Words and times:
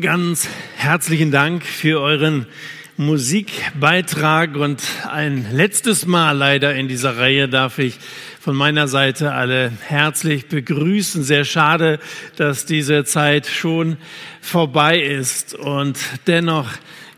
Ganz 0.00 0.48
herzlichen 0.76 1.30
Dank 1.30 1.64
für 1.64 2.00
euren 2.00 2.46
Musikbeitrag 2.96 4.56
und 4.56 4.82
ein 5.08 5.46
letztes 5.52 6.04
Mal 6.04 6.32
leider 6.32 6.74
in 6.74 6.88
dieser 6.88 7.16
Reihe 7.16 7.48
darf 7.48 7.78
ich 7.78 8.00
von 8.40 8.56
meiner 8.56 8.88
Seite 8.88 9.30
alle 9.30 9.70
herzlich 9.86 10.48
begrüßen. 10.48 11.22
Sehr 11.22 11.44
schade, 11.44 12.00
dass 12.34 12.66
diese 12.66 13.04
Zeit 13.04 13.46
schon 13.46 13.96
vorbei 14.40 14.98
ist 14.98 15.54
und 15.54 15.96
dennoch 16.26 16.70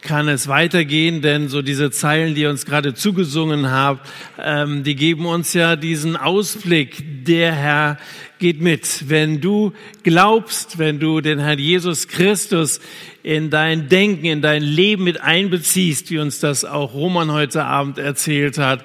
kann 0.02 0.28
es 0.28 0.46
weitergehen, 0.46 1.22
denn 1.22 1.48
so 1.48 1.62
diese 1.62 1.90
Zeilen, 1.90 2.34
die 2.34 2.46
uns 2.46 2.66
gerade 2.66 2.94
zugesungen 2.94 3.70
haben, 3.70 4.00
ähm, 4.38 4.84
die 4.84 4.94
geben 4.94 5.24
uns 5.26 5.52
ja 5.52 5.76
diesen 5.76 6.14
Ausblick. 6.14 7.24
Der 7.24 7.52
Herr 7.52 7.98
geht 8.38 8.60
mit. 8.60 9.08
Wenn 9.08 9.40
du 9.40 9.72
glaubst, 10.02 10.78
wenn 10.78 10.98
du 10.98 11.20
den 11.20 11.38
Herrn 11.38 11.58
Jesus 11.58 12.08
Christus 12.08 12.80
in 13.22 13.50
dein 13.50 13.88
Denken, 13.88 14.26
in 14.26 14.42
dein 14.42 14.62
Leben 14.62 15.04
mit 15.04 15.20
einbeziehst, 15.20 16.10
wie 16.10 16.18
uns 16.18 16.38
das 16.38 16.64
auch 16.64 16.94
Roman 16.94 17.32
heute 17.32 17.64
Abend 17.64 17.98
erzählt 17.98 18.58
hat, 18.58 18.84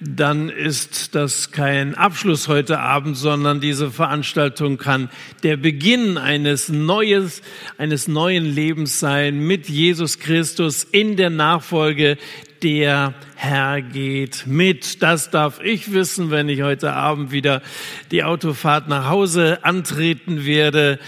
dann 0.00 0.48
ist 0.48 1.14
das 1.14 1.50
kein 1.50 1.94
Abschluss 1.94 2.46
heute 2.46 2.78
Abend, 2.78 3.16
sondern 3.16 3.60
diese 3.60 3.90
Veranstaltung 3.90 4.78
kann 4.78 5.10
der 5.42 5.56
Beginn 5.56 6.18
eines 6.18 6.68
Neues, 6.68 7.42
eines 7.78 8.06
neuen 8.06 8.44
Lebens 8.44 9.00
sein 9.00 9.40
mit 9.40 9.68
Jesus 9.68 10.18
Christus 10.18 10.84
in 10.84 11.16
der 11.16 11.30
Nachfolge 11.30 12.16
der 12.62 13.14
Herr 13.36 13.82
geht 13.82 14.46
mit. 14.46 15.02
Das 15.02 15.30
darf 15.30 15.60
ich 15.62 15.92
wissen, 15.92 16.30
wenn 16.30 16.48
ich 16.48 16.62
heute 16.62 16.92
Abend 16.92 17.32
wieder 17.32 17.62
die 18.10 18.24
Autofahrt 18.24 18.88
nach 18.88 19.08
Hause 19.08 19.64
antreten 19.64 20.44
werde. 20.44 20.98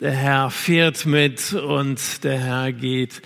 Der 0.00 0.12
Herr 0.12 0.50
fährt 0.50 1.06
mit 1.06 1.52
und 1.54 2.24
der 2.24 2.38
Herr 2.38 2.72
geht 2.72 3.22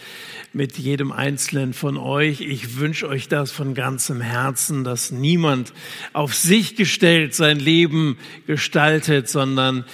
mit 0.53 0.79
jedem 0.79 1.13
Einzelnen 1.13 1.75
von 1.75 1.97
euch. 1.97 2.41
Ich 2.41 2.79
wünsche 2.79 3.09
euch 3.09 3.29
das 3.29 3.51
von 3.51 3.75
ganzem 3.75 4.21
Herzen, 4.21 4.85
dass 4.85 5.11
niemand 5.11 5.73
auf 6.13 6.35
sich 6.35 6.77
gestellt 6.77 7.35
sein 7.35 7.59
Leben 7.59 8.19
gestaltet, 8.47 9.29
sondern 9.29 9.85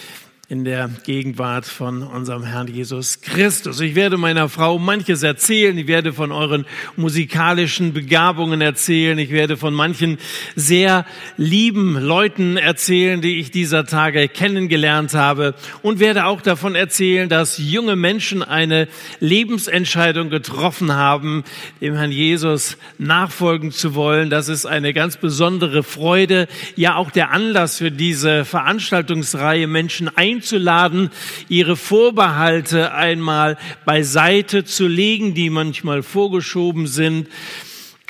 in 0.49 0.65
der 0.65 0.89
Gegenwart 1.03 1.67
von 1.67 2.05
unserem 2.05 2.45
Herrn 2.45 2.69
Jesus 2.69 3.21
Christus. 3.21 3.81
Ich 3.81 3.97
werde 3.97 4.17
meiner 4.17 4.49
Frau 4.49 4.79
manches 4.79 5.25
erzählen. 5.25 5.77
Ich 5.77 5.89
werde 5.89 6.13
von 6.13 6.31
euren 6.31 6.67
musikalischen 6.95 7.93
Begabungen 7.93 8.61
erzählen. 8.61 9.19
Ich 9.19 9.31
werde 9.31 9.57
von 9.57 9.75
manchen 9.75 10.19
sehr 10.55 11.05
lieben 11.37 11.99
Leuten 11.99 12.57
erzählen, 12.59 13.21
die 13.21 13.41
ich 13.41 13.51
dieser 13.51 13.87
Tage 13.87 14.29
kennengelernt 14.29 15.15
habe 15.15 15.57
und 15.83 15.99
werde 15.99 16.27
auch 16.27 16.41
davon 16.41 16.77
erzählen, 16.77 17.29
dass 17.29 17.59
junge 17.59 17.97
Menschen 17.97 18.45
eine 18.45 18.87
Lebensentscheidung 19.19 20.31
getroffen 20.31 20.93
haben, 20.93 21.43
dem 21.81 21.97
Herrn 21.97 22.13
Jesus 22.13 22.77
nachfolgen 22.99 23.73
zu 23.73 23.97
wollen. 23.97 24.31
Das 24.31 24.49
ist 24.49 24.65
eine 24.65 24.95
ganz 24.95 25.17
besondere 25.17 25.83
Freude. 25.83 26.47
Ja, 26.77 26.95
auch 26.95 27.11
der 27.11 27.33
Anlass 27.33 27.79
für 27.79 27.91
diese 27.91 28.45
Veranstaltungsreihe 28.45 29.67
Menschen 29.67 30.09
ein 30.15 30.36
einzuladen, 30.37 31.11
ihre 31.49 31.77
Vorbehalte 31.77 32.93
einmal 32.93 33.57
beiseite 33.85 34.65
zu 34.65 34.87
legen, 34.87 35.35
die 35.35 35.49
manchmal 35.49 36.03
vorgeschoben 36.03 36.87
sind 36.87 37.29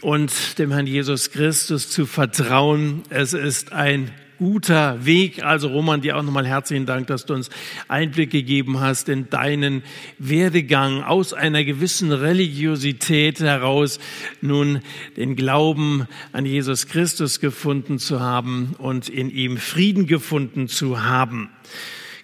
und 0.02 0.58
dem 0.58 0.72
Herrn 0.72 0.86
Jesus 0.86 1.30
Christus 1.30 1.88
zu 1.88 2.04
vertrauen. 2.04 3.02
Es 3.10 3.32
ist 3.32 3.72
ein 3.72 4.10
guter 4.38 5.06
Weg. 5.06 5.44
Also 5.44 5.68
Roman, 5.68 6.00
dir 6.00 6.16
auch 6.16 6.22
nochmal 6.22 6.46
herzlichen 6.46 6.84
Dank, 6.84 7.06
dass 7.06 7.26
du 7.26 7.34
uns 7.34 7.48
Einblick 7.88 8.30
gegeben 8.30 8.80
hast 8.80 9.08
in 9.08 9.30
deinen 9.30 9.82
Werdegang 10.18 11.02
aus 11.02 11.32
einer 11.32 11.64
gewissen 11.64 12.12
Religiosität 12.12 13.40
heraus, 13.40 13.98
nun 14.40 14.80
den 15.16 15.36
Glauben 15.36 16.06
an 16.32 16.44
Jesus 16.44 16.88
Christus 16.88 17.40
gefunden 17.40 17.98
zu 17.98 18.20
haben 18.20 18.74
und 18.78 19.08
in 19.08 19.30
ihm 19.30 19.56
Frieden 19.56 20.06
gefunden 20.06 20.68
zu 20.68 21.04
haben. 21.04 21.50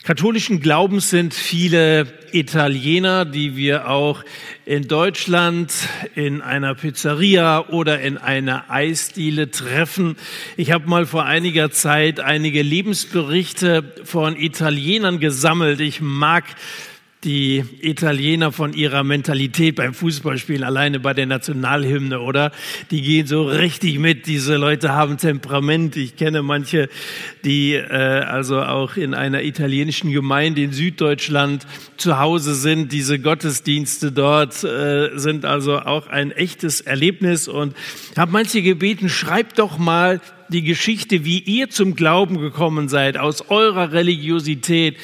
Katholischen 0.05 0.59
Glaubens 0.59 1.11
sind 1.11 1.33
viele 1.33 2.09
Italiener, 2.33 3.25
die 3.25 3.55
wir 3.57 3.89
auch 3.89 4.25
in 4.65 4.89
Deutschland 4.89 5.73
in 6.17 6.41
einer 6.41 6.75
Pizzeria 6.75 7.69
oder 7.69 8.01
in 8.01 8.19
einer 8.19 8.69
Eisdiele 8.69 9.53
treffen. 9.53 10.17
Ich 10.57 10.73
habe 10.73 10.89
mal 10.89 11.07
vor 11.07 11.25
einiger 11.25 11.71
Zeit 11.71 12.19
einige 12.19 12.63
Lebensberichte 12.63 13.95
von 14.03 14.35
Italienern 14.35 15.21
gesammelt. 15.21 15.79
Ich 15.79 16.01
mag 16.01 16.47
die 17.25 17.65
Italiener 17.81 18.51
von 18.51 18.73
ihrer 18.73 19.05
Mentalität 19.05 19.77
beim 19.77 19.95
Fußballspielen, 19.95 20.65
alleine 20.65 20.99
bei 20.99 21.15
der 21.15 21.27
Nationalhymne, 21.27 22.21
oder? 22.21 22.51
Die 22.91 23.01
gehen 23.01 23.27
so 23.27 23.45
richtig 23.45 23.99
mit. 23.99 24.27
Diese 24.27 24.57
Leute 24.57 24.93
haben 24.93 25.19
Temperament. 25.19 25.97
Ich 25.97 26.17
kenne 26.17 26.43
manche, 26.43 26.89
die 27.45 27.75
äh, 27.75 27.93
also 27.93 28.61
auch 28.61 28.97
in 28.97 29.15
einer 29.15 29.43
italienischen 29.43 30.11
Gemeinde 30.11 30.63
in 30.63 30.73
Süddeutschland 30.73 31.67
zu 31.97 32.19
Hause 32.19 32.55
sind. 32.55 32.91
Diese 32.91 33.21
Gottesdienste 33.21 34.11
dort 34.11 34.65
äh, 34.65 35.11
sind 35.17 35.45
also 35.45 35.79
auch 35.79 36.09
ein 36.09 36.33
echtes 36.33 36.81
Erlebnis. 36.81 37.47
Und 37.47 37.77
habe 38.17 38.33
manche 38.33 38.63
gebeten, 38.63 39.09
schreibt 39.09 39.61
doch 39.61 39.79
mal 39.79 40.21
die 40.49 40.63
Geschichte, 40.63 41.25
wie 41.25 41.39
ihr 41.39 41.71
zum 41.71 41.95
Glauben 41.95 42.39
gekommen 42.39 42.89
seid, 42.89 43.17
aus 43.17 43.49
eurer 43.49 43.93
Religiosität 43.93 44.97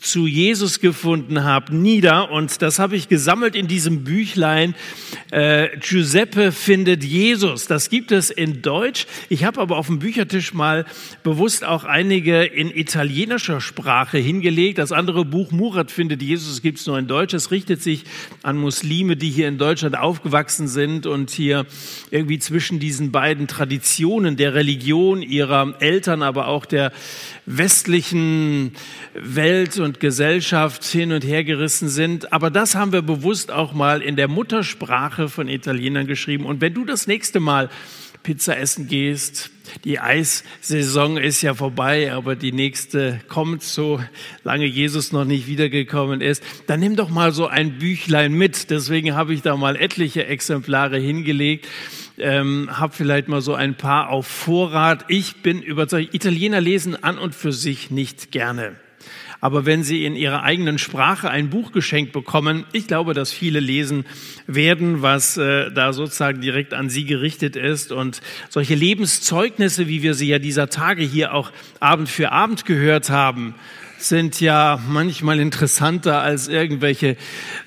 zu 0.00 0.26
Jesus 0.26 0.80
gefunden 0.80 1.44
habe, 1.44 1.74
nieder. 1.74 2.30
Und 2.30 2.62
das 2.62 2.78
habe 2.78 2.96
ich 2.96 3.08
gesammelt 3.08 3.54
in 3.54 3.68
diesem 3.68 4.04
Büchlein. 4.04 4.74
Äh, 5.30 5.76
Giuseppe 5.78 6.52
findet 6.52 7.04
Jesus. 7.04 7.66
Das 7.66 7.90
gibt 7.90 8.12
es 8.12 8.30
in 8.30 8.62
Deutsch. 8.62 9.06
Ich 9.28 9.44
habe 9.44 9.60
aber 9.60 9.76
auf 9.76 9.86
dem 9.86 9.98
Büchertisch 9.98 10.54
mal 10.54 10.84
bewusst 11.22 11.64
auch 11.64 11.84
einige 11.84 12.44
in 12.44 12.70
italienischer 12.70 13.60
Sprache 13.60 14.18
hingelegt. 14.18 14.78
Das 14.78 14.92
andere 14.92 15.24
Buch 15.24 15.50
Murat 15.50 15.90
findet 15.90 16.22
Jesus 16.22 16.62
gibt 16.62 16.78
es 16.78 16.86
nur 16.86 16.98
in 16.98 17.06
Deutsch. 17.06 17.34
Es 17.34 17.50
richtet 17.50 17.82
sich 17.82 18.04
an 18.42 18.56
Muslime, 18.56 19.16
die 19.16 19.30
hier 19.30 19.48
in 19.48 19.58
Deutschland 19.58 19.98
aufgewachsen 19.98 20.68
sind 20.68 21.06
und 21.06 21.30
hier 21.30 21.66
irgendwie 22.10 22.38
zwischen 22.38 22.78
diesen 22.78 23.12
beiden 23.12 23.46
Traditionen 23.46 24.36
der 24.36 24.54
Religion 24.54 25.22
ihrer 25.22 25.74
Eltern, 25.80 26.22
aber 26.22 26.48
auch 26.48 26.66
der 26.66 26.92
westlichen 27.48 28.72
Welt 29.14 29.78
und 29.78 30.00
Gesellschaft 30.00 30.84
hin 30.84 31.12
und 31.12 31.24
her 31.24 31.44
gerissen 31.44 31.88
sind. 31.88 32.32
Aber 32.32 32.50
das 32.50 32.74
haben 32.74 32.92
wir 32.92 33.02
bewusst 33.02 33.50
auch 33.50 33.72
mal 33.72 34.02
in 34.02 34.16
der 34.16 34.28
Muttersprache 34.28 35.28
von 35.28 35.48
Italienern 35.48 36.06
geschrieben. 36.06 36.44
Und 36.44 36.60
wenn 36.60 36.74
du 36.74 36.84
das 36.84 37.06
nächste 37.06 37.40
Mal 37.40 37.70
Pizza 38.22 38.58
essen 38.58 38.88
gehst, 38.88 39.50
die 39.84 40.00
Eissaison 40.00 41.16
ist 41.16 41.40
ja 41.40 41.54
vorbei, 41.54 42.12
aber 42.12 42.36
die 42.36 42.52
nächste 42.52 43.20
kommt, 43.28 43.62
so 43.62 44.00
lange 44.44 44.66
Jesus 44.66 45.12
noch 45.12 45.24
nicht 45.24 45.46
wiedergekommen 45.46 46.20
ist. 46.20 46.42
Dann 46.66 46.80
nimm 46.80 46.96
doch 46.96 47.08
mal 47.08 47.32
so 47.32 47.46
ein 47.46 47.78
Büchlein 47.78 48.32
mit. 48.32 48.70
Deswegen 48.70 49.14
habe 49.14 49.32
ich 49.32 49.42
da 49.42 49.56
mal 49.56 49.76
etliche 49.76 50.26
Exemplare 50.26 50.98
hingelegt 50.98 51.66
ähm, 52.20 52.68
habe 52.72 52.94
vielleicht 52.94 53.28
mal 53.28 53.40
so 53.40 53.54
ein 53.54 53.74
paar 53.74 54.10
auf 54.10 54.26
Vorrat. 54.26 55.04
Ich 55.08 55.42
bin 55.42 55.62
überzeugt, 55.62 56.14
Italiener 56.14 56.60
lesen 56.60 57.02
an 57.02 57.18
und 57.18 57.34
für 57.34 57.52
sich 57.52 57.90
nicht 57.90 58.32
gerne. 58.32 58.76
Aber 59.40 59.66
wenn 59.66 59.84
sie 59.84 60.04
in 60.04 60.16
ihrer 60.16 60.42
eigenen 60.42 60.78
Sprache 60.78 61.30
ein 61.30 61.48
Buch 61.48 61.70
geschenkt 61.70 62.12
bekommen, 62.12 62.64
ich 62.72 62.88
glaube, 62.88 63.14
dass 63.14 63.32
viele 63.32 63.60
lesen 63.60 64.04
werden, 64.48 65.00
was 65.00 65.36
äh, 65.36 65.70
da 65.70 65.92
sozusagen 65.92 66.40
direkt 66.40 66.74
an 66.74 66.90
sie 66.90 67.04
gerichtet 67.04 67.54
ist. 67.54 67.92
Und 67.92 68.20
solche 68.48 68.74
Lebenszeugnisse, 68.74 69.86
wie 69.86 70.02
wir 70.02 70.14
sie 70.14 70.28
ja 70.28 70.40
dieser 70.40 70.70
Tage 70.70 71.04
hier 71.04 71.34
auch 71.34 71.52
Abend 71.78 72.08
für 72.08 72.32
Abend 72.32 72.64
gehört 72.64 73.10
haben, 73.10 73.54
sind 73.98 74.40
ja 74.40 74.80
manchmal 74.88 75.40
interessanter 75.40 76.22
als 76.22 76.48
irgendwelche 76.48 77.16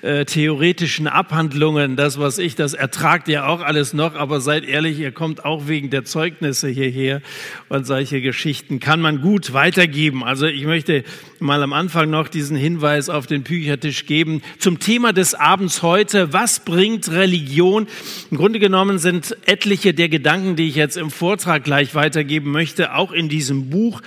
äh, 0.02 0.26
theoretischen 0.26 1.08
Abhandlungen. 1.08 1.96
Das, 1.96 2.20
was 2.20 2.38
ich, 2.38 2.56
das 2.56 2.74
ertragt 2.74 3.28
ihr 3.28 3.48
auch 3.48 3.62
alles 3.62 3.94
noch, 3.94 4.16
aber 4.16 4.40
seid 4.40 4.64
ehrlich, 4.64 5.00
ihr 5.00 5.12
kommt 5.12 5.44
auch 5.46 5.68
wegen 5.68 5.90
der 5.90 6.06
Zeugnisse 6.06 6.70
hierher 6.70 7.22
und 7.70 7.86
solche 7.86 8.22
Geschichten 8.22 8.80
kann 8.80 9.02
man 9.02 9.22
gut 9.22 9.54
weitergeben. 9.54 10.24
Also 10.24 10.46
ich 10.46 10.66
möchte 10.66 11.04
mal 11.40 11.62
am 11.64 11.74
Anfang 11.74 12.10
noch 12.10 12.28
diesen 12.28 12.56
Hinweis 12.56 13.10
auf 13.10 13.28
den 13.28 13.44
Büchertisch 13.44 14.06
geben 14.06 14.42
zum 14.58 14.80
Thema 14.80 15.12
des 15.14 15.36
Abends 15.36 15.82
heute. 15.82 16.32
Was 16.34 16.62
bringt 16.62 17.12
Religion? 17.12 17.88
Im 18.30 18.38
Grunde 18.38 18.60
genommen 18.60 19.00
sind 19.00 19.36
etliche 19.46 19.94
der 19.94 20.08
Gedanken, 20.08 20.56
die 20.56 20.70
ich 20.70 20.76
jetzt 20.76 20.98
im 20.98 21.12
Vortrag 21.12 21.64
gleich 21.64 21.94
weitergeben 21.94 22.52
möchte, 22.52 22.96
auch 22.96 23.12
in 23.12 23.28
diesem 23.28 23.70
Buch 23.70 24.02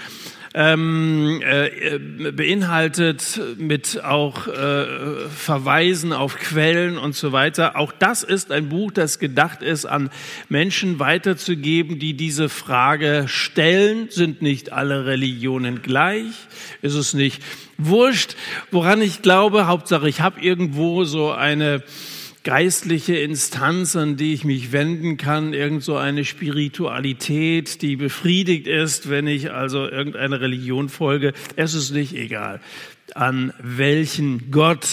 ähm, 0.57 1.43
äh, 1.45 1.99
beinhaltet 2.31 3.41
mit 3.59 4.03
auch 4.05 4.47
äh, 4.47 5.29
Verweisen 5.29 6.13
auf 6.13 6.37
Quellen 6.37 6.97
und 6.97 7.17
so 7.17 7.33
weiter. 7.33 7.77
Auch 7.77 7.91
das 7.91 8.23
ist 8.23 8.53
ein 8.53 8.69
Buch, 8.69 8.93
das 8.93 9.19
gedacht 9.19 9.63
ist, 9.63 9.85
an 9.85 10.11
Menschen 10.49 11.01
weiterzugeben, 11.01 11.99
die 11.99 12.15
diese 12.15 12.49
Frage 12.49 13.25
stellen. 13.27 14.09
Sind 14.11 14.43
nicht 14.43 14.73
alle 14.73 15.07
Religionen 15.07 15.83
gleich? 15.83 16.33
Ist 16.83 16.95
es 16.95 17.15
nicht 17.15 17.43
wurscht, 17.77 18.37
woran 18.71 19.03
ich 19.03 19.23
glaube? 19.23 19.67
Hauptsache, 19.67 20.09
ich 20.09 20.21
habe 20.21 20.41
irgendwo 20.41 21.03
so 21.03 21.33
eine 21.33 21.83
geistliche 22.45 23.17
Instanz, 23.17 23.97
an 23.97 24.17
die 24.17 24.35
ich 24.35 24.45
mich 24.45 24.71
wenden 24.71 25.17
kann, 25.17 25.55
irgend 25.55 25.83
so 25.83 25.97
eine 25.97 26.25
Spiritualität, 26.25 27.81
die 27.83 27.97
befriedigt 27.97 28.67
ist, 28.67 29.09
wenn 29.09 29.27
ich 29.27 29.51
also 29.51 29.89
irgendeine 29.89 30.41
Religion 30.41 30.89
folge. 30.91 31.33
Es 31.57 31.75
ist 31.75 31.91
nicht 31.91 32.15
egal, 32.15 32.61
an 33.15 33.53
welchen 33.59 34.51
Gott 34.51 34.87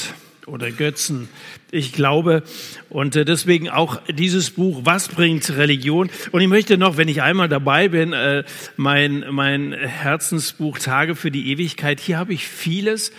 oder 0.47 0.71
Götzen 0.71 1.27
ich 1.71 1.93
glaube. 1.93 2.43
Und 2.89 3.15
äh, 3.15 3.25
deswegen 3.25 3.69
auch 3.69 4.01
dieses 4.09 4.51
Buch, 4.51 4.81
Was 4.83 5.07
bringt 5.07 5.49
Religion? 5.55 6.09
Und 6.31 6.41
ich 6.41 6.47
möchte 6.47 6.77
noch, 6.77 6.97
wenn 6.97 7.07
ich 7.07 7.21
einmal 7.21 7.49
dabei 7.49 7.87
bin, 7.87 8.13
äh, 8.13 8.43
mein, 8.75 9.25
mein 9.31 9.73
Herzensbuch 9.73 10.79
Tage 10.79 11.15
für 11.15 11.31
die 11.31 11.51
Ewigkeit, 11.51 11.99
hier 11.99 12.17
habe 12.17 12.33
ich 12.33 12.47
vieles 12.47 13.11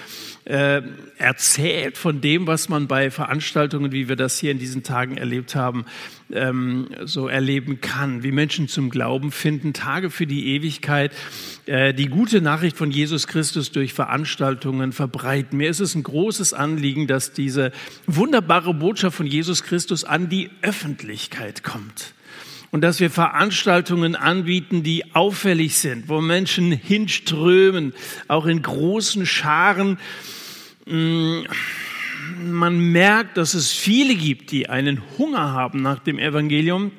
äh, 0.44 0.82
erzählt 1.18 1.96
von 1.96 2.20
dem, 2.20 2.46
was 2.46 2.68
man 2.68 2.88
bei 2.88 3.10
Veranstaltungen, 3.10 3.92
wie 3.92 4.08
wir 4.08 4.16
das 4.16 4.38
hier 4.38 4.50
in 4.50 4.58
diesen 4.58 4.82
Tagen 4.82 5.16
erlebt 5.16 5.54
haben, 5.54 5.84
ähm, 6.32 6.88
so 7.04 7.28
erleben 7.28 7.80
kann, 7.80 8.22
wie 8.22 8.32
Menschen 8.32 8.66
zum 8.66 8.90
Glauben 8.90 9.30
finden, 9.30 9.72
Tage 9.72 10.10
für 10.10 10.26
die 10.26 10.54
Ewigkeit, 10.54 11.12
äh, 11.66 11.94
die 11.94 12.06
gute 12.06 12.40
Nachricht 12.40 12.76
von 12.76 12.90
Jesus 12.90 13.26
Christus 13.26 13.70
durch 13.70 13.92
Veranstaltungen 13.92 14.92
verbreiten. 14.92 15.58
Mir 15.58 15.70
ist 15.70 15.80
es 15.80 15.94
ein 15.94 16.02
großes 16.02 16.54
Anliegen, 16.54 17.06
dass 17.06 17.32
diese 17.32 17.70
wunderbare 18.06 18.74
Botschaft 18.74 19.16
von 19.16 19.26
Jesus 19.26 19.62
Christus 19.62 20.04
an 20.04 20.28
die 20.28 20.50
Öffentlichkeit 20.62 21.62
kommt 21.62 22.14
und 22.72 22.80
dass 22.80 23.00
wir 23.00 23.10
Veranstaltungen 23.10 24.16
anbieten, 24.16 24.82
die 24.82 25.14
auffällig 25.14 25.76
sind, 25.76 26.08
wo 26.08 26.20
Menschen 26.20 26.72
hinströmen, 26.72 27.92
auch 28.28 28.46
in 28.46 28.62
großen 28.62 29.26
Scharen. 29.26 29.98
Mm, 30.86 31.42
man 32.44 32.78
merkt, 32.90 33.36
dass 33.36 33.52
es 33.52 33.72
viele 33.72 34.14
gibt, 34.14 34.50
die 34.52 34.70
einen 34.70 35.02
Hunger 35.18 35.52
haben 35.52 35.82
nach 35.82 35.98
dem 35.98 36.18
Evangelium. 36.18 36.92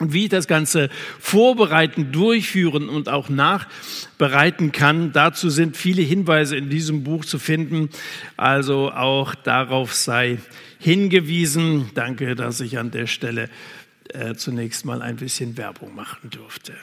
Und 0.00 0.12
wie 0.12 0.24
ich 0.24 0.30
das 0.30 0.48
Ganze 0.48 0.90
vorbereiten, 1.20 2.10
durchführen 2.10 2.88
und 2.88 3.08
auch 3.08 3.28
nachbereiten 3.28 4.72
kann, 4.72 5.12
dazu 5.12 5.50
sind 5.50 5.76
viele 5.76 6.02
Hinweise 6.02 6.56
in 6.56 6.68
diesem 6.68 7.04
Buch 7.04 7.24
zu 7.24 7.38
finden. 7.38 7.90
Also 8.36 8.90
auch 8.90 9.36
darauf 9.36 9.94
sei 9.94 10.38
hingewiesen. 10.80 11.90
Danke, 11.94 12.34
dass 12.34 12.60
ich 12.60 12.78
an 12.78 12.90
der 12.90 13.06
Stelle 13.06 13.48
äh, 14.10 14.34
zunächst 14.34 14.84
mal 14.84 15.02
ein 15.02 15.16
bisschen 15.16 15.56
Werbung 15.56 15.94
machen 15.94 16.30
durfte. 16.30 16.74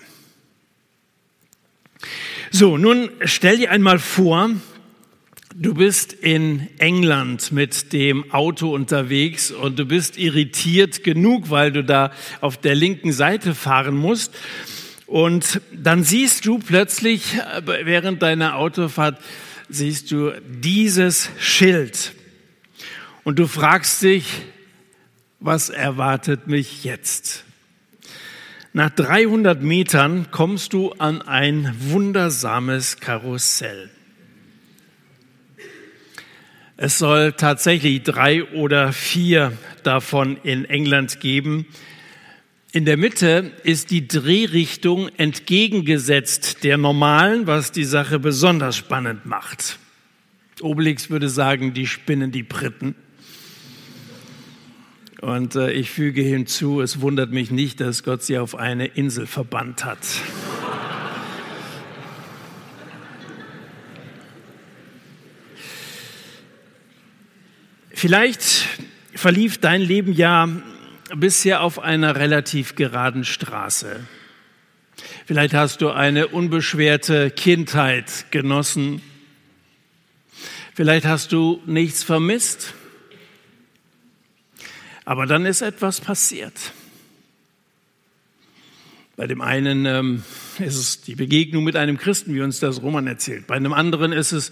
So, 2.52 2.78
nun 2.78 3.10
stell 3.26 3.58
dir 3.58 3.72
einmal 3.72 4.00
vor, 4.00 4.50
du 5.56 5.74
bist 5.74 6.14
in 6.14 6.68
England 6.78 7.52
mit 7.52 7.94
dem 7.94 8.32
Auto 8.32 8.74
unterwegs 8.74 9.52
und 9.52 9.78
du 9.78 9.86
bist 9.86 10.18
irritiert 10.18 11.04
genug, 11.04 11.50
weil 11.50 11.72
du 11.72 11.84
da 11.84 12.12
auf 12.42 12.58
der 12.58 12.76
linken 12.76 13.12
Seite 13.12 13.54
fahren 13.54 13.96
musst. 13.96 14.34
Und 15.06 15.62
dann 15.74 16.04
siehst 16.04 16.46
du 16.46 16.60
plötzlich 16.60 17.36
äh, 17.36 17.86
während 17.86 18.22
deiner 18.22 18.56
Autofahrt, 18.56 19.20
siehst 19.68 20.12
du 20.12 20.32
dieses 20.48 21.30
Schild. 21.40 22.14
Und 23.24 23.38
du 23.38 23.48
fragst 23.48 24.02
dich, 24.02 24.26
was 25.40 25.70
erwartet 25.70 26.48
mich 26.48 26.84
jetzt? 26.84 27.46
Nach 28.74 28.90
300 28.90 29.64
Metern 29.64 30.32
kommst 30.32 30.74
du 30.74 30.92
an 30.94 31.22
ein 31.22 31.74
wundersames 31.80 33.00
Karussell. 33.00 33.90
Es 36.78 36.98
soll 36.98 37.34
tatsächlich 37.34 38.04
drei 38.04 38.44
oder 38.54 38.94
vier 38.94 39.54
davon 39.84 40.38
in 40.44 40.66
England 40.66 41.20
geben. 41.20 41.66
In 42.72 42.86
der 42.86 42.96
Mitte 42.96 43.52
ist 43.64 43.92
die 43.92 44.08
Drehrichtung 44.08 45.10
entgegengesetzt 45.18 46.64
der 46.64 46.78
normalen, 46.78 47.48
was 47.48 47.72
die 47.72 47.84
Sache 47.84 48.20
besonders 48.20 48.78
spannend 48.78 49.26
macht. 49.26 49.80
Obelix 50.62 51.10
würde 51.10 51.28
sagen, 51.28 51.74
die 51.74 51.88
spinnen 51.88 52.32
die 52.32 52.44
Briten. 52.44 52.96
Und 55.22 55.56
äh, 55.56 55.72
ich 55.72 55.92
füge 55.92 56.22
hinzu, 56.22 56.80
es 56.82 57.02
wundert 57.02 57.32
mich 57.32 57.52
nicht, 57.52 57.82
dass 57.82 58.04
Gott 58.04 58.24
sie 58.24 58.38
auf 58.38 58.56
eine 58.56 58.86
Insel 58.86 59.28
verbannt 59.28 59.84
hat. 59.84 60.00
Vielleicht 67.92 68.66
verlief 69.14 69.58
dein 69.58 69.82
Leben 69.82 70.14
ja 70.14 70.48
bisher 71.14 71.64
auf 71.64 71.80
einer 71.80 72.16
relativ 72.16 72.76
geraden 72.76 73.26
Straße. 73.26 74.00
Vielleicht 75.26 75.54
hast 75.54 75.82
du 75.82 75.90
eine 75.90 76.30
unbeschwerte 76.30 77.30
Kindheit 77.30 78.28
genossen. 78.32 79.02
Vielleicht 80.76 81.06
hast 81.06 81.34
du 81.34 81.62
nichts 81.66 82.04
vermisst. 82.04 82.74
Aber 85.10 85.26
dann 85.26 85.48
ist 85.48 85.64
etwas 85.64 86.02
passiert. 86.02 86.54
Bei 89.16 89.26
dem 89.26 89.42
einen 89.42 89.88
ähm, 89.88 90.24
ist 90.60 90.76
es 90.76 91.02
die 91.02 91.16
Begegnung 91.16 91.64
mit 91.64 91.76
einem 91.76 91.98
Christen, 91.98 92.36
wie 92.36 92.42
uns 92.42 92.60
das 92.60 92.84
Roman 92.84 93.08
erzählt. 93.08 93.48
Bei 93.48 93.56
einem 93.56 93.74
anderen 93.74 94.12
ist 94.12 94.34
es 94.34 94.52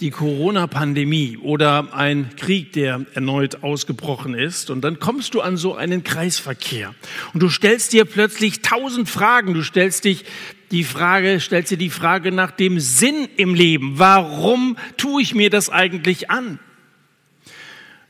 die 0.00 0.10
Corona-Pandemie 0.10 1.36
oder 1.36 1.92
ein 1.92 2.30
Krieg, 2.36 2.72
der 2.72 3.04
erneut 3.12 3.62
ausgebrochen 3.62 4.32
ist. 4.32 4.70
Und 4.70 4.80
dann 4.84 5.00
kommst 5.00 5.34
du 5.34 5.42
an 5.42 5.58
so 5.58 5.74
einen 5.74 6.02
Kreisverkehr 6.02 6.94
und 7.34 7.42
du 7.42 7.50
stellst 7.50 7.92
dir 7.92 8.06
plötzlich 8.06 8.62
tausend 8.62 9.06
Fragen. 9.06 9.52
Du 9.52 9.62
stellst 9.62 10.06
dich 10.06 10.24
die 10.70 10.84
Frage, 10.84 11.40
stellst 11.40 11.72
dir 11.72 11.76
die 11.76 11.90
Frage 11.90 12.32
nach 12.32 12.52
dem 12.52 12.80
Sinn 12.80 13.28
im 13.36 13.54
Leben. 13.54 13.98
Warum 13.98 14.78
tue 14.96 15.20
ich 15.20 15.34
mir 15.34 15.50
das 15.50 15.68
eigentlich 15.68 16.30
an? 16.30 16.58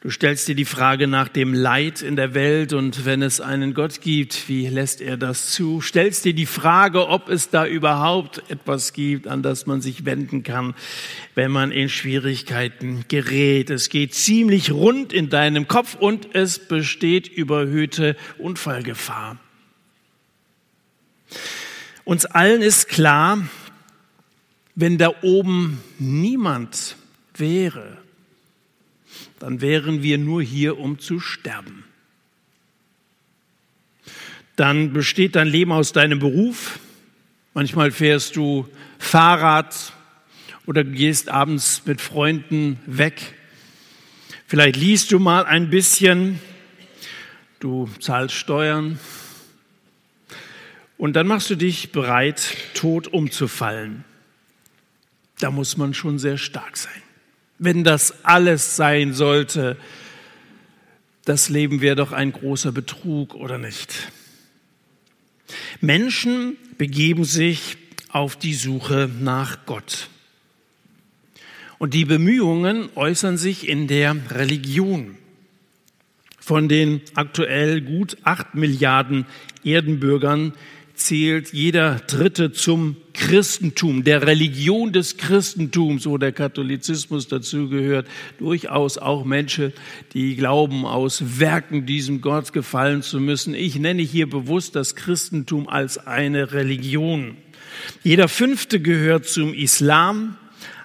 Du 0.03 0.09
stellst 0.09 0.49
dir 0.49 0.55
die 0.55 0.65
Frage 0.65 1.07
nach 1.07 1.29
dem 1.29 1.53
Leid 1.53 2.01
in 2.01 2.17
der 2.17 2.33
Welt 2.33 2.73
und 2.73 3.05
wenn 3.05 3.21
es 3.21 3.43
einen 3.43 3.75
Gott 3.75 4.01
gibt, 4.01 4.49
wie 4.49 4.67
lässt 4.67 5.03
er 5.03 5.19
das 5.19 5.51
zu? 5.51 5.83
Stellst 5.83 6.25
dir 6.25 6.33
die 6.33 6.47
Frage, 6.47 7.09
ob 7.09 7.29
es 7.29 7.51
da 7.51 7.67
überhaupt 7.67 8.43
etwas 8.51 8.95
gibt, 8.95 9.27
an 9.27 9.43
das 9.43 9.67
man 9.67 9.83
sich 9.83 10.07
wenden 10.07 10.43
kann, 10.43 10.75
wenn 11.35 11.51
man 11.51 11.71
in 11.71 11.91
Schwierigkeiten 11.91 13.05
gerät. 13.09 13.69
Es 13.69 13.91
geht 13.91 14.15
ziemlich 14.15 14.71
rund 14.71 15.13
in 15.13 15.29
deinem 15.29 15.69
Kopf 15.69 15.97
und 15.97 16.35
es 16.35 16.59
besteht 16.59 17.29
überhöhte 17.29 18.17
Unfallgefahr. 18.39 19.39
Uns 22.05 22.25
allen 22.25 22.63
ist 22.63 22.89
klar, 22.89 23.47
wenn 24.75 24.97
da 24.97 25.13
oben 25.21 25.83
niemand 25.99 26.97
wäre, 27.37 28.00
dann 29.41 29.63
wären 29.63 30.03
wir 30.03 30.19
nur 30.19 30.43
hier, 30.43 30.79
um 30.79 30.99
zu 30.99 31.19
sterben. 31.19 31.85
Dann 34.55 34.93
besteht 34.93 35.35
dein 35.35 35.49
Leben 35.49 35.73
aus 35.73 35.93
deinem 35.93 36.19
Beruf. 36.19 36.79
Manchmal 37.55 37.91
fährst 37.91 38.37
du 38.37 38.69
Fahrrad 38.99 39.95
oder 40.67 40.85
gehst 40.85 41.31
abends 41.31 41.83
mit 41.87 42.03
Freunden 42.03 42.79
weg. 42.85 43.35
Vielleicht 44.47 44.77
liest 44.77 45.11
du 45.11 45.19
mal 45.19 45.47
ein 45.47 45.71
bisschen. 45.71 46.39
Du 47.61 47.89
zahlst 47.99 48.35
Steuern. 48.35 49.01
Und 50.99 51.15
dann 51.15 51.27
machst 51.27 51.49
du 51.49 51.57
dich 51.57 51.93
bereit, 51.93 52.57
tot 52.75 53.09
umzufallen. 53.09 54.05
Da 55.39 55.51
muss 55.51 55.79
man 55.79 55.95
schon 55.95 56.19
sehr 56.19 56.37
stark 56.37 56.77
sein 56.77 57.03
wenn 57.61 57.85
das 57.85 58.25
alles 58.25 58.75
sein 58.75 59.13
sollte, 59.13 59.77
das 61.27 61.51
Leben 61.51 61.83
wäre 61.83 61.95
doch 61.95 62.11
ein 62.11 62.33
großer 62.33 62.73
Betrug, 62.73 63.35
oder 63.35 63.59
nicht? 63.59 64.11
Menschen 65.81 66.57
begeben 66.79 67.25
sich 67.25 67.77
auf 68.09 68.37
die 68.37 68.55
Suche 68.55 69.11
nach 69.21 69.67
Gott. 69.67 70.09
Und 71.79 71.93
die 71.93 72.07
Bemühungen 72.07 72.89
äußern 72.95 73.37
sich 73.37 73.69
in 73.69 73.87
der 73.87 74.17
Religion. 74.31 75.17
Von 76.39 76.69
den 76.69 77.03
aktuell 77.15 77.83
gut 77.83 78.17
acht 78.25 78.55
Milliarden 78.55 79.27
Erdenbürgern 79.65 80.55
zählt 81.01 81.53
jeder 81.53 81.97
Dritte 82.07 82.53
zum 82.53 82.97
Christentum, 83.15 84.05
der 84.05 84.27
Religion 84.27 84.93
des 84.93 85.17
Christentums, 85.17 86.07
wo 86.07 86.19
der 86.19 86.33
Katholizismus 86.33 87.29
dazugehört, 87.29 88.07
durchaus 88.39 88.99
auch 88.99 89.25
Menschen, 89.25 89.73
die 90.15 90.37
glauben, 90.37 90.85
aus 90.85 91.41
Werken 91.41 91.87
diesem 91.87 92.21
Gott 92.21 92.53
gefallen 92.53 93.03
zu 93.03 93.21
müssen. 93.21 93.55
Ich 93.55 93.79
nenne 93.79 94.03
hier 94.03 94.29
bewusst 94.29 94.77
das 94.77 94.95
Christentum 94.95 95.69
als 95.69 95.99
eine 95.99 96.53
Religion. 96.53 97.37
Jeder 98.03 98.29
Fünfte 98.29 98.81
gehört 98.81 99.27
zum 99.27 99.55
Islam, 99.55 100.37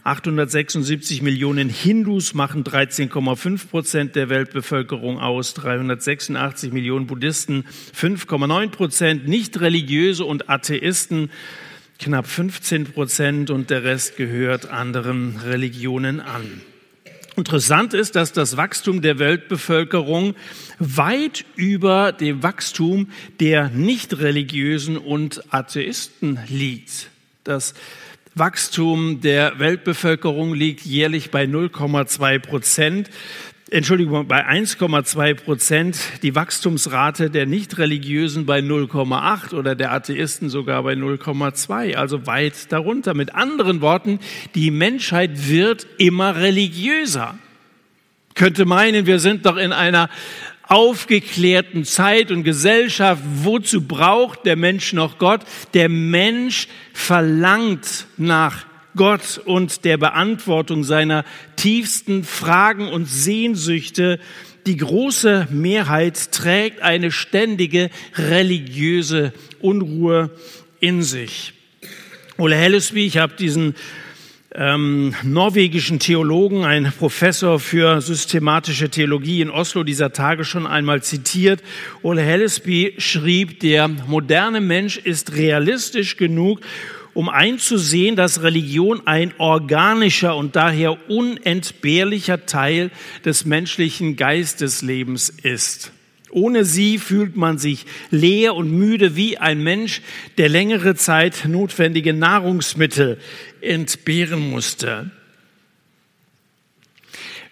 876 0.05 1.23
Millionen 1.23 1.67
Hindus 1.67 2.35
machen 2.35 2.63
13,5 2.63 3.67
Prozent 3.69 4.15
der 4.15 4.29
Weltbevölkerung 4.29 5.17
aus, 5.17 5.55
386 5.55 6.71
Millionen 6.71 7.07
Buddhisten 7.07 7.65
5,9 7.99 8.69
Prozent, 8.69 9.27
nicht 9.27 9.59
religiöse 9.61 10.23
und 10.23 10.47
Atheisten 10.47 11.31
knapp 11.97 12.27
15 12.27 12.85
Prozent 12.85 13.49
und 13.49 13.71
der 13.71 13.83
Rest 13.83 14.15
gehört 14.15 14.69
anderen 14.69 15.37
Religionen 15.37 16.19
an. 16.19 16.61
Interessant 17.35 17.95
ist, 17.95 18.15
dass 18.15 18.31
das 18.31 18.57
Wachstum 18.57 19.01
der 19.01 19.17
Weltbevölkerung 19.17 20.35
weit 20.77 21.45
über 21.55 22.11
dem 22.11 22.43
Wachstum 22.43 23.09
der 23.39 23.69
nicht 23.69 24.19
religiösen 24.19 24.97
und 24.97 25.51
Atheisten 25.51 26.37
liegt. 26.47 27.09
Das 27.43 27.73
Wachstum 28.37 29.21
der 29.21 29.59
Weltbevölkerung 29.59 30.53
liegt 30.53 30.81
jährlich 30.81 31.31
bei 31.31 31.45
0,2 31.45 32.39
Prozent. 32.39 33.09
Entschuldigung, 33.71 34.27
bei 34.27 34.45
1,2 34.45 35.35
Prozent, 35.35 35.97
die 36.21 36.35
Wachstumsrate 36.35 37.29
der 37.29 37.45
Nicht-Religiösen 37.45 38.45
bei 38.45 38.59
0,8 38.59 39.53
oder 39.53 39.73
der 39.73 39.93
Atheisten 39.93 40.49
sogar 40.49 40.83
bei 40.83 40.95
0,2, 40.95 41.95
also 41.95 42.27
weit 42.27 42.73
darunter. 42.73 43.13
Mit 43.13 43.33
anderen 43.33 43.79
Worten, 43.79 44.19
die 44.53 44.69
Menschheit 44.69 45.47
wird 45.47 45.87
immer 45.97 46.35
religiöser. 46.35 47.37
Könnte 48.33 48.65
meinen, 48.65 49.05
wir 49.05 49.19
sind 49.19 49.45
doch 49.45 49.55
in 49.55 49.71
einer 49.71 50.09
aufgeklärten 50.67 51.85
Zeit 51.85 52.31
und 52.31 52.43
Gesellschaft, 52.43 53.21
wozu 53.43 53.81
braucht 53.81 54.45
der 54.45 54.55
Mensch 54.55 54.93
noch 54.93 55.17
Gott? 55.17 55.41
Der 55.73 55.89
Mensch 55.89 56.67
verlangt 56.93 58.07
nach 58.17 58.65
Gott 58.95 59.41
und 59.43 59.85
der 59.85 59.97
Beantwortung 59.97 60.83
seiner 60.83 61.25
tiefsten 61.55 62.23
Fragen 62.23 62.87
und 62.87 63.07
Sehnsüchte. 63.07 64.19
Die 64.65 64.77
große 64.77 65.47
Mehrheit 65.51 66.31
trägt 66.31 66.81
eine 66.81 67.11
ständige 67.11 67.89
religiöse 68.15 69.33
Unruhe 69.59 70.31
in 70.79 71.03
sich. 71.03 71.53
Ole 72.37 72.55
Hellesby, 72.55 73.05
ich 73.05 73.17
habe 73.17 73.35
diesen 73.35 73.75
ähm, 74.57 75.13
norwegischen 75.23 75.99
Theologen, 75.99 76.63
ein 76.63 76.91
Professor 76.97 77.59
für 77.59 78.01
systematische 78.01 78.89
Theologie 78.89 79.41
in 79.41 79.49
Oslo 79.49 79.83
dieser 79.83 80.13
Tage 80.13 80.45
schon 80.45 80.65
einmal 80.65 81.03
zitiert. 81.03 81.61
Ole 82.03 82.21
Hellesby 82.21 82.95
schrieb, 82.97 83.59
der 83.59 83.87
moderne 83.87 84.61
Mensch 84.61 84.97
ist 84.97 85.33
realistisch 85.35 86.15
genug, 86.17 86.61
um 87.13 87.29
einzusehen, 87.29 88.15
dass 88.15 88.43
Religion 88.43 89.01
ein 89.05 89.33
organischer 89.37 90.35
und 90.35 90.55
daher 90.55 91.09
unentbehrlicher 91.09 92.45
Teil 92.45 92.91
des 93.23 93.45
menschlichen 93.45 94.15
Geisteslebens 94.15 95.29
ist. 95.29 95.91
Ohne 96.35 96.65
sie 96.65 96.97
fühlt 96.97 97.37
man 97.37 97.57
sich 97.57 97.85
leer 98.11 98.55
und 98.55 98.69
müde 98.69 99.15
wie 99.15 99.37
ein 99.37 99.63
Mensch, 99.63 100.01
der 100.37 100.49
längere 100.49 100.95
Zeit 100.95 101.45
notwendige 101.47 102.13
Nahrungsmittel 102.13 103.19
entbehren 103.61 104.49
musste. 104.49 105.11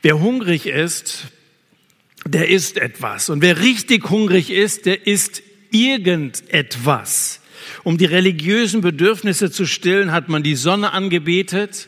Wer 0.01 0.19
hungrig 0.19 0.67
ist, 0.67 1.27
der 2.27 2.49
isst 2.49 2.77
etwas. 2.77 3.29
Und 3.29 3.41
wer 3.41 3.61
richtig 3.61 4.09
hungrig 4.09 4.49
ist, 4.49 4.85
der 4.85 5.07
isst 5.07 5.43
irgendetwas. 5.71 7.39
Um 7.83 7.97
die 7.97 8.03
religiösen 8.03 8.81
Bedürfnisse 8.81 9.49
zu 9.49 9.65
stillen, 9.65 10.11
hat 10.11 10.27
man 10.27 10.43
die 10.43 10.55
Sonne 10.55 10.91
angebetet, 10.91 11.87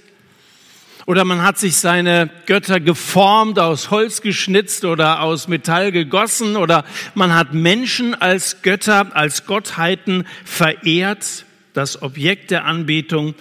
oder 1.05 1.23
man 1.23 1.43
hat 1.43 1.59
sich 1.59 1.75
seine 1.75 2.31
Götter 2.47 2.79
geformt, 2.79 3.59
aus 3.59 3.91
Holz 3.91 4.21
geschnitzt 4.21 4.85
oder 4.85 5.21
aus 5.21 5.47
Metall 5.47 5.91
gegossen. 5.91 6.55
Oder 6.55 6.83
man 7.13 7.35
hat 7.35 7.53
Menschen 7.53 8.15
als 8.15 8.63
Götter, 8.63 9.15
als 9.15 9.45
Gottheiten 9.45 10.25
verehrt. 10.43 11.45
Das 11.73 12.01
Objekt 12.01 12.49
der 12.49 12.65
Anbetung 12.65 13.35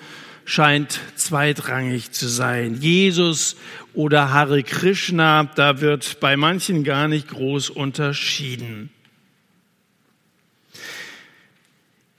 scheint 0.45 1.01
zweitrangig 1.17 2.13
zu 2.13 2.29
sein. 2.29 2.79
Jesus 2.81 3.57
oder 3.95 4.31
Hare 4.31 4.63
Krishna, 4.63 5.45
da 5.55 5.81
wird 5.81 6.21
bei 6.21 6.37
manchen 6.37 6.85
gar 6.85 7.09
nicht 7.09 7.29
groß 7.29 7.71
unterschieden. 7.71 8.91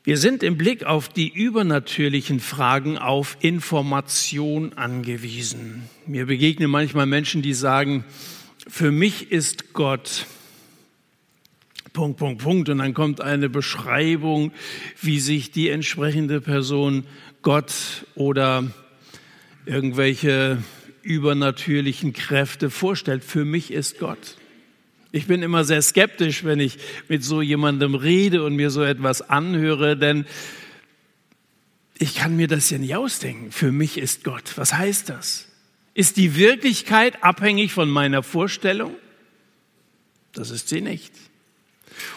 Wir 0.05 0.19
sind 0.19 0.43
im 0.43 0.55
Blick 0.55 0.83
auf 0.83 1.09
die 1.09 1.29
übernatürlichen 1.29 2.39
Fragen 2.39 2.99
auf 2.99 3.37
Information 3.39 4.73
angewiesen. 4.73 5.89
Mir 6.05 6.27
begegnen 6.27 6.69
manchmal 6.69 7.07
Menschen, 7.07 7.41
die 7.41 7.55
sagen, 7.55 8.05
für 8.67 8.91
mich 8.91 9.31
ist 9.31 9.73
Gott 9.73 10.27
Punkt, 11.91 12.19
Punkt, 12.19 12.43
Punkt. 12.43 12.69
Und 12.69 12.77
dann 12.77 12.93
kommt 12.93 13.19
eine 13.19 13.49
Beschreibung, 13.49 14.51
wie 15.01 15.19
sich 15.19 15.49
die 15.49 15.69
entsprechende 15.69 16.39
Person 16.39 17.05
Gott 17.41 18.05
oder 18.13 18.71
irgendwelche 19.65 20.59
übernatürlichen 21.01 22.13
Kräfte 22.13 22.69
vorstellt. 22.69 23.23
Für 23.23 23.43
mich 23.43 23.71
ist 23.71 23.97
Gott. 23.97 24.37
Ich 25.15 25.27
bin 25.27 25.43
immer 25.43 25.63
sehr 25.63 25.81
skeptisch, 25.81 26.43
wenn 26.43 26.59
ich 26.59 26.77
mit 27.07 27.23
so 27.23 27.41
jemandem 27.41 27.95
rede 27.95 28.43
und 28.43 28.57
mir 28.57 28.69
so 28.69 28.83
etwas 28.83 29.21
anhöre, 29.21 29.95
denn 29.95 30.25
ich 31.97 32.15
kann 32.15 32.35
mir 32.35 32.49
das 32.49 32.69
ja 32.69 32.79
nicht 32.79 32.97
ausdenken. 32.97 33.53
Für 33.53 33.71
mich 33.71 33.97
ist 33.97 34.25
Gott. 34.25 34.57
Was 34.57 34.73
heißt 34.73 35.07
das? 35.07 35.47
Ist 35.93 36.17
die 36.17 36.35
Wirklichkeit 36.35 37.23
abhängig 37.23 37.71
von 37.71 37.89
meiner 37.89 38.23
Vorstellung? 38.23 38.93
Das 40.33 40.49
ist 40.49 40.67
sie 40.67 40.81
nicht. 40.81 41.13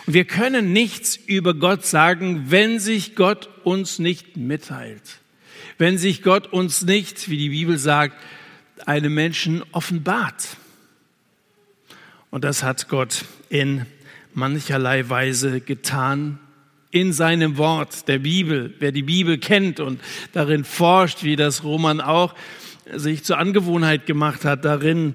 Und 0.07 0.15
wir 0.15 0.25
können 0.25 0.73
nichts 0.73 1.15
über 1.15 1.55
Gott 1.55 1.87
sagen, 1.87 2.47
wenn 2.49 2.81
sich 2.81 3.15
Gott 3.15 3.49
uns 3.63 4.01
nicht 4.01 4.37
mitteilt. 4.37 5.21
Wenn 5.79 5.99
sich 5.99 6.25
Gott 6.25 6.53
uns 6.53 6.83
nicht, 6.83 7.31
wie 7.31 7.39
die 7.39 7.51
Bibel 7.51 7.79
sagt, 7.79 8.21
einem 8.87 9.15
Menschen 9.15 9.63
offenbart. 9.71 10.57
Und 12.31 12.45
das 12.45 12.63
hat 12.63 12.89
Gott 12.89 13.25
in 13.49 13.87
mancherlei 14.35 15.09
Weise 15.09 15.61
getan 15.61 16.39
in 16.91 17.13
seinem 17.13 17.57
Wort, 17.57 18.09
der 18.09 18.19
Bibel. 18.19 18.75
Wer 18.79 18.93
die 18.93 19.03
Bibel 19.03 19.39
kennt 19.39 19.81
und 19.81 20.01
darin 20.33 20.65
forscht, 20.65 21.23
wie 21.23 21.37
das 21.37 21.65
Roman 21.65 22.01
auch 22.01 22.35
sich 22.95 23.25
zur 23.25 23.39
Angewohnheit 23.39 24.07
gemacht 24.07 24.45
hat, 24.45 24.65
darin 24.65 25.15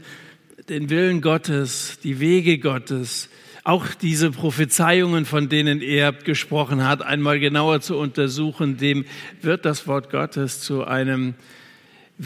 den 0.69 0.89
Willen 0.89 1.21
Gottes, 1.21 1.99
die 2.03 2.19
Wege 2.19 2.59
Gottes, 2.59 3.29
auch 3.63 3.87
diese 3.93 4.31
Prophezeiungen, 4.31 5.25
von 5.25 5.49
denen 5.49 5.81
er 5.81 6.11
gesprochen 6.11 6.85
hat, 6.85 7.01
einmal 7.01 7.39
genauer 7.39 7.81
zu 7.81 7.97
untersuchen, 7.97 8.77
dem 8.77 9.05
wird 9.41 9.65
das 9.65 9.87
Wort 9.87 10.09
Gottes 10.09 10.61
zu 10.61 10.83
einem 10.83 11.35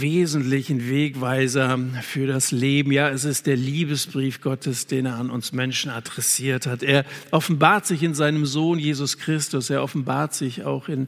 wesentlichen 0.01 0.89
Wegweiser 0.89 1.80
für 2.01 2.27
das 2.27 2.51
Leben. 2.51 2.92
Ja, 2.92 3.10
es 3.10 3.25
ist 3.25 3.48
der 3.48 3.56
Liebesbrief 3.56 4.42
Gottes, 4.42 4.88
den 4.88 5.06
er 5.06 5.16
an 5.16 5.30
uns 5.30 5.51
Menschen 5.51 5.92
adressiert 5.92 6.68
hat. 6.68 6.84
Er 6.84 7.06
offenbart 7.32 7.86
sich 7.86 8.04
in 8.04 8.13
seinem 8.13 8.46
Sohn 8.46 8.80
Jesus 8.80 9.18
Christus. 9.18 9.70
Er 9.70 9.84
offenbart 9.84 10.34
sich 10.34 10.63
auch 10.63 10.89
in 10.89 11.08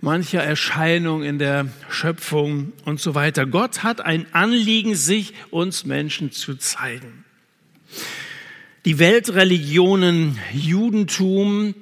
mancher 0.00 0.42
Erscheinung 0.42 1.22
in 1.22 1.38
der 1.38 1.68
Schöpfung 1.88 2.72
und 2.84 3.00
so 3.00 3.14
weiter. 3.14 3.46
Gott 3.46 3.82
hat 3.82 4.00
ein 4.00 4.26
Anliegen, 4.32 4.94
sich 4.94 5.32
uns 5.50 5.84
Menschen 5.84 6.32
zu 6.32 6.56
zeigen. 6.56 7.24
Die 8.84 8.98
Weltreligionen 8.98 10.38
Judentum, 10.52 11.74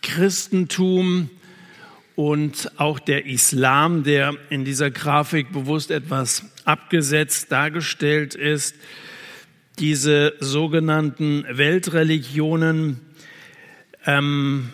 Christentum, 0.00 1.28
und 2.18 2.72
auch 2.80 2.98
der 2.98 3.26
Islam, 3.26 4.02
der 4.02 4.34
in 4.50 4.64
dieser 4.64 4.90
Grafik 4.90 5.52
bewusst 5.52 5.92
etwas 5.92 6.42
abgesetzt 6.64 7.52
dargestellt 7.52 8.34
ist. 8.34 8.74
Diese 9.78 10.34
sogenannten 10.40 11.44
Weltreligionen 11.48 12.98
ähm, 14.04 14.72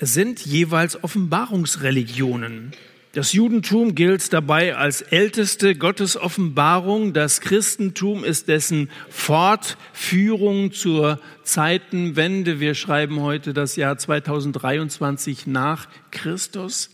sind 0.00 0.44
jeweils 0.44 1.04
Offenbarungsreligionen. 1.04 2.72
Das 3.14 3.32
Judentum 3.32 3.94
gilt 3.94 4.32
dabei 4.32 4.74
als 4.74 5.00
älteste 5.00 5.76
Gottesoffenbarung. 5.76 7.12
Das 7.12 7.40
Christentum 7.40 8.24
ist 8.24 8.48
dessen 8.48 8.90
Fortführung 9.08 10.72
zur 10.72 11.20
Zeitenwende. 11.44 12.58
Wir 12.58 12.74
schreiben 12.74 13.20
heute 13.20 13.54
das 13.54 13.76
Jahr 13.76 13.96
2023 13.98 15.46
nach 15.46 15.86
Christus. 16.10 16.90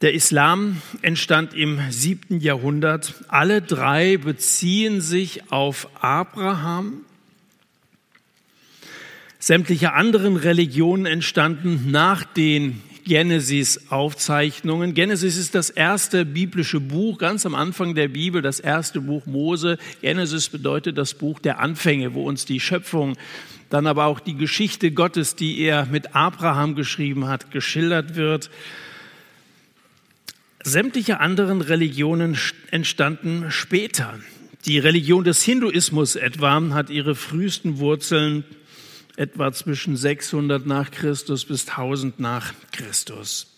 Der 0.00 0.14
Islam 0.14 0.82
entstand 1.00 1.54
im 1.54 1.78
siebten 1.90 2.40
Jahrhundert. 2.40 3.14
Alle 3.28 3.62
drei 3.62 4.16
beziehen 4.16 5.00
sich 5.00 5.52
auf 5.52 5.88
Abraham. 6.02 7.02
Sämtliche 9.38 9.92
anderen 9.92 10.34
Religionen 10.34 11.06
entstanden 11.06 11.92
nach 11.92 12.24
den 12.24 12.82
Genesis-Aufzeichnungen. 13.06 14.92
Genesis 14.92 15.36
ist 15.36 15.54
das 15.54 15.70
erste 15.70 16.24
biblische 16.24 16.80
Buch, 16.80 17.18
ganz 17.18 17.46
am 17.46 17.54
Anfang 17.54 17.94
der 17.94 18.08
Bibel, 18.08 18.42
das 18.42 18.58
erste 18.58 19.00
Buch 19.00 19.26
Mose. 19.26 19.78
Genesis 20.00 20.48
bedeutet 20.48 20.98
das 20.98 21.14
Buch 21.14 21.38
der 21.38 21.60
Anfänge, 21.60 22.14
wo 22.14 22.24
uns 22.24 22.46
die 22.46 22.58
Schöpfung, 22.58 23.16
dann 23.70 23.86
aber 23.86 24.06
auch 24.06 24.18
die 24.18 24.34
Geschichte 24.34 24.90
Gottes, 24.90 25.36
die 25.36 25.60
er 25.60 25.86
mit 25.86 26.16
Abraham 26.16 26.74
geschrieben 26.74 27.28
hat, 27.28 27.52
geschildert 27.52 28.16
wird. 28.16 28.50
Sämtliche 30.64 31.20
anderen 31.20 31.60
Religionen 31.60 32.36
entstanden 32.72 33.46
später. 33.50 34.18
Die 34.64 34.80
Religion 34.80 35.22
des 35.22 35.44
Hinduismus 35.44 36.16
etwa 36.16 36.60
hat 36.74 36.90
ihre 36.90 37.14
frühesten 37.14 37.78
Wurzeln 37.78 38.42
etwa 39.16 39.52
zwischen 39.52 39.96
600 39.96 40.66
nach 40.66 40.90
Christus 40.90 41.44
bis 41.44 41.68
1000 41.68 42.20
nach 42.20 42.52
Christus. 42.72 43.52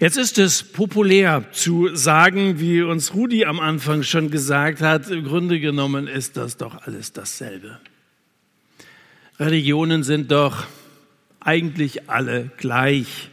Jetzt 0.00 0.16
ist 0.16 0.38
es 0.38 0.62
populär 0.62 1.50
zu 1.50 1.94
sagen, 1.96 2.60
wie 2.60 2.82
uns 2.82 3.14
Rudi 3.14 3.44
am 3.44 3.58
Anfang 3.58 4.04
schon 4.04 4.30
gesagt 4.30 4.80
hat, 4.80 5.10
im 5.10 5.24
Grunde 5.24 5.58
genommen 5.58 6.06
ist 6.06 6.36
das 6.36 6.56
doch 6.56 6.82
alles 6.82 7.12
dasselbe. 7.12 7.80
Religionen 9.40 10.04
sind 10.04 10.30
doch 10.30 10.66
eigentlich 11.40 12.08
alle 12.08 12.50
gleich. 12.56 13.30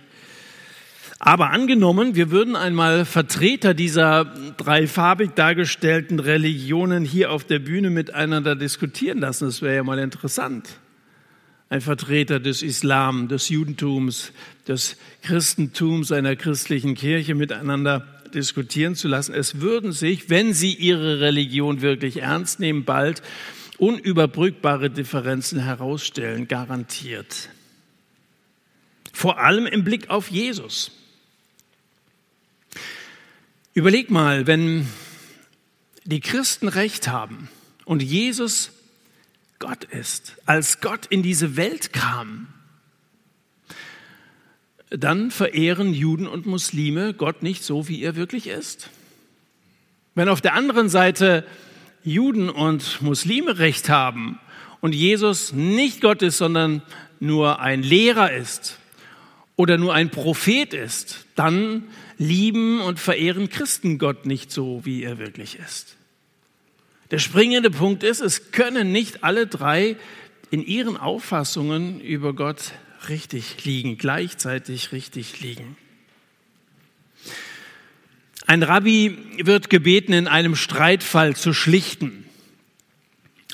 Aber 1.26 1.50
angenommen, 1.50 2.14
wir 2.14 2.30
würden 2.30 2.56
einmal 2.56 3.04
Vertreter 3.04 3.74
dieser 3.74 4.26
dreifarbig 4.58 5.32
dargestellten 5.34 6.20
Religionen 6.20 7.04
hier 7.04 7.32
auf 7.32 7.44
der 7.44 7.58
Bühne 7.58 7.90
miteinander 7.90 8.56
diskutieren 8.56 9.18
lassen, 9.18 9.46
das 9.46 9.64
wäre 9.64 9.78
ja 9.78 9.84
mal 9.84 9.98
interessant. 9.98 10.70
Ein 11.68 11.82
Vertreter 11.82 12.40
des 12.40 12.62
Islam, 12.62 13.28
des 13.28 13.50
Judentums, 13.50 14.34
des 14.68 14.98
Christentums, 15.24 16.12
einer 16.12 16.36
christlichen 16.36 16.94
Kirche 16.94 17.34
miteinander 17.34 18.06
diskutieren 18.36 18.94
zu 18.94 19.08
lassen. 19.08 19.34
Es 19.34 19.60
würden 19.62 19.94
sich, 19.94 20.30
wenn 20.30 20.54
sie 20.54 20.76
ihre 20.76 21.22
Religion 21.22 21.82
wirklich 21.82 22.22
ernst 22.22 22.60
nehmen, 22.60 22.86
bald 22.86 23.24
unüberbrückbare 23.80 24.92
Differenzen 24.92 25.60
herausstellen, 25.60 26.48
garantiert. 26.48 27.50
Vor 29.12 29.40
allem 29.40 29.66
im 29.66 29.84
Blick 29.84 30.12
auf 30.12 30.30
Jesus. 30.30 30.92
Überleg 33.78 34.10
mal, 34.10 34.48
wenn 34.48 34.88
die 36.06 36.22
Christen 36.22 36.70
recht 36.70 37.10
haben 37.10 37.50
und 37.84 38.02
Jesus 38.02 38.72
Gott 39.60 39.84
ist, 39.84 40.38
als 40.46 40.80
Gott 40.80 41.06
in 41.08 41.24
diese 41.24 41.58
Welt 41.58 41.92
kam, 41.92 42.48
dann 44.90 45.30
verehren 45.30 45.94
Juden 45.94 46.26
und 46.26 46.46
Muslime 46.46 47.14
Gott 47.14 47.44
nicht 47.44 47.66
so, 47.66 47.90
wie 47.90 48.02
er 48.02 48.16
wirklich 48.16 48.48
ist. 48.48 48.90
Wenn 50.14 50.30
auf 50.30 50.40
der 50.40 50.54
anderen 50.54 50.88
Seite 50.88 51.46
Juden 52.02 52.50
und 52.50 53.02
Muslime 53.02 53.60
recht 53.60 53.90
haben 53.90 54.40
und 54.80 54.96
Jesus 54.96 55.52
nicht 55.52 56.00
Gott 56.00 56.22
ist, 56.22 56.38
sondern 56.38 56.82
nur 57.20 57.60
ein 57.60 57.84
Lehrer 57.84 58.32
ist 58.32 58.80
oder 59.58 59.78
nur 59.78 59.94
ein 59.94 60.12
Prophet 60.12 60.74
ist, 60.74 61.26
dann 61.36 61.84
lieben 62.18 62.82
und 62.82 63.00
verehren 63.00 63.50
Christen 63.50 63.98
Gott 63.98 64.26
nicht 64.26 64.52
so, 64.52 64.82
wie 64.86 65.04
er 65.04 65.18
wirklich 65.18 65.60
ist. 65.60 65.98
Der 67.12 67.20
springende 67.20 67.70
Punkt 67.70 68.04
ist, 68.04 68.22
es 68.22 68.52
können 68.52 68.92
nicht 68.92 69.24
alle 69.24 69.48
drei 69.48 69.96
in 70.50 70.66
ihren 70.66 70.98
Auffassungen 70.98 72.00
über 72.00 72.34
Gott 72.34 72.74
richtig 73.10 73.64
liegen, 73.66 73.98
gleichzeitig 73.98 74.92
richtig 74.92 75.40
liegen. 75.42 75.78
Ein 78.48 78.64
Rabbi 78.64 79.18
wird 79.44 79.70
gebeten, 79.70 80.14
in 80.14 80.28
einem 80.28 80.56
Streitfall 80.56 81.36
zu 81.36 81.54
schlichten. 81.54 82.26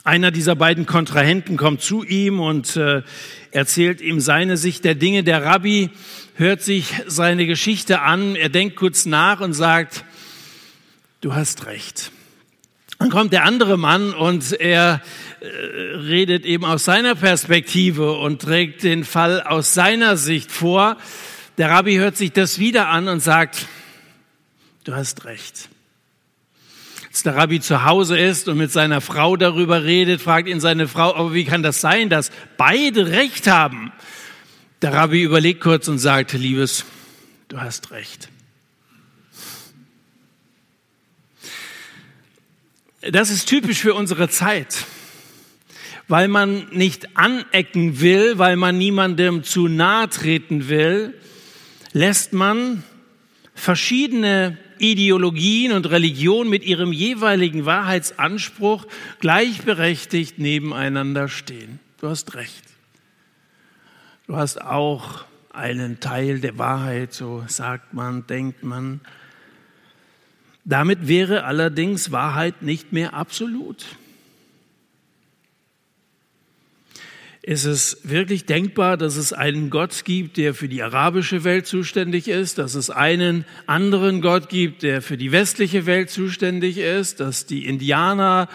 Einer 0.03 0.31
dieser 0.31 0.55
beiden 0.55 0.85
Kontrahenten 0.85 1.57
kommt 1.57 1.81
zu 1.81 2.03
ihm 2.03 2.39
und 2.39 2.75
äh, 2.75 3.03
erzählt 3.51 4.01
ihm 4.01 4.19
seine 4.19 4.57
Sicht 4.57 4.83
der 4.83 4.95
Dinge. 4.95 5.23
Der 5.23 5.43
Rabbi 5.45 5.91
hört 6.41 6.61
sich 6.61 6.87
seine 7.07 7.45
Geschichte 7.45 8.01
an, 8.01 8.35
er 8.35 8.49
denkt 8.49 8.75
kurz 8.75 9.05
nach 9.05 9.39
und 9.39 9.53
sagt, 9.53 10.03
du 11.21 11.33
hast 11.33 11.67
recht. 11.67 12.11
Dann 12.99 13.09
kommt 13.09 13.31
der 13.31 13.45
andere 13.45 13.77
Mann 13.77 14.13
und 14.13 14.51
er 14.51 15.01
äh, 15.39 15.45
redet 15.45 16.43
eben 16.45 16.65
aus 16.65 16.83
seiner 16.83 17.15
Perspektive 17.15 18.13
und 18.13 18.41
trägt 18.41 18.83
den 18.83 19.05
Fall 19.05 19.41
aus 19.41 19.73
seiner 19.73 20.17
Sicht 20.17 20.51
vor. 20.51 20.97
Der 21.57 21.69
Rabbi 21.69 21.95
hört 21.95 22.17
sich 22.17 22.31
das 22.31 22.59
wieder 22.59 22.89
an 22.89 23.07
und 23.07 23.21
sagt, 23.21 23.67
du 24.83 24.93
hast 24.93 25.25
recht. 25.25 25.69
Als 27.07 27.23
der 27.23 27.35
Rabbi 27.35 27.59
zu 27.59 27.85
Hause 27.85 28.17
ist 28.17 28.47
und 28.47 28.57
mit 28.57 28.71
seiner 28.71 29.01
Frau 29.01 29.35
darüber 29.35 29.83
redet, 29.83 30.21
fragt 30.21 30.47
ihn 30.47 30.59
seine 30.59 30.87
Frau, 30.87 31.15
aber 31.15 31.33
wie 31.33 31.45
kann 31.45 31.61
das 31.61 31.81
sein, 31.81 32.09
dass 32.09 32.31
beide 32.57 33.07
Recht 33.11 33.47
haben? 33.47 33.91
Der 34.81 34.93
Rabbi 34.93 35.21
überlegt 35.21 35.61
kurz 35.61 35.87
und 35.87 35.99
sagt, 35.99 36.33
Liebes, 36.33 36.85
du 37.49 37.61
hast 37.61 37.91
recht. 37.91 38.29
Das 43.01 43.29
ist 43.29 43.47
typisch 43.47 43.79
für 43.79 43.93
unsere 43.93 44.27
Zeit, 44.29 44.85
weil 46.07 46.27
man 46.27 46.67
nicht 46.71 47.15
anecken 47.15 47.99
will, 47.99 48.39
weil 48.39 48.55
man 48.55 48.79
niemandem 48.79 49.43
zu 49.43 49.67
nahe 49.67 50.09
treten 50.09 50.67
will, 50.67 51.13
lässt 51.93 52.33
man 52.33 52.83
verschiedene 53.53 54.57
Ideologien 54.79 55.73
und 55.73 55.91
Religionen 55.91 56.49
mit 56.49 56.63
ihrem 56.63 56.91
jeweiligen 56.91 57.65
Wahrheitsanspruch 57.65 58.87
gleichberechtigt 59.19 60.39
nebeneinander 60.39 61.27
stehen. 61.27 61.79
Du 61.99 62.07
hast 62.07 62.33
recht. 62.33 62.70
Du 64.31 64.37
hast 64.37 64.61
auch 64.61 65.25
einen 65.51 65.99
Teil 65.99 66.39
der 66.39 66.57
Wahrheit, 66.57 67.11
so 67.11 67.43
sagt 67.47 67.93
man, 67.93 68.25
denkt 68.27 68.63
man. 68.63 69.01
Damit 70.63 71.09
wäre 71.09 71.43
allerdings 71.43 72.13
Wahrheit 72.13 72.61
nicht 72.61 72.93
mehr 72.93 73.13
absolut. 73.13 73.83
Ist 77.41 77.65
es 77.65 77.97
wirklich 78.05 78.45
denkbar, 78.45 78.95
dass 78.95 79.17
es 79.17 79.33
einen 79.33 79.69
Gott 79.69 80.05
gibt, 80.05 80.37
der 80.37 80.53
für 80.53 80.69
die 80.69 80.81
arabische 80.81 81.43
Welt 81.43 81.67
zuständig 81.67 82.29
ist, 82.29 82.57
dass 82.57 82.75
es 82.75 82.89
einen 82.89 83.43
anderen 83.65 84.21
Gott 84.21 84.47
gibt, 84.47 84.83
der 84.83 85.01
für 85.01 85.17
die 85.17 85.33
westliche 85.33 85.85
Welt 85.85 86.09
zuständig 86.09 86.77
ist, 86.77 87.19
dass 87.19 87.47
die 87.47 87.65
Indianer 87.65 88.47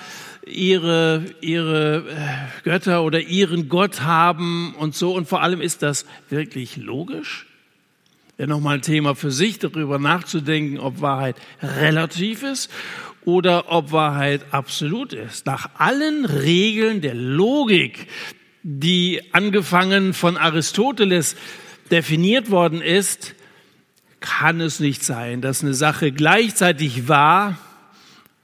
ihre, 0.47 1.25
ihre 1.41 2.05
äh, 2.09 2.63
Götter 2.63 3.03
oder 3.03 3.21
ihren 3.21 3.69
Gott 3.69 4.03
haben 4.03 4.75
und 4.79 4.95
so. 4.95 5.15
Und 5.15 5.29
vor 5.29 5.43
allem 5.43 5.61
ist 5.61 5.83
das 5.83 6.07
wirklich 6.31 6.77
logisch? 6.77 7.47
Wäre 8.37 8.49
nochmal 8.49 8.77
ein 8.77 8.83
Thema 8.83 9.15
für 9.15 9.31
sich, 9.31 9.59
darüber 9.59 9.99
nachzudenken, 9.99 10.79
ob 10.79 11.01
Wahrheit 11.01 11.37
relativ 11.63 12.43
ist 12.43 12.71
oder 13.25 13.73
ob 13.73 13.93
Wahrheit 13.93 14.43
absolut 14.53 15.13
ist. 15.13 15.47
Nach 15.47 15.71
allen 15.79 16.25
Regeln 16.25 17.01
der 17.01 17.15
Logik, 17.15 18.07
die 18.63 19.23
angefangen 19.33 20.15
von 20.15 20.37
Aristoteles 20.37 21.35
definiert 21.91 22.51
worden 22.51 22.83
ist, 22.83 23.35
kann 24.21 24.61
es 24.61 24.81
nicht 24.81 25.03
sein, 25.03 25.41
dass 25.41 25.63
eine 25.63 25.75
Sache 25.75 26.13
gleichzeitig 26.13 27.09
wahr 27.09 27.59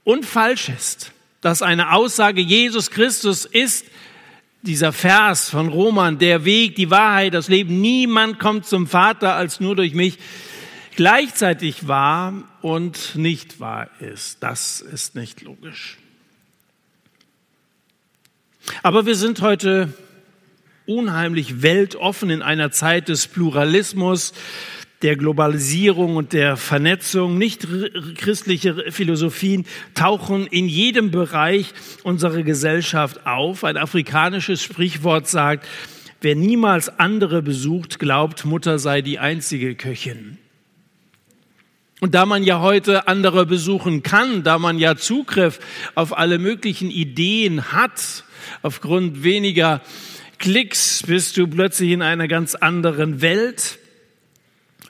und 0.03 0.25
falsch 0.25 0.69
ist. 0.69 1.13
Dass 1.43 1.61
eine 1.61 1.91
Aussage 1.91 2.39
Jesus 2.39 2.89
Christus 2.89 3.43
ist 3.43 3.85
dieser 4.61 4.93
Vers 4.93 5.49
von 5.49 5.67
Roman, 5.67 6.17
der 6.17 6.45
Weg, 6.45 6.77
die 6.77 6.89
Wahrheit, 6.89 7.33
das 7.33 7.49
Leben, 7.49 7.81
niemand 7.81 8.39
kommt 8.39 8.65
zum 8.65 8.87
Vater 8.87 9.35
als 9.35 9.59
nur 9.59 9.75
durch 9.75 9.93
mich, 9.93 10.19
gleichzeitig 10.95 11.85
wahr 11.85 12.33
und 12.61 13.15
nicht 13.15 13.59
wahr 13.59 13.89
ist. 13.99 14.41
Das 14.41 14.79
ist 14.79 15.15
nicht 15.15 15.41
logisch. 15.41 15.97
Aber 18.81 19.05
wir 19.05 19.15
sind 19.15 19.41
heute 19.41 19.93
unheimlich 20.85 21.61
weltoffen 21.61 22.29
in 22.29 22.41
einer 22.41 22.71
Zeit 22.71 23.09
des 23.09 23.27
Pluralismus, 23.27 24.33
der 25.03 25.17
Globalisierung 25.17 26.15
und 26.15 26.33
der 26.33 26.57
Vernetzung. 26.57 27.37
Nicht 27.37 27.67
christliche 28.17 28.91
Philosophien 28.91 29.65
tauchen 29.93 30.47
in 30.47 30.67
jedem 30.67 31.11
Bereich 31.11 31.73
unserer 32.03 32.41
Gesellschaft 32.43 33.27
auf. 33.27 33.63
Ein 33.63 33.77
afrikanisches 33.77 34.63
Sprichwort 34.63 35.27
sagt, 35.27 35.67
wer 36.21 36.35
niemals 36.35 36.99
andere 36.99 37.41
besucht, 37.41 37.99
glaubt, 37.99 38.45
Mutter 38.45 38.79
sei 38.79 39.01
die 39.01 39.19
einzige 39.19 39.75
Köchin. 39.75 40.37
Und 41.99 42.15
da 42.15 42.25
man 42.25 42.43
ja 42.43 42.59
heute 42.59 43.07
andere 43.07 43.45
besuchen 43.45 44.03
kann, 44.03 44.43
da 44.43 44.57
man 44.57 44.77
ja 44.77 44.95
Zugriff 44.95 45.59
auf 45.95 46.17
alle 46.17 46.39
möglichen 46.39 46.91
Ideen 46.91 47.71
hat, 47.71 48.23
aufgrund 48.61 49.23
weniger 49.23 49.81
Klicks 50.37 51.03
bist 51.07 51.37
du 51.37 51.47
plötzlich 51.47 51.91
in 51.91 52.01
einer 52.01 52.27
ganz 52.27 52.55
anderen 52.55 53.21
Welt 53.21 53.79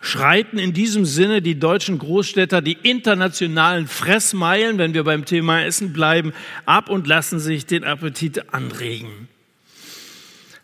schreiten 0.03 0.59
in 0.59 0.73
diesem 0.73 1.05
Sinne 1.05 1.41
die 1.41 1.57
deutschen 1.57 1.97
Großstädter 1.97 2.61
die 2.61 2.77
internationalen 2.83 3.87
Fressmeilen, 3.87 4.77
wenn 4.77 4.93
wir 4.93 5.05
beim 5.05 5.23
Thema 5.23 5.63
Essen 5.63 5.93
bleiben, 5.93 6.33
ab 6.65 6.89
und 6.89 7.07
lassen 7.07 7.39
sich 7.39 7.65
den 7.65 7.85
Appetit 7.85 8.53
anregen. 8.53 9.29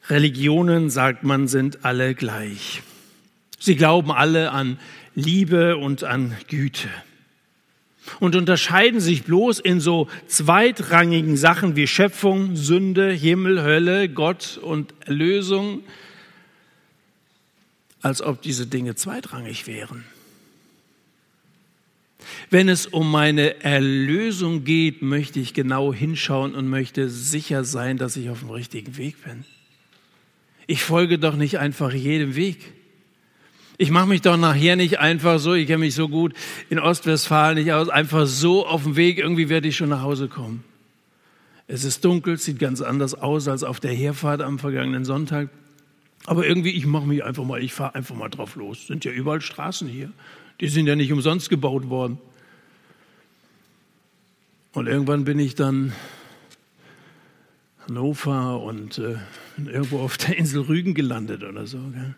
Religionen, 0.09 0.89
sagt 0.89 1.23
man, 1.23 1.47
sind 1.47 1.85
alle 1.85 2.15
gleich. 2.15 2.81
Sie 3.59 3.77
glauben 3.77 4.11
alle 4.11 4.51
an 4.51 4.77
Liebe 5.15 5.77
und 5.77 6.03
an 6.03 6.35
Güte 6.49 6.89
und 8.19 8.35
unterscheiden 8.35 8.99
sich 8.99 9.23
bloß 9.23 9.59
in 9.59 9.79
so 9.79 10.09
zweitrangigen 10.27 11.37
Sachen 11.37 11.77
wie 11.77 11.87
Schöpfung, 11.87 12.57
Sünde, 12.57 13.11
Himmel, 13.11 13.61
Hölle, 13.63 14.09
Gott 14.09 14.59
und 14.61 14.93
Erlösung 15.05 15.83
als 18.01 18.21
ob 18.21 18.41
diese 18.41 18.67
Dinge 18.67 18.95
zweitrangig 18.95 19.67
wären. 19.67 20.05
Wenn 22.49 22.69
es 22.69 22.85
um 22.85 23.09
meine 23.09 23.63
Erlösung 23.63 24.63
geht, 24.63 25.01
möchte 25.01 25.39
ich 25.39 25.53
genau 25.53 25.93
hinschauen 25.93 26.55
und 26.55 26.67
möchte 26.67 27.09
sicher 27.09 27.63
sein, 27.63 27.97
dass 27.97 28.17
ich 28.17 28.29
auf 28.29 28.39
dem 28.39 28.49
richtigen 28.49 28.97
Weg 28.97 29.23
bin. 29.23 29.45
Ich 30.67 30.83
folge 30.83 31.17
doch 31.17 31.35
nicht 31.35 31.59
einfach 31.59 31.93
jedem 31.93 32.35
Weg. 32.35 32.73
Ich 33.77 33.91
mache 33.91 34.07
mich 34.07 34.21
doch 34.21 34.35
nachher 34.35 34.75
nicht 34.75 34.99
einfach 34.99 35.39
so, 35.39 35.53
ich 35.53 35.67
kenne 35.67 35.79
mich 35.79 35.95
so 35.95 36.09
gut 36.09 36.33
in 36.69 36.79
Ostwestfalen 36.79 37.57
nicht 37.57 37.71
aus, 37.71 37.87
einfach 37.87 38.27
so 38.27 38.67
auf 38.67 38.83
dem 38.83 38.97
Weg, 38.97 39.19
irgendwie 39.19 39.47
werde 39.47 39.69
ich 39.69 39.77
schon 39.77 39.89
nach 39.89 40.01
Hause 40.01 40.27
kommen. 40.27 40.63
Es 41.67 41.83
ist 41.83 42.03
dunkel, 42.03 42.37
sieht 42.37 42.59
ganz 42.59 42.81
anders 42.81 43.13
aus 43.13 43.47
als 43.47 43.63
auf 43.63 43.79
der 43.79 43.93
Herfahrt 43.93 44.41
am 44.41 44.59
vergangenen 44.59 45.05
Sonntag. 45.05 45.49
Aber 46.29 46.45
irgendwie, 46.45 46.69
ich 46.69 46.85
mache 46.85 47.07
mich 47.07 47.23
einfach 47.23 47.43
mal, 47.43 47.59
ich 47.59 47.73
fahre 47.73 47.95
einfach 47.95 48.13
mal 48.13 48.29
drauf 48.29 48.55
los. 48.55 48.85
Sind 48.85 49.03
ja 49.03 49.11
überall 49.11 49.41
Straßen 49.41 49.87
hier. 49.87 50.11
Die 50.61 50.67
sind 50.67 50.85
ja 50.85 50.95
nicht 50.95 51.11
umsonst 51.11 51.49
gebaut 51.49 51.89
worden. 51.89 52.19
Und 54.73 54.85
irgendwann 54.85 55.23
bin 55.23 55.39
ich 55.39 55.55
dann 55.55 55.91
Hannover 57.87 58.61
und 58.61 58.99
äh, 58.99 59.15
irgendwo 59.57 60.01
auf 60.01 60.17
der 60.17 60.37
Insel 60.37 60.61
Rügen 60.61 60.93
gelandet 60.93 61.43
oder 61.43 61.65
so. 61.65 61.79
Gell? 61.79 62.13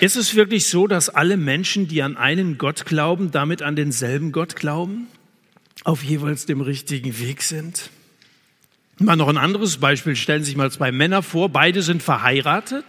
Ist 0.00 0.16
es 0.16 0.34
wirklich 0.34 0.66
so, 0.66 0.88
dass 0.88 1.10
alle 1.10 1.36
Menschen, 1.36 1.86
die 1.86 2.02
an 2.02 2.16
einen 2.16 2.58
Gott 2.58 2.86
glauben, 2.86 3.30
damit 3.30 3.62
an 3.62 3.76
denselben 3.76 4.32
Gott 4.32 4.56
glauben, 4.56 5.06
auf 5.84 6.02
jeweils 6.02 6.44
dem 6.44 6.60
richtigen 6.60 7.20
Weg 7.20 7.42
sind? 7.42 7.90
Mal 9.02 9.16
noch 9.16 9.28
ein 9.28 9.38
anderes 9.38 9.78
Beispiel. 9.78 10.14
Stellen 10.14 10.42
Sie 10.42 10.50
sich 10.50 10.56
mal 10.56 10.70
zwei 10.70 10.92
Männer 10.92 11.22
vor. 11.22 11.48
Beide 11.48 11.82
sind 11.82 12.02
verheiratet 12.02 12.84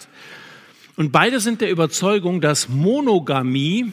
und 0.95 1.11
beide 1.11 1.39
sind 1.39 1.61
der 1.61 1.71
Überzeugung, 1.71 2.39
dass 2.39 2.69
Monogamie 2.69 3.91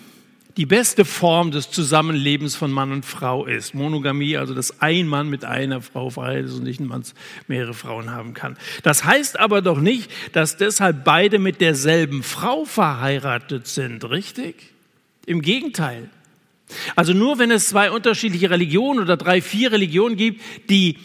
die 0.56 0.66
beste 0.66 1.06
Form 1.06 1.50
des 1.50 1.70
Zusammenlebens 1.70 2.56
von 2.56 2.70
Mann 2.70 2.92
und 2.92 3.06
Frau 3.06 3.46
ist. 3.46 3.74
Monogamie, 3.74 4.37
also 4.37 4.52
dass 4.52 4.83
ein 4.83 5.06
Mann 5.06 5.30
mit 5.30 5.44
einer 5.44 5.80
Frau 5.80 6.11
verheiratet 6.11 6.50
ist 6.50 6.59
und 6.59 6.64
nicht 6.64 6.80
ein 6.80 6.88
Mann 6.88 7.04
mehrere 7.48 7.72
Frauen 7.72 8.11
haben 8.11 8.35
kann. 8.35 8.59
Das 8.83 9.04
heißt 9.04 9.40
aber 9.40 9.62
doch 9.62 9.80
nicht, 9.80 10.11
dass 10.33 10.59
deshalb 10.59 11.04
beide 11.04 11.38
mit 11.38 11.62
derselben 11.62 12.22
Frau 12.22 12.66
verheiratet 12.66 13.66
sind, 13.66 14.04
richtig? 14.11 14.56
Im 15.24 15.40
Gegenteil. 15.40 16.11
Also 16.96 17.14
nur 17.14 17.38
wenn 17.38 17.50
es 17.50 17.68
zwei 17.68 17.90
unterschiedliche 17.90 18.50
Religionen 18.50 19.00
oder 19.00 19.16
drei, 19.16 19.40
vier 19.40 19.72
Religionen 19.72 20.16
gibt, 20.16 20.42
die 20.68 20.98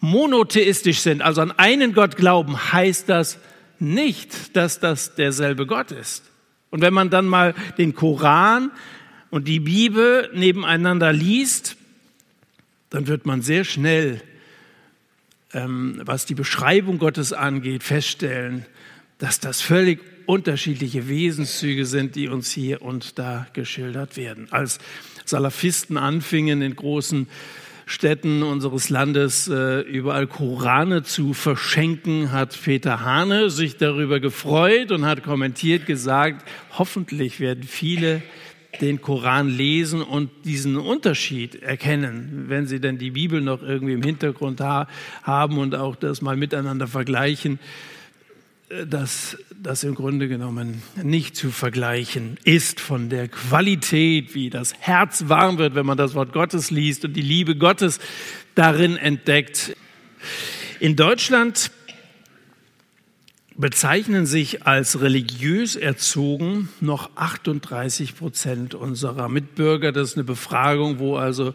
monotheistisch 0.00 1.00
sind, 1.00 1.22
also 1.22 1.42
an 1.42 1.52
einen 1.52 1.92
Gott 1.92 2.16
glauben, 2.16 2.72
heißt 2.72 3.08
das 3.08 3.38
nicht, 3.78 4.56
dass 4.56 4.80
das 4.80 5.14
derselbe 5.14 5.66
Gott 5.66 5.92
ist. 5.92 6.24
Und 6.70 6.80
wenn 6.82 6.94
man 6.94 7.10
dann 7.10 7.26
mal 7.26 7.54
den 7.78 7.94
Koran 7.94 8.70
und 9.30 9.48
die 9.48 9.60
Bibel 9.60 10.30
nebeneinander 10.34 11.12
liest, 11.12 11.76
dann 12.90 13.06
wird 13.06 13.26
man 13.26 13.42
sehr 13.42 13.64
schnell, 13.64 14.20
ähm, 15.52 16.00
was 16.04 16.26
die 16.26 16.34
Beschreibung 16.34 16.98
Gottes 16.98 17.32
angeht, 17.32 17.82
feststellen, 17.82 18.66
dass 19.18 19.40
das 19.40 19.60
völlig 19.60 20.00
unterschiedliche 20.26 21.08
Wesenszüge 21.08 21.86
sind, 21.86 22.14
die 22.14 22.28
uns 22.28 22.50
hier 22.50 22.82
und 22.82 23.18
da 23.18 23.46
geschildert 23.52 24.16
werden. 24.16 24.48
Als 24.52 24.78
Salafisten 25.24 25.96
anfingen 25.96 26.62
in 26.62 26.76
großen 26.76 27.28
Städten 27.90 28.44
unseres 28.44 28.88
Landes 28.88 29.48
äh, 29.48 29.80
überall 29.80 30.28
Korane 30.28 31.02
zu 31.02 31.34
verschenken, 31.34 32.30
hat 32.30 32.56
Peter 32.62 33.04
Hane 33.04 33.50
sich 33.50 33.78
darüber 33.78 34.20
gefreut 34.20 34.92
und 34.92 35.04
hat 35.04 35.24
kommentiert 35.24 35.86
gesagt, 35.86 36.48
hoffentlich 36.78 37.40
werden 37.40 37.64
viele 37.64 38.22
den 38.80 39.00
Koran 39.00 39.48
lesen 39.48 40.02
und 40.02 40.30
diesen 40.44 40.76
Unterschied 40.76 41.60
erkennen, 41.62 42.44
wenn 42.46 42.68
sie 42.68 42.80
denn 42.80 42.96
die 42.96 43.10
Bibel 43.10 43.40
noch 43.40 43.60
irgendwie 43.60 43.94
im 43.94 44.02
Hintergrund 44.02 44.60
ha 44.60 44.86
haben 45.24 45.58
und 45.58 45.74
auch 45.74 45.96
das 45.96 46.22
mal 46.22 46.36
miteinander 46.36 46.86
vergleichen 46.86 47.58
dass 48.86 49.36
das 49.60 49.82
im 49.82 49.96
Grunde 49.96 50.28
genommen 50.28 50.82
nicht 51.02 51.34
zu 51.34 51.50
vergleichen 51.50 52.38
ist 52.44 52.78
von 52.78 53.08
der 53.08 53.26
Qualität, 53.26 54.34
wie 54.34 54.48
das 54.48 54.74
Herz 54.78 55.24
warm 55.26 55.58
wird, 55.58 55.74
wenn 55.74 55.86
man 55.86 55.98
das 55.98 56.14
Wort 56.14 56.32
Gottes 56.32 56.70
liest 56.70 57.04
und 57.04 57.14
die 57.14 57.22
Liebe 57.22 57.56
Gottes 57.56 57.98
darin 58.54 58.96
entdeckt. 58.96 59.76
In 60.78 60.94
Deutschland 60.94 61.72
bezeichnen 63.60 64.24
sich 64.24 64.66
als 64.66 65.02
religiös 65.02 65.76
erzogen 65.76 66.70
noch 66.80 67.10
38 67.16 68.16
Prozent 68.16 68.74
unserer 68.74 69.28
Mitbürger. 69.28 69.92
Das 69.92 70.10
ist 70.10 70.16
eine 70.16 70.24
Befragung, 70.24 70.98
wo 70.98 71.16
also 71.16 71.52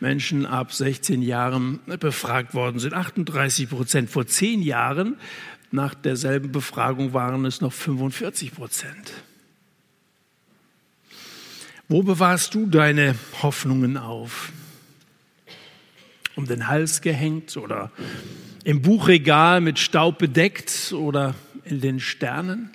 Menschen 0.00 0.44
ab 0.44 0.72
16 0.72 1.22
Jahren 1.22 1.78
befragt 2.00 2.54
worden 2.54 2.80
sind. 2.80 2.94
38 2.94 3.68
Prozent. 3.68 4.10
Vor 4.10 4.26
zehn 4.26 4.60
Jahren 4.60 5.16
nach 5.70 5.94
derselben 5.94 6.52
Befragung 6.52 7.12
waren 7.12 7.44
es 7.44 7.60
noch 7.60 7.72
45 7.72 8.54
Prozent. 8.54 9.12
Wo 11.88 12.02
bewahrst 12.02 12.54
du 12.54 12.66
deine 12.66 13.14
Hoffnungen 13.42 13.96
auf? 13.96 14.52
Um 16.34 16.46
den 16.46 16.66
Hals 16.66 17.00
gehängt 17.00 17.56
oder 17.56 17.92
im 18.64 18.82
Buchregal 18.82 19.60
mit 19.60 19.78
Staub 19.78 20.18
bedeckt 20.18 20.92
oder 20.92 21.34
in 21.64 21.80
den 21.80 22.00
Sternen? 22.00 22.70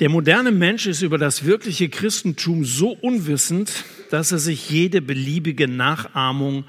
Der 0.00 0.08
moderne 0.08 0.50
Mensch 0.50 0.86
ist 0.86 1.02
über 1.02 1.18
das 1.18 1.44
wirkliche 1.44 1.88
Christentum 1.88 2.64
so 2.64 2.90
unwissend, 2.90 3.84
dass 4.10 4.32
er 4.32 4.38
sich 4.38 4.70
jede 4.70 5.00
beliebige 5.00 5.68
Nachahmung 5.68 6.64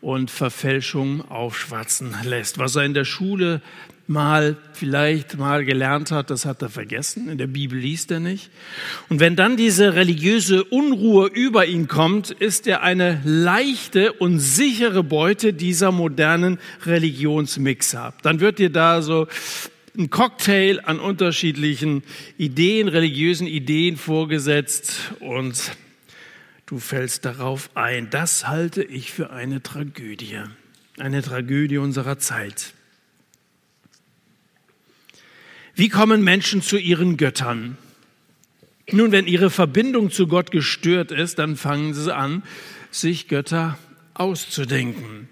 und 0.00 0.30
Verfälschung 0.30 1.28
aufschwatzen 1.30 2.14
lässt. 2.24 2.58
Was 2.58 2.76
er 2.76 2.84
in 2.84 2.94
der 2.94 3.04
Schule 3.04 3.60
mal 4.10 4.56
vielleicht 4.72 5.38
mal 5.38 5.64
gelernt 5.64 6.10
hat, 6.10 6.30
das 6.30 6.44
hat 6.44 6.60
er 6.62 6.68
vergessen. 6.68 7.28
In 7.28 7.38
der 7.38 7.46
Bibel 7.46 7.78
liest 7.78 8.10
er 8.10 8.18
nicht. 8.18 8.50
Und 9.08 9.20
wenn 9.20 9.36
dann 9.36 9.56
diese 9.56 9.94
religiöse 9.94 10.64
Unruhe 10.64 11.28
über 11.28 11.66
ihn 11.66 11.86
kommt, 11.86 12.32
ist 12.32 12.66
er 12.66 12.82
eine 12.82 13.20
leichte 13.24 14.12
und 14.14 14.40
sichere 14.40 15.04
Beute 15.04 15.52
dieser 15.52 15.92
modernen 15.92 16.58
Religionsmixer. 16.84 18.12
Dann 18.22 18.40
wird 18.40 18.58
dir 18.58 18.70
da 18.70 19.00
so 19.00 19.28
ein 19.96 20.10
Cocktail 20.10 20.80
an 20.84 20.98
unterschiedlichen 20.98 22.02
Ideen, 22.36 22.88
religiösen 22.88 23.46
Ideen 23.46 23.96
vorgesetzt 23.96 25.12
und 25.20 25.72
du 26.70 26.78
fällst 26.78 27.24
darauf 27.24 27.70
ein. 27.74 28.10
Das 28.10 28.46
halte 28.46 28.84
ich 28.84 29.10
für 29.10 29.30
eine 29.30 29.60
Tragödie, 29.60 30.38
eine 30.98 31.20
Tragödie 31.20 31.78
unserer 31.78 32.18
Zeit. 32.20 32.74
Wie 35.74 35.88
kommen 35.88 36.22
Menschen 36.22 36.62
zu 36.62 36.78
ihren 36.78 37.16
Göttern? 37.16 37.76
Nun, 38.92 39.10
wenn 39.10 39.26
ihre 39.26 39.50
Verbindung 39.50 40.12
zu 40.12 40.28
Gott 40.28 40.52
gestört 40.52 41.10
ist, 41.10 41.40
dann 41.40 41.56
fangen 41.56 41.92
sie 41.92 42.14
an, 42.14 42.44
sich 42.92 43.26
Götter 43.26 43.76
auszudenken. 44.14 45.28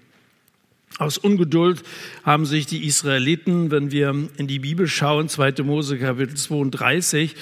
Aus 0.97 1.17
Ungeduld 1.17 1.83
haben 2.23 2.45
sich 2.45 2.65
die 2.65 2.85
Israeliten, 2.85 3.71
wenn 3.71 3.91
wir 3.91 4.09
in 4.35 4.47
die 4.47 4.59
Bibel 4.59 4.87
schauen, 4.87 5.29
2. 5.29 5.63
Mose 5.63 5.97
Kapitel 5.97 6.35
32, 6.35 7.35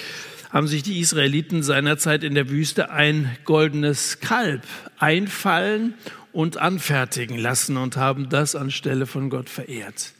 haben 0.50 0.66
sich 0.66 0.82
die 0.82 1.00
Israeliten 1.00 1.62
seinerzeit 1.62 2.24
in 2.24 2.34
der 2.34 2.48
Wüste 2.48 2.90
ein 2.90 3.36
goldenes 3.44 4.20
Kalb 4.20 4.62
einfallen 4.98 5.94
und 6.32 6.56
anfertigen 6.56 7.38
lassen 7.38 7.76
und 7.76 7.96
haben 7.96 8.28
das 8.28 8.54
anstelle 8.54 9.06
von 9.06 9.30
Gott 9.30 9.48
verehrt. 9.48 10.12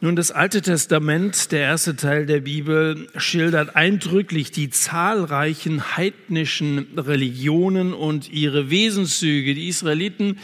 Nun, 0.00 0.16
das 0.16 0.32
Alte 0.32 0.62
Testament, 0.62 1.52
der 1.52 1.60
erste 1.60 1.94
Teil 1.94 2.26
der 2.26 2.40
Bibel, 2.40 3.08
schildert 3.16 3.76
eindrücklich 3.76 4.50
die 4.50 4.68
zahlreichen 4.68 5.96
heidnischen 5.96 6.88
Religionen 6.96 7.94
und 7.94 8.28
ihre 8.28 8.68
Wesenszüge. 8.68 9.54
Die 9.54 9.68
Israeliten 9.68 10.38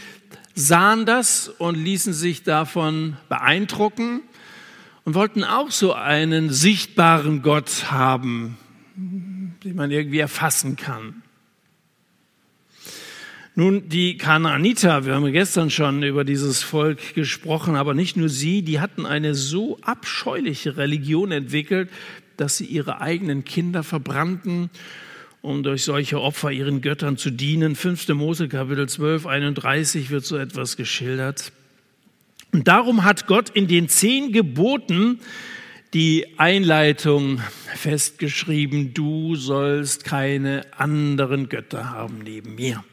sahen 0.55 1.07
das 1.07 1.49
und 1.49 1.75
ließen 1.75 2.13
sich 2.13 2.45
davon 2.45 3.17
beeindrucken 3.29 4.21
und 5.09 5.15
wollten 5.15 5.43
auch 5.43 5.71
so 5.71 5.95
einen 5.95 6.51
sichtbaren 6.51 7.41
Gott 7.41 7.91
haben, 7.91 8.59
den 8.95 9.75
man 9.75 9.91
irgendwie 9.91 10.19
erfassen 10.19 10.77
kann. 10.77 11.23
Nun, 13.55 13.89
die 13.89 14.19
Kanaaniter, 14.19 15.07
wir 15.07 15.15
haben 15.15 15.33
gestern 15.33 15.71
schon 15.71 16.03
über 16.03 16.25
dieses 16.25 16.63
Volk 16.63 17.15
gesprochen, 17.15 17.75
aber 17.75 17.95
nicht 17.95 18.19
nur 18.19 18.29
sie, 18.29 18.61
die 18.61 18.81
hatten 18.81 19.07
eine 19.07 19.35
so 19.35 19.79
abscheuliche 19.81 20.77
Religion 20.77 21.33
entwickelt, 21.33 21.89
dass 22.37 22.59
sie 22.59 22.67
ihre 22.67 23.01
eigenen 23.01 23.45
Kinder 23.45 23.85
verbrannten 23.85 24.69
um 25.41 25.63
durch 25.63 25.85
solche 25.85 26.21
Opfer 26.21 26.51
ihren 26.51 26.83
Göttern 26.83 27.17
zu 27.17 27.31
dienen. 27.31 27.77
5. 27.77 28.09
Mose 28.09 28.49
Kapitel 28.49 28.89
12, 28.89 29.25
31 29.25 30.11
wird 30.11 30.27
so 30.27 30.37
etwas 30.37 30.77
geschildert. 30.77 31.53
Und 32.53 32.69
darum 32.69 33.05
hat 33.05 33.27
Gott 33.27 33.51
in 33.51 33.67
den 33.67 33.89
zehn 33.89 34.33
Geboten 34.33 35.21
die 35.95 36.27
Einleitung 36.39 37.41
festgeschrieben, 37.77 38.93
du 38.95 39.37
sollst 39.37 40.05
keine 40.05 40.63
anderen 40.77 41.49
Götter 41.49 41.91
haben 41.91 42.19
neben 42.25 42.55
mir. 42.57 42.85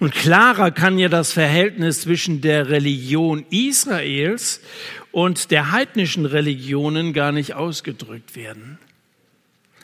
Und 0.00 0.12
klarer 0.12 0.72
kann 0.72 0.98
ja 0.98 1.08
das 1.08 1.32
Verhältnis 1.32 2.00
zwischen 2.00 2.40
der 2.40 2.68
Religion 2.68 3.46
Israels 3.50 4.60
und 5.12 5.52
der 5.52 5.70
heidnischen 5.70 6.26
Religionen 6.26 7.12
gar 7.12 7.30
nicht 7.30 7.54
ausgedrückt 7.54 8.34
werden. 8.34 8.78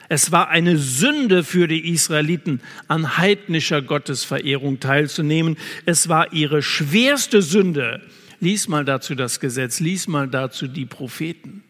Es 0.09 0.31
war 0.31 0.49
eine 0.49 0.77
Sünde 0.77 1.43
für 1.43 1.67
die 1.67 1.87
Israeliten, 1.87 2.61
an 2.87 3.17
heidnischer 3.17 3.81
Gottesverehrung 3.81 4.79
teilzunehmen. 4.79 5.55
Es 5.85 6.09
war 6.09 6.33
ihre 6.33 6.63
schwerste 6.63 7.41
Sünde. 7.41 8.01
Lies 8.39 8.67
mal 8.67 8.85
dazu 8.85 9.15
das 9.15 9.39
Gesetz, 9.39 9.79
lies 9.79 10.07
mal 10.07 10.27
dazu 10.27 10.67
die 10.67 10.85
Propheten. 10.85 11.63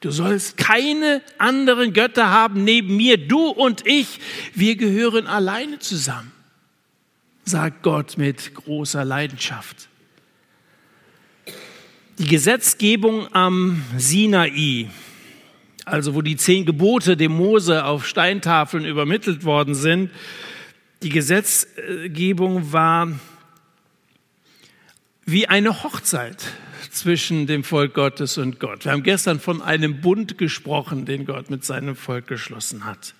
Du 0.00 0.10
sollst 0.10 0.58
keine 0.58 1.22
anderen 1.38 1.94
Götter 1.94 2.30
haben 2.30 2.64
neben 2.64 2.96
mir, 2.96 3.16
du 3.16 3.48
und 3.48 3.86
ich, 3.86 4.20
wir 4.52 4.76
gehören 4.76 5.26
alleine 5.26 5.78
zusammen, 5.78 6.30
sagt 7.44 7.82
Gott 7.82 8.18
mit 8.18 8.54
großer 8.54 9.02
Leidenschaft. 9.02 9.88
Die 12.18 12.26
Gesetzgebung 12.26 13.32
am 13.32 13.82
Sinai, 13.96 14.90
also 15.86 16.14
wo 16.14 16.20
die 16.20 16.36
zehn 16.36 16.66
Gebote 16.66 17.16
dem 17.16 17.32
Mose 17.32 17.86
auf 17.86 18.06
Steintafeln 18.06 18.84
übermittelt 18.84 19.44
worden 19.44 19.74
sind. 19.74 20.10
Die 21.02 21.08
Gesetzgebung 21.08 22.72
war 22.72 23.08
wie 25.26 25.48
eine 25.48 25.82
Hochzeit 25.82 26.44
zwischen 26.90 27.46
dem 27.46 27.64
Volk 27.64 27.94
Gottes 27.94 28.38
und 28.38 28.60
Gott. 28.60 28.84
Wir 28.84 28.92
haben 28.92 29.02
gestern 29.02 29.40
von 29.40 29.62
einem 29.62 30.00
Bund 30.00 30.38
gesprochen, 30.38 31.06
den 31.06 31.26
Gott 31.26 31.50
mit 31.50 31.64
seinem 31.64 31.96
Volk 31.96 32.26
geschlossen 32.26 32.84
hat. 32.84 33.14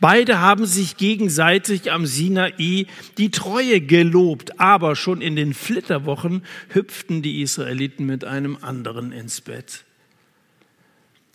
Beide 0.00 0.40
haben 0.40 0.64
sich 0.64 0.96
gegenseitig 0.96 1.92
am 1.92 2.06
Sinai 2.06 2.86
die 3.18 3.30
Treue 3.30 3.80
gelobt, 3.80 4.58
aber 4.58 4.96
schon 4.96 5.20
in 5.20 5.36
den 5.36 5.52
Flitterwochen 5.52 6.42
hüpften 6.70 7.20
die 7.20 7.42
Israeliten 7.42 8.06
mit 8.06 8.24
einem 8.24 8.56
anderen 8.62 9.12
ins 9.12 9.40
Bett 9.40 9.84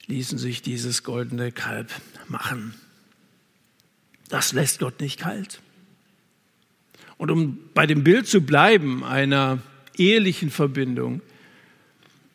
ließen 0.10 0.40
sich 0.40 0.64
dieses 0.64 1.04
goldene 1.04 1.52
Kalb 1.52 1.92
machen. 2.28 2.74
Das 4.28 4.54
lässt 4.54 4.80
Gott 4.80 5.00
nicht 5.00 5.20
kalt. 5.20 5.62
Und 7.18 7.30
um 7.32 7.60
bei 7.74 7.86
dem 7.86 8.04
Bild 8.04 8.28
zu 8.28 8.42
bleiben, 8.42 9.04
einer 9.04 9.60
ehelichen 10.00 10.50
Verbindung, 10.50 11.22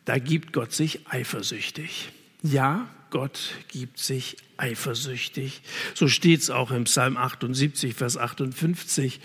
da 0.05 0.19
gibt 0.19 0.53
Gott 0.53 0.71
sich 0.71 1.07
eifersüchtig. 1.07 2.09
Ja, 2.43 2.87
Gott 3.09 3.55
gibt 3.69 3.97
sich 3.97 4.37
eifersüchtig. 4.57 5.61
So 5.93 6.07
steht 6.07 6.41
es 6.41 6.49
auch 6.49 6.71
im 6.71 6.83
Psalm 6.83 7.17
78, 7.17 7.95
Vers 7.95 8.17
58. 8.17 9.19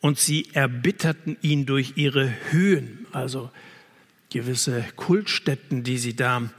Und 0.00 0.18
sie 0.18 0.48
erbitterten 0.52 1.36
ihn 1.42 1.66
durch 1.66 1.94
ihre 1.96 2.32
Höhen, 2.50 3.06
also 3.12 3.50
gewisse 4.30 4.84
Kultstätten, 4.96 5.82
die 5.82 5.98
sie 5.98 6.14
da 6.14 6.50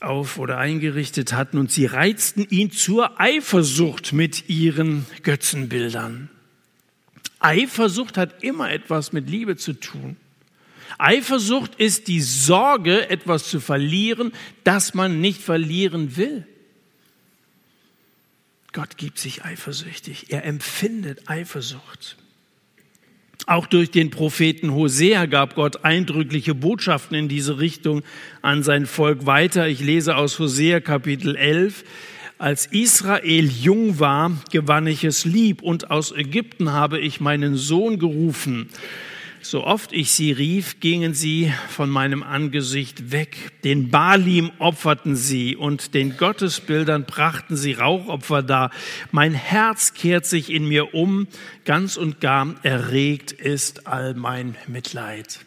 auf 0.00 0.38
oder 0.38 0.58
eingerichtet 0.58 1.32
hatten 1.32 1.58
und 1.58 1.70
sie 1.70 1.86
reizten 1.86 2.46
ihn 2.50 2.72
zur 2.72 3.20
Eifersucht 3.20 4.12
mit 4.12 4.48
ihren 4.48 5.06
Götzenbildern. 5.22 6.28
Eifersucht 7.44 8.16
hat 8.16 8.42
immer 8.42 8.70
etwas 8.70 9.12
mit 9.12 9.28
Liebe 9.28 9.56
zu 9.56 9.74
tun. 9.74 10.16
Eifersucht 10.98 11.74
ist 11.76 12.08
die 12.08 12.20
Sorge, 12.20 13.08
etwas 13.10 13.48
zu 13.48 13.60
verlieren, 13.60 14.32
das 14.64 14.94
man 14.94 15.20
nicht 15.20 15.40
verlieren 15.40 16.16
will. 16.16 16.46
Gott 18.72 18.96
gibt 18.96 19.18
sich 19.18 19.44
eifersüchtig. 19.44 20.26
Er 20.30 20.44
empfindet 20.44 21.28
Eifersucht. 21.28 22.16
Auch 23.46 23.66
durch 23.66 23.90
den 23.90 24.10
Propheten 24.10 24.72
Hosea 24.72 25.26
gab 25.26 25.56
Gott 25.56 25.84
eindrückliche 25.84 26.54
Botschaften 26.54 27.16
in 27.16 27.28
diese 27.28 27.58
Richtung 27.58 28.02
an 28.40 28.62
sein 28.62 28.86
Volk 28.86 29.26
weiter. 29.26 29.66
Ich 29.66 29.80
lese 29.80 30.16
aus 30.16 30.38
Hosea 30.38 30.80
Kapitel 30.80 31.34
11. 31.34 31.84
Als 32.42 32.66
Israel 32.66 33.46
jung 33.46 34.00
war, 34.00 34.32
gewann 34.50 34.88
ich 34.88 35.04
es 35.04 35.24
lieb 35.24 35.62
und 35.62 35.92
aus 35.92 36.10
Ägypten 36.10 36.72
habe 36.72 36.98
ich 36.98 37.20
meinen 37.20 37.54
Sohn 37.54 38.00
gerufen. 38.00 38.68
So 39.42 39.62
oft 39.62 39.92
ich 39.92 40.10
sie 40.10 40.32
rief, 40.32 40.80
gingen 40.80 41.14
sie 41.14 41.52
von 41.68 41.88
meinem 41.88 42.24
Angesicht 42.24 43.12
weg. 43.12 43.62
Den 43.62 43.90
Balim 43.90 44.50
opferten 44.58 45.14
sie 45.14 45.54
und 45.54 45.94
den 45.94 46.16
Gottesbildern 46.16 47.04
brachten 47.04 47.54
sie 47.54 47.74
Rauchopfer 47.74 48.42
dar. 48.42 48.72
Mein 49.12 49.34
Herz 49.34 49.94
kehrt 49.94 50.26
sich 50.26 50.50
in 50.50 50.66
mir 50.66 50.94
um, 50.94 51.28
ganz 51.64 51.96
und 51.96 52.20
gar 52.20 52.56
erregt 52.64 53.30
ist 53.30 53.86
all 53.86 54.14
mein 54.14 54.56
Mitleid. 54.66 55.46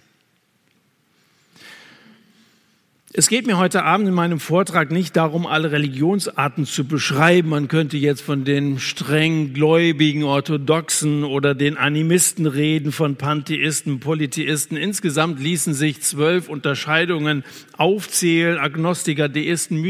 Es 3.17 3.29
geht 3.29 3.47
mir 3.47 3.57
heute 3.57 3.83
Abend 3.83 4.09
in 4.09 4.13
meinem 4.13 4.41
Vortrag 4.41 4.91
nicht 4.91 5.15
darum, 5.15 5.47
alle 5.47 5.71
Religionsarten 5.71 6.65
zu 6.65 6.83
beschreiben. 6.83 7.47
Man 7.47 7.69
könnte 7.69 7.95
jetzt 7.95 8.19
von 8.19 8.43
den 8.43 8.77
streng 8.77 9.53
gläubigen 9.53 10.25
Orthodoxen 10.25 11.23
oder 11.23 11.55
den 11.55 11.77
Animisten 11.77 12.45
reden, 12.45 12.91
von 12.91 13.15
Pantheisten, 13.15 14.01
Polytheisten. 14.01 14.75
Insgesamt 14.75 15.39
ließen 15.39 15.73
sich 15.73 16.01
zwölf 16.01 16.49
Unterscheidungen 16.49 17.45
aufzählen, 17.77 18.57
Agnostiker, 18.57 19.29
Deisten, 19.29 19.81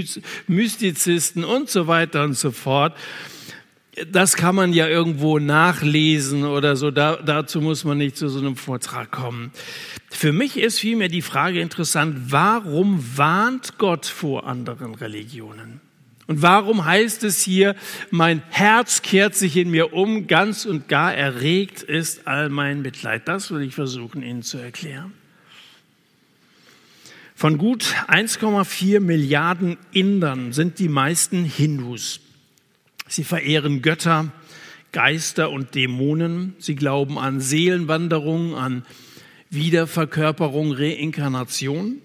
Mystizisten 0.46 1.44
und 1.44 1.68
so 1.68 1.88
weiter 1.88 2.26
und 2.26 2.36
so 2.36 2.52
fort 2.52 2.94
das 4.12 4.36
kann 4.36 4.56
man 4.56 4.74
ja 4.74 4.88
irgendwo 4.88 5.40
nachlesen 5.40 6.44
oder 6.44 6.76
so. 6.76 6.92
Da, 6.92 7.18
dazu 7.18 7.62
muss 7.62 7.84
man 7.84 7.98
nicht 7.98 8.18
zu 8.18 8.28
so 8.28 8.40
einem 8.40 8.58
Vortrag 8.58 9.12
kommen. 9.12 9.52
Für 10.10 10.34
mich 10.34 10.58
ist 10.58 10.80
vielmehr 10.80 11.08
die 11.08 11.22
Frage 11.22 11.62
interessant, 11.62 12.32
warum 12.32 13.04
warnt 13.16 13.78
Gott 13.78 14.06
vor 14.06 14.48
anderen 14.48 14.96
Religionen? 14.96 15.82
Und 16.28 16.42
warum 16.42 16.86
heißt 16.86 17.24
es 17.24 17.42
hier, 17.42 17.76
mein 18.10 18.42
Herz 18.50 19.04
kehrt 19.04 19.36
sich 19.36 19.56
in 19.58 19.70
mir 19.70 19.94
um, 19.94 20.26
ganz 20.28 20.66
und 20.66 20.88
gar 20.88 21.14
erregt 21.14 21.84
ist 21.84 22.28
all 22.28 22.50
mein 22.50 22.82
Mitleid? 22.82 23.28
Das 23.28 23.52
will 23.52 23.62
ich 23.62 23.76
versuchen 23.76 24.24
Ihnen 24.24 24.42
zu 24.42 24.58
erklären. 24.58 25.14
Von 27.36 27.58
gut 27.58 27.94
1,4 28.08 29.02
Milliarden 29.02 29.78
Indern 29.92 30.52
sind 30.52 30.80
die 30.80 30.90
meisten 30.90 31.44
Hindus. 31.44 32.22
Sie 33.08 33.24
verehren 33.24 33.82
Götter, 33.82 34.32
Geister 34.91 35.52
und 35.52 35.76
Dämonen. 35.76 36.56
Sie 36.60 36.76
glauben 36.76 37.18
an 37.20 37.39
Seelenwanderung, 37.39 38.56
an 38.56 38.86
Wiederverkörperung, 39.50 40.72
Reinkarnation. 40.72 42.02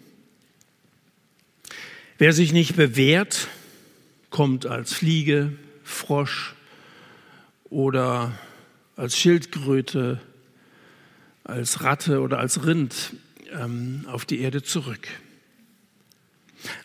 Wer 2.18 2.32
sich 2.32 2.52
nicht 2.52 2.76
bewährt, 2.76 3.48
kommt 4.28 4.66
als 4.66 4.92
Fliege, 4.92 5.52
Frosch 5.84 6.54
oder 7.70 8.32
als 8.96 9.16
Schildkröte 9.16 10.20
als 11.50 11.82
Ratte 11.82 12.20
oder 12.20 12.38
als 12.38 12.64
Rind 12.64 13.14
ähm, 13.52 14.06
auf 14.06 14.24
die 14.24 14.40
Erde 14.40 14.62
zurück. 14.62 15.08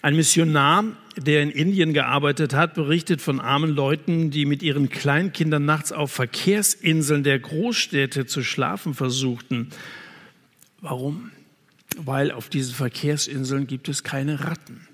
Ein 0.01 0.15
Missionar, 0.15 0.85
der 1.17 1.43
in 1.43 1.49
Indien 1.49 1.93
gearbeitet 1.93 2.53
hat, 2.53 2.73
berichtet 2.73 3.21
von 3.21 3.39
armen 3.39 3.69
Leuten, 3.69 4.31
die 4.31 4.45
mit 4.45 4.63
ihren 4.63 4.89
Kleinkindern 4.89 5.65
nachts 5.65 5.91
auf 5.91 6.11
Verkehrsinseln 6.11 7.23
der 7.23 7.39
Großstädte 7.39 8.25
zu 8.25 8.43
schlafen 8.43 8.93
versuchten. 8.93 9.69
Warum? 10.81 11.31
Weil 11.97 12.31
auf 12.31 12.49
diesen 12.49 12.75
Verkehrsinseln 12.75 13.67
gibt 13.67 13.89
es 13.89 14.03
keine 14.03 14.41
Ratten. 14.41 14.87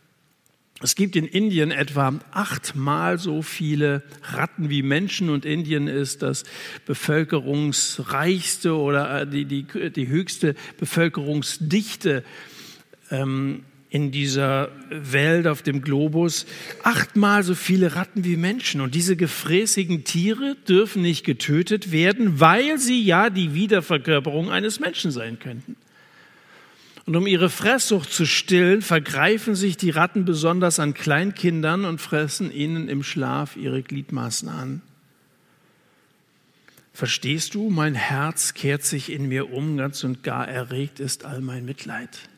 Es 0.84 0.96
gibt 0.96 1.16
in 1.16 1.28
Indien 1.28 1.70
etwa 1.70 2.20
achtmal 2.32 3.20
so 3.20 3.44
viele 3.44 4.02
Ratten 4.24 4.70
wie 4.70 4.82
Menschen 4.82 5.30
und 5.30 5.46
Indien 5.46 5.88
ist 5.88 6.24
das 6.24 6.44
bevölkerungsreichste 6.88 8.76
oder 8.76 9.22
äh, 9.22 9.28
die, 9.28 9.46
die, 9.46 9.66
die 9.92 10.08
höchste 10.08 10.56
Bevölkerungsdichte 10.80 12.24
ähm, 13.12 13.64
in 13.92 14.10
dieser 14.10 14.70
Welt 14.90 15.48
auf 15.48 15.62
dem 15.62 15.82
Globus. 15.82 16.46
Achtmal 16.82 17.44
so 17.44 17.54
viele 17.54 17.94
Ratten 17.96 18.24
wie 18.24 18.38
Menschen. 18.38 18.80
Und 18.80 18.96
diese 18.96 19.18
gefräßigen 19.18 20.06
Tiere 20.06 20.56
dürfen 20.68 21.02
nicht 21.02 21.26
getötet 21.26 21.92
werden, 21.92 22.40
weil 22.40 22.80
sie 22.80 23.04
ja 23.04 23.30
die 23.30 23.54
Wiederverkörperung 23.54 24.50
eines 24.50 24.80
Menschen 24.80 25.12
sein 25.12 25.40
könnten. 25.40 25.76
Und 27.06 27.18
um 27.18 27.28
ihre 27.28 27.50
Fresssucht 27.50 28.14
zu 28.14 28.26
stillen, 28.26 28.82
vergreifen 28.82 29.56
sich 29.56 29.76
die 29.76 29.90
Ratten 29.90 30.24
besonders 30.24 30.80
an 30.80 30.94
Kleinkindern 30.94 31.84
und 31.84 32.00
fressen 32.00 32.50
ihnen 32.50 32.88
im 32.88 33.04
Schlaf 33.04 33.58
ihre 33.58 33.84
Gliedmaßen 33.84 34.48
an. 34.48 34.82
Verstehst 36.94 37.56
du, 37.56 37.70
mein 37.70 37.96
Herz 37.96 38.54
kehrt 38.54 38.84
sich 38.84 39.12
in 39.12 39.28
mir 39.28 39.52
um, 39.52 39.76
ganz 39.76 40.06
und 40.06 40.24
gar 40.24 40.48
erregt 40.48 41.02
ist 41.02 41.26
all 41.26 41.42
mein 41.42 41.66
Mitleid. 41.66 42.31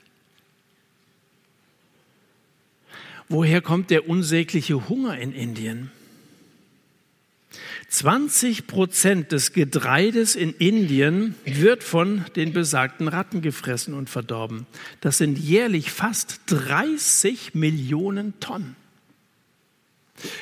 Woher 3.29 3.61
kommt 3.61 3.89
der 3.89 4.09
unsägliche 4.09 4.89
Hunger 4.89 5.17
in 5.17 5.33
Indien? 5.33 5.91
20 7.89 8.65
Prozent 8.65 9.31
des 9.31 9.53
Getreides 9.53 10.35
in 10.35 10.53
Indien 10.53 11.35
wird 11.45 11.83
von 11.83 12.25
den 12.35 12.51
besagten 12.51 13.07
Ratten 13.07 13.43
gefressen 13.43 13.93
und 13.93 14.09
verdorben. 14.09 14.65
Das 14.99 15.19
sind 15.19 15.37
jährlich 15.37 15.91
fast 15.91 16.41
30 16.47 17.53
Millionen 17.53 18.39
Tonnen. 18.39 18.75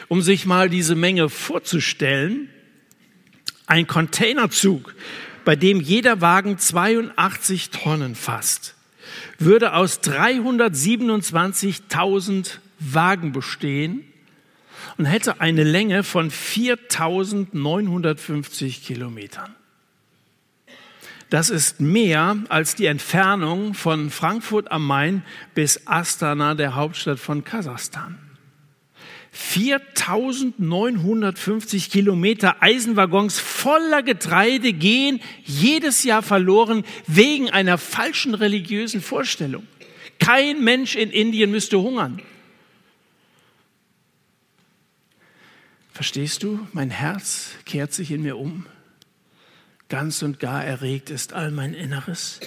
Um 0.08 0.22
sich 0.22 0.46
mal 0.46 0.70
diese 0.70 0.96
Menge 0.96 1.28
vorzustellen, 1.30 2.48
ein 3.66 3.86
Containerzug, 3.86 4.96
bei 5.44 5.58
dem 5.58 5.82
jeder 5.82 6.22
Wagen 6.22 6.58
82 6.58 7.72
Tonnen 7.72 8.16
fasst, 8.16 8.76
würde 9.40 9.74
aus 9.74 10.00
327.000 10.02 12.60
Wagen 12.82 13.32
bestehen 13.32 14.04
und 14.98 15.06
hätte 15.06 15.40
eine 15.40 15.64
Länge 15.64 16.04
von 16.04 16.32
4950 16.32 18.84
Kilometern. 18.84 19.56
Das 21.30 21.50
ist 21.50 21.80
mehr 21.80 22.36
als 22.50 22.76
die 22.76 22.88
Entfernung 22.88 23.74
von 23.74 24.10
Frankfurt 24.10 24.70
am 24.70 24.86
Main 24.86 25.24
bis 25.56 25.88
Astana, 25.88 26.56
der 26.56 26.76
Hauptstadt 26.76 27.20
von 27.20 27.46
Kasachstan. 27.46 28.20
4950 29.32 31.90
Kilometer 31.90 32.62
Eisenwaggons 32.62 33.40
voller 33.40 34.04
Getreide 34.04 34.74
gehen 34.74 35.22
jedes 35.46 36.04
Jahr 36.04 36.22
verloren 36.22 36.84
wegen 37.08 37.50
einer 37.50 37.78
falschen 37.78 38.34
religiösen 38.34 39.00
Vorstellung. 39.02 39.66
Kein 40.20 40.66
Mensch 40.66 40.98
in 40.98 41.12
Indien 41.12 41.52
müsste 41.52 41.80
hungern. 41.80 42.22
Verstehst 45.92 46.44
du? 46.44 46.68
Mein 46.74 46.90
Herz 46.90 47.52
kehrt 47.66 47.94
sich 47.94 48.12
in 48.12 48.24
mir 48.24 48.38
um. 48.38 48.66
Ganz 49.90 50.22
und 50.22 50.40
gar 50.40 50.64
erregt 50.64 51.10
ist 51.10 51.34
all 51.34 51.52
mein 51.52 51.74
Inneres. 51.74 52.40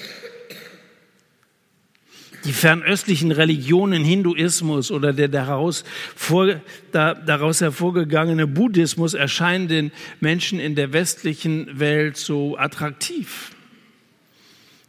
Die 2.44 2.52
fernöstlichen 2.52 3.33
Religionen, 3.33 4.04
Hinduismus 4.04 4.90
oder 4.90 5.12
der 5.12 5.28
daraus, 5.28 5.85
vor, 6.14 6.61
da, 6.92 7.14
daraus 7.14 7.61
hervorgegangene 7.61 8.46
Buddhismus 8.46 9.14
erscheinen 9.14 9.68
den 9.68 9.92
Menschen 10.20 10.61
in 10.61 10.74
der 10.74 10.92
westlichen 10.92 11.78
Welt 11.78 12.16
so 12.16 12.59
attraktiv. 12.59 13.50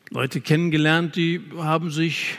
Leute 0.10 0.42
kennengelernt, 0.42 1.16
die 1.16 1.42
haben 1.58 1.92
sich, 1.92 2.38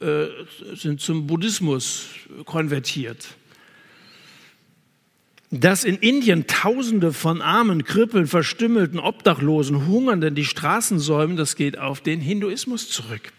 äh, 0.00 0.26
sind 0.74 1.00
zum 1.00 1.26
Buddhismus 1.26 2.06
konvertiert. 2.44 3.36
Dass 5.54 5.84
in 5.84 5.96
Indien 5.98 6.46
Tausende 6.46 7.12
von 7.12 7.42
Armen, 7.42 7.84
Krüppeln, 7.84 8.26
Verstümmelten, 8.26 8.98
Obdachlosen, 8.98 9.86
Hungernden 9.86 10.34
die 10.34 10.46
Straßen 10.46 10.98
säumen, 10.98 11.36
das 11.36 11.56
geht 11.56 11.78
auf 11.78 12.00
den 12.00 12.20
Hinduismus 12.22 12.88
zurück. 12.88 13.32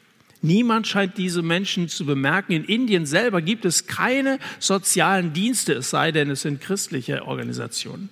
Niemand 0.44 0.86
scheint 0.86 1.18
diese 1.18 1.42
Menschen 1.42 1.90
zu 1.90 2.06
bemerken. 2.06 2.52
In 2.52 2.66
Indien 2.66 3.08
selber 3.08 3.42
gibt 3.42 3.66
es 3.66 3.88
keine 3.88 4.38
sozialen 4.60 5.34
Dienste, 5.34 5.74
es 5.74 5.90
sei 5.90 6.12
denn, 6.12 6.30
es 6.30 6.44
sind 6.44 6.62
christliche 6.62 7.26
Organisationen. 7.26 8.10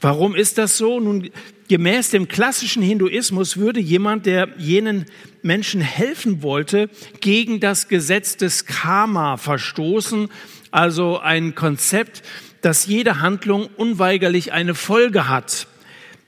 Warum 0.00 0.36
ist 0.36 0.56
das 0.58 0.76
so? 0.76 1.00
Nun, 1.00 1.30
gemäß 1.68 2.10
dem 2.10 2.28
klassischen 2.28 2.82
Hinduismus 2.82 3.56
würde 3.56 3.80
jemand, 3.80 4.26
der 4.26 4.50
jenen 4.58 5.06
Menschen 5.42 5.80
helfen 5.80 6.42
wollte, 6.42 6.88
gegen 7.20 7.58
das 7.58 7.88
Gesetz 7.88 8.36
des 8.36 8.66
Karma 8.66 9.38
verstoßen, 9.38 10.28
also 10.74 11.20
ein 11.20 11.54
Konzept, 11.54 12.24
dass 12.60 12.86
jede 12.86 13.20
Handlung 13.20 13.68
unweigerlich 13.76 14.52
eine 14.52 14.74
Folge 14.74 15.28
hat. 15.28 15.68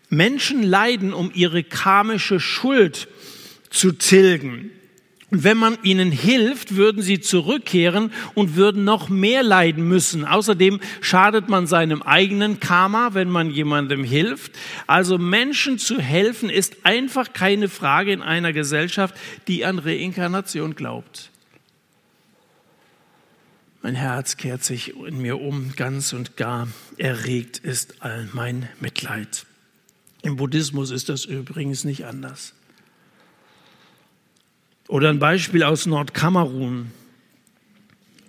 Menschen 0.09 0.63
leiden, 0.63 1.13
um 1.13 1.33
ihre 1.35 1.65
karmische 1.65 2.39
Schuld 2.39 3.09
zu 3.71 3.91
tilgen. 3.91 4.71
Und 5.33 5.43
wenn 5.43 5.57
man 5.57 5.77
ihnen 5.83 6.13
hilft, 6.13 6.77
würden 6.77 7.03
sie 7.03 7.21
zurückkehren 7.21 8.13
und 8.35 8.55
würden 8.55 8.85
noch 8.85 9.09
mehr 9.09 9.43
leiden 9.43 9.89
müssen. 9.89 10.25
Außerdem 10.25 10.79
schadet 11.01 11.49
man 11.49 11.67
seinem 11.67 12.03
eigenen 12.03 12.61
Karma, 12.61 13.15
wenn 13.15 13.29
man 13.29 13.51
jemandem 13.51 14.05
hilft. 14.05 14.53
Also 14.87 15.19
Menschen 15.19 15.79
zu 15.79 15.99
helfen 15.99 16.51
ist 16.51 16.77
einfach 16.85 17.33
keine 17.33 17.69
Frage 17.69 18.13
in 18.13 18.23
einer 18.23 18.53
Gesellschaft, 18.53 19.17
die 19.49 19.65
an 19.65 19.81
Reinkarnation 19.81 20.77
glaubt. 20.77 21.33
Mein 23.83 23.95
Herz 23.95 24.37
kehrt 24.37 24.65
sich 24.65 24.97
in 24.97 25.19
mir 25.19 25.41
um, 25.41 25.73
ganz 25.77 26.13
und 26.13 26.37
gar 26.37 26.69
erregt 26.97 27.59
ist 27.59 28.03
all 28.03 28.29
mein 28.33 28.69
Mitleid. 28.81 29.47
Im 30.23 30.37
Buddhismus 30.37 30.91
ist 30.91 31.09
das 31.09 31.25
übrigens 31.25 31.85
nicht 31.85 32.05
anders. 32.05 32.55
Oder 34.89 35.11
ein 35.11 35.19
Beispiel 35.19 35.63
aus 35.63 35.87
Nordkamerun. 35.87 36.91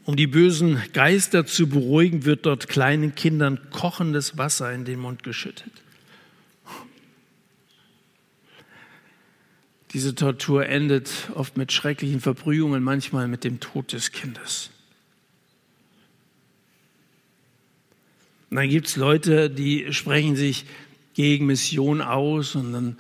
Um 0.06 0.16
die 0.16 0.28
bösen 0.28 0.82
Geister 0.94 1.46
zu 1.46 1.68
beruhigen, 1.68 2.24
wird 2.24 2.46
dort 2.46 2.70
kleinen 2.70 3.16
Kindern 3.16 3.60
kochendes 3.72 4.38
Wasser 4.38 4.72
in 4.72 4.86
den 4.86 5.00
Mund 5.00 5.24
geschüttet. 5.24 5.72
Diese 9.94 10.16
Tortur 10.16 10.66
endet 10.66 11.10
oft 11.34 11.58
mit 11.58 11.72
schrecklichen 11.72 12.22
Verbrühungen, 12.22 12.84
manchmal 12.84 13.28
mit 13.28 13.44
dem 13.44 13.60
Tod 13.60 13.94
des 13.94 14.12
Kindes. 14.12 14.70
Und 18.50 18.58
dann 18.58 18.70
gibt 18.70 18.88
es 18.88 18.96
Leute, 18.96 19.50
die 19.50 19.92
sprechen 19.92 20.36
sich 20.36 20.66
gegen 21.14 21.48
Mission 21.48 22.02
aus 22.02 22.56
und 22.56 22.72
dann 22.72 22.98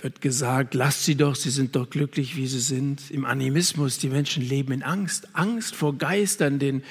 wird 0.00 0.20
gesagt, 0.20 0.74
lasst 0.74 1.04
sie 1.04 1.14
doch, 1.14 1.34
sie 1.34 1.50
sind 1.50 1.76
doch 1.76 1.88
glücklich, 1.88 2.36
wie 2.36 2.46
sie 2.46 2.60
sind. 2.60 3.10
Im 3.10 3.24
Animismus, 3.24 3.98
die 3.98 4.08
Menschen 4.08 4.42
leben 4.42 4.72
in 4.72 4.82
Angst, 4.82 5.28
Angst 5.32 5.74
vor 5.74 5.96
Geistern, 5.96 6.58
den, 6.58 6.82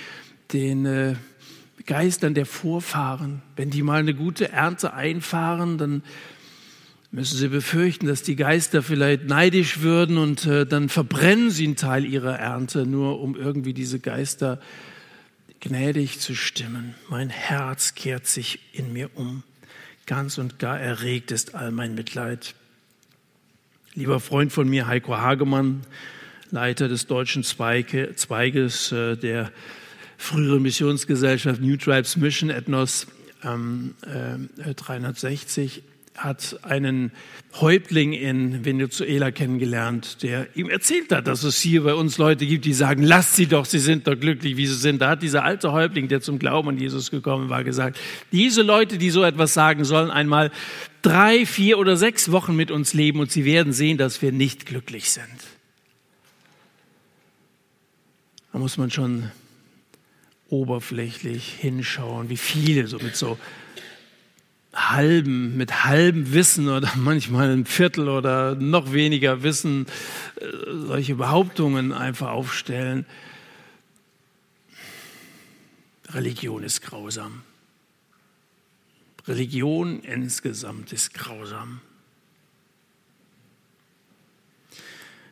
den 0.54 0.86
äh, 0.86 1.16
Geistern 1.86 2.34
der 2.34 2.46
Vorfahren. 2.46 3.42
Wenn 3.56 3.70
die 3.70 3.84
mal 3.84 4.00
eine 4.00 4.14
gute 4.14 4.52
Ernte 4.52 4.94
einfahren, 4.94 5.78
dann 5.78 6.04
müssen 7.12 7.38
sie 7.38 7.50
befürchten, 7.50 8.08
dass 8.08 8.24
die 8.24 8.38
Geister 8.38 8.82
vielleicht 8.82 9.26
neidisch 9.26 9.82
würden 9.82 10.18
und 10.18 10.46
äh, 10.46 10.66
dann 10.66 10.88
verbrennen 10.88 11.52
sie 11.52 11.66
einen 11.66 11.76
Teil 11.76 12.06
ihrer 12.06 12.38
Ernte, 12.38 12.86
nur 12.86 13.20
um 13.20 13.36
irgendwie 13.36 13.74
diese 13.74 14.00
Geister 14.00 14.54
äh, 14.54 14.91
gnädig 15.62 16.20
zu 16.20 16.36
stimmen. 16.36 16.96
Mein 17.10 17.30
Herz 17.30 17.96
kehrt 17.96 18.28
sich 18.28 18.60
in 18.74 18.92
mir 18.92 19.10
um. 19.16 19.44
Ganz 20.06 20.38
und 20.38 20.60
gar 20.60 20.80
erregt 20.80 21.32
ist 21.32 21.56
all 21.56 21.72
mein 21.72 21.96
Mitleid. 21.96 22.56
Lieber 23.94 24.20
Freund 24.20 24.52
von 24.52 24.68
mir, 24.68 24.88
Heiko 24.88 25.18
Hagemann, 25.18 25.82
Leiter 26.50 26.88
des 26.88 27.08
deutschen 27.08 27.44
Zweige, 27.44 28.16
Zweiges 28.16 28.92
äh, 28.92 29.16
der 29.16 29.52
früheren 30.18 30.62
Missionsgesellschaft 30.62 31.62
New 31.62 31.78
Tribes 31.78 32.18
Mission 32.18 32.50
Ethnos 32.50 33.08
ähm, 33.44 33.96
äh, 34.02 34.74
360, 34.74 35.84
hat 36.16 36.60
einen 36.64 37.12
Häuptling 37.60 38.14
in 38.14 38.64
Venezuela 38.66 39.32
kennengelernt, 39.32 40.24
der 40.24 40.48
ihm 40.56 40.70
erzählt 40.70 41.12
hat, 41.12 41.28
dass 41.28 41.44
es 41.44 41.60
hier 41.60 41.84
bei 41.84 41.94
uns 41.94 42.18
Leute 42.18 42.46
gibt, 42.46 42.66
die 42.66 42.74
sagen, 42.74 43.04
lasst 43.04 43.36
sie 43.36 43.46
doch, 43.46 43.66
sie 43.66 43.80
sind 43.80 44.08
doch 44.08 44.20
glücklich, 44.20 44.58
wie 44.58 44.68
sie 44.68 44.76
sind. 44.76 45.02
Da 45.02 45.10
hat 45.10 45.24
dieser 45.24 45.44
alte 45.44 45.72
Häuptling, 45.72 46.08
der 46.08 46.22
zum 46.22 46.40
Glauben 46.40 46.70
an 46.70 46.78
Jesus 46.78 47.12
gekommen 47.12 47.50
war, 47.50 47.64
gesagt, 47.64 47.98
diese 48.32 48.62
Leute, 48.62 48.98
die 48.98 49.10
so 49.10 49.24
etwas 49.24 49.54
sagen, 49.54 49.84
sollen 49.84 50.12
einmal 50.12 50.52
drei, 51.02 51.46
vier 51.46 51.78
oder 51.78 51.98
sechs 51.98 52.32
Wochen 52.32 52.56
mit 52.56 52.72
uns 52.72 52.94
leben 52.94 53.20
und 53.20 53.32
sie 53.32 53.46
werden 53.46 53.74
sehen, 53.74 53.98
dass 53.98 54.22
wir 54.22 54.32
nicht 54.32 54.66
glücklich 54.66 55.12
sind. 55.12 55.28
Da 58.54 58.60
muss 58.60 58.78
man 58.78 58.92
schon 58.92 59.32
oberflächlich 60.50 61.56
hinschauen, 61.60 62.30
wie 62.30 62.38
viele 62.38 62.88
so 62.88 62.98
mit 62.98 63.16
so 63.16 63.38
halben, 64.74 65.58
mit 65.58 65.84
halbem 65.84 66.34
Wissen 66.34 66.70
oder 66.70 66.92
manchmal 66.96 67.52
ein 67.52 67.66
Viertel 67.66 68.10
oder 68.10 68.56
noch 68.56 68.94
weniger 68.94 69.44
Wissen 69.44 69.86
äh, 70.38 70.46
solche 70.86 71.16
Behauptungen 71.16 71.92
einfach 71.92 72.30
aufstellen. 72.30 73.06
Religion 76.10 76.64
ist 76.64 76.82
grausam. 76.82 77.44
Religion 79.28 80.00
insgesamt 80.02 80.92
ist 80.94 81.14
grausam. 81.14 81.82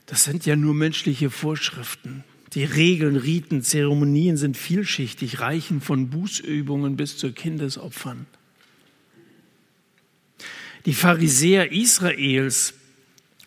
Das 0.06 0.24
sind 0.24 0.46
ja 0.46 0.56
nur 0.56 0.74
menschliche 0.74 1.30
Vorschriften. 1.30 2.24
Die 2.54 2.64
Regeln, 2.64 3.16
Riten, 3.16 3.62
Zeremonien 3.62 4.38
sind 4.38 4.58
vielschichtig, 4.58 5.40
reichen 5.40 5.82
von 5.82 6.10
Bußübungen 6.10 6.96
bis 6.96 7.18
zu 7.18 7.32
Kindesopfern. 7.32 8.26
Die 10.90 10.96
Pharisäer 10.96 11.72
Israels 11.72 12.74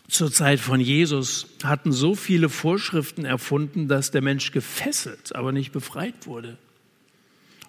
zur 0.07 0.31
Zeit 0.31 0.61
von 0.61 0.79
Jesus 0.79 1.49
hatten 1.65 1.91
so 1.91 2.15
viele 2.15 2.49
Vorschriften 2.49 3.25
erfunden, 3.25 3.89
dass 3.89 4.13
der 4.13 4.23
Mensch 4.23 4.53
gefesselt, 4.53 5.35
aber 5.35 5.51
nicht 5.51 5.73
befreit 5.73 6.29
wurde. 6.29 6.57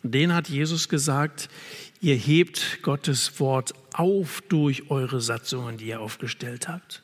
Und 0.03 0.13
denen 0.13 0.35
hat 0.35 0.47
Jesus 0.47 0.89
gesagt, 0.89 1.49
ihr 2.01 2.13
hebt 2.13 2.83
Gottes 2.83 3.39
Wort 3.39 3.73
auf 3.93 4.43
durch 4.47 4.91
eure 4.91 5.21
Satzungen, 5.21 5.77
die 5.77 5.85
ihr 5.85 6.01
aufgestellt 6.01 6.67
habt. 6.67 7.01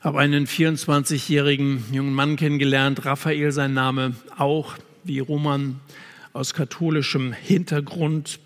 habe 0.00 0.20
einen 0.20 0.46
24-jährigen 0.46 1.82
jungen 1.90 2.14
Mann 2.14 2.36
kennengelernt, 2.36 3.04
Raphael 3.04 3.50
sein 3.50 3.74
Name, 3.74 4.14
auch 4.36 4.76
wie 5.02 5.18
Roman 5.18 5.80
aus 6.32 6.54
katholischem 6.54 7.32
Hintergrund. 7.32 8.38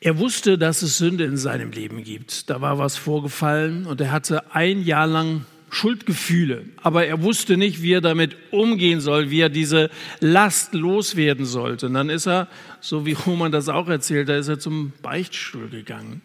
Er 0.00 0.18
wusste, 0.18 0.58
dass 0.58 0.82
es 0.82 0.98
Sünde 0.98 1.24
in 1.24 1.36
seinem 1.36 1.70
Leben 1.70 2.04
gibt. 2.04 2.50
Da 2.50 2.60
war 2.60 2.78
was 2.78 2.96
vorgefallen 2.96 3.86
und 3.86 4.00
er 4.00 4.12
hatte 4.12 4.54
ein 4.54 4.84
Jahr 4.84 5.06
lang 5.06 5.46
Schuldgefühle, 5.70 6.66
aber 6.82 7.06
er 7.06 7.22
wusste 7.22 7.56
nicht, 7.56 7.82
wie 7.82 7.94
er 7.94 8.00
damit 8.00 8.36
umgehen 8.52 9.00
soll, 9.00 9.30
wie 9.30 9.40
er 9.40 9.48
diese 9.48 9.90
Last 10.20 10.72
loswerden 10.72 11.46
sollte. 11.46 11.86
Und 11.86 11.94
dann 11.94 12.10
ist 12.10 12.26
er, 12.26 12.48
so 12.80 13.06
wie 13.06 13.12
Roman 13.12 13.50
das 13.50 13.68
auch 13.68 13.88
erzählt, 13.88 14.28
da 14.28 14.36
ist 14.36 14.48
er 14.48 14.60
zum 14.60 14.92
Beichtstuhl 15.02 15.68
gegangen. 15.68 16.22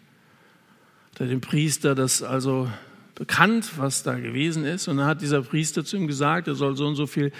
Da 1.16 1.24
dem 1.24 1.40
Priester 1.40 1.96
das 1.96 2.22
also 2.22 2.70
bekannt, 3.16 3.72
was 3.76 4.02
da 4.04 4.14
gewesen 4.14 4.64
ist. 4.64 4.88
Und 4.88 4.98
dann 4.98 5.06
hat 5.06 5.20
dieser 5.20 5.42
Priester 5.42 5.84
zu 5.84 5.96
ihm 5.96 6.06
gesagt, 6.06 6.46
er 6.46 6.54
soll 6.54 6.76
so 6.76 6.86
und 6.86 6.94
so 6.94 7.06
viel 7.06 7.32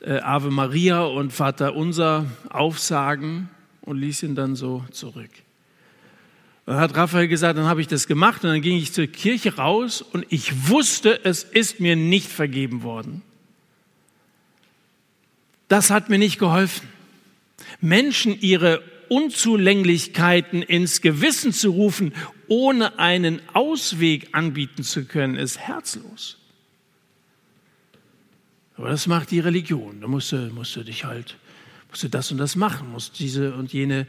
äh, 0.00 0.18
Ave 0.18 0.50
Maria 0.50 1.02
und 1.02 1.32
Vater 1.32 1.76
Unser 1.76 2.26
aufsagen 2.48 3.48
und 3.82 3.98
ließ 3.98 4.22
ihn 4.22 4.34
dann 4.34 4.56
so 4.56 4.84
zurück. 4.90 5.30
Dann 6.66 6.76
hat 6.76 6.96
Raphael 6.96 7.28
gesagt, 7.28 7.58
dann 7.58 7.66
habe 7.66 7.80
ich 7.80 7.88
das 7.88 8.06
gemacht 8.06 8.44
und 8.44 8.50
dann 8.50 8.62
ging 8.62 8.76
ich 8.76 8.92
zur 8.92 9.06
Kirche 9.06 9.56
raus 9.56 10.00
und 10.00 10.24
ich 10.30 10.68
wusste, 10.68 11.24
es 11.24 11.42
ist 11.42 11.80
mir 11.80 11.96
nicht 11.96 12.30
vergeben 12.30 12.82
worden. 12.82 13.22
Das 15.68 15.90
hat 15.90 16.08
mir 16.08 16.18
nicht 16.18 16.38
geholfen. 16.38 16.88
Menschen 17.80 18.40
ihre 18.40 18.82
Unzulänglichkeiten 19.08 20.62
ins 20.62 21.00
Gewissen 21.00 21.52
zu 21.52 21.70
rufen, 21.70 22.14
ohne 22.46 22.98
einen 22.98 23.40
Ausweg 23.52 24.28
anbieten 24.32 24.84
zu 24.84 25.04
können, 25.04 25.36
ist 25.36 25.58
herzlos. 25.58 26.38
Aber 28.76 28.88
das 28.88 29.06
macht 29.06 29.30
die 29.30 29.40
Religion. 29.40 30.00
Da 30.00 30.08
musst 30.08 30.32
du, 30.32 30.36
musst 30.54 30.74
du 30.76 30.82
dich 30.82 31.04
halt, 31.04 31.36
musst 31.92 32.04
du 32.04 32.08
das 32.08 32.32
und 32.32 32.38
das 32.38 32.56
machen, 32.56 32.90
musst 32.90 33.18
diese 33.18 33.52
und 33.54 33.70
jene 33.70 34.06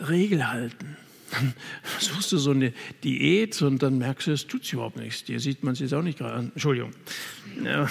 Regel 0.00 0.48
halten. 0.48 0.96
Dann 1.30 1.52
suchst 2.00 2.32
du 2.32 2.38
so 2.38 2.52
eine 2.52 2.72
Diät 3.04 3.60
und 3.60 3.82
dann 3.82 3.98
merkst 3.98 4.26
du, 4.26 4.32
es 4.32 4.46
tut 4.46 4.64
sich 4.64 4.72
überhaupt 4.72 4.96
nichts. 4.96 5.22
Dir 5.22 5.38
sieht 5.38 5.62
man 5.62 5.74
es 5.74 5.80
jetzt 5.80 5.92
auch 5.92 6.00
nicht 6.00 6.18
gerade 6.18 6.32
an. 6.32 6.50
Entschuldigung. 6.54 6.92
Ja. 7.62 7.90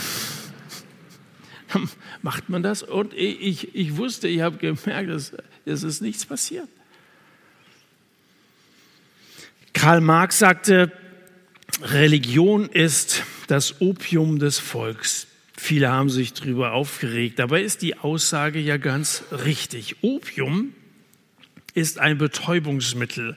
Dann 1.71 1.87
macht 2.23 2.49
man 2.49 2.63
das 2.63 2.81
und 2.81 3.13
ich, 3.13 3.75
ich 3.75 3.97
wusste, 3.97 4.27
ich 4.27 4.41
habe 4.41 4.57
gemerkt, 4.57 5.11
dass 5.11 5.33
es 5.65 5.83
ist 5.83 6.01
nichts 6.01 6.25
passiert. 6.25 6.67
Karl 9.73 10.01
Marx 10.01 10.39
sagte, 10.39 10.91
Religion 11.83 12.67
ist 12.67 13.21
das 13.45 13.79
Opium 13.79 14.39
des 14.39 14.57
Volks. 14.57 15.27
Viele 15.57 15.89
haben 15.89 16.09
sich 16.09 16.33
darüber 16.33 16.73
aufgeregt. 16.73 17.39
Dabei 17.39 17.63
ist 17.63 17.81
die 17.81 17.97
Aussage 17.97 18.59
ja 18.59 18.77
ganz 18.77 19.23
richtig. 19.31 19.97
Opium 20.01 20.73
ist 21.73 21.99
ein 21.99 22.17
Betäubungsmittel, 22.19 23.35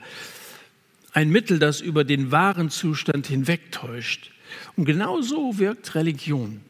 ein 1.13 1.29
Mittel, 1.29 1.59
das 1.59 1.81
über 1.81 2.03
den 2.03 2.31
wahren 2.31 2.69
Zustand 2.69 3.27
hinwegtäuscht. 3.27 4.31
Und 4.75 4.85
genau 4.85 5.21
so 5.21 5.57
wirkt 5.57 5.95
Religion. 5.95 6.61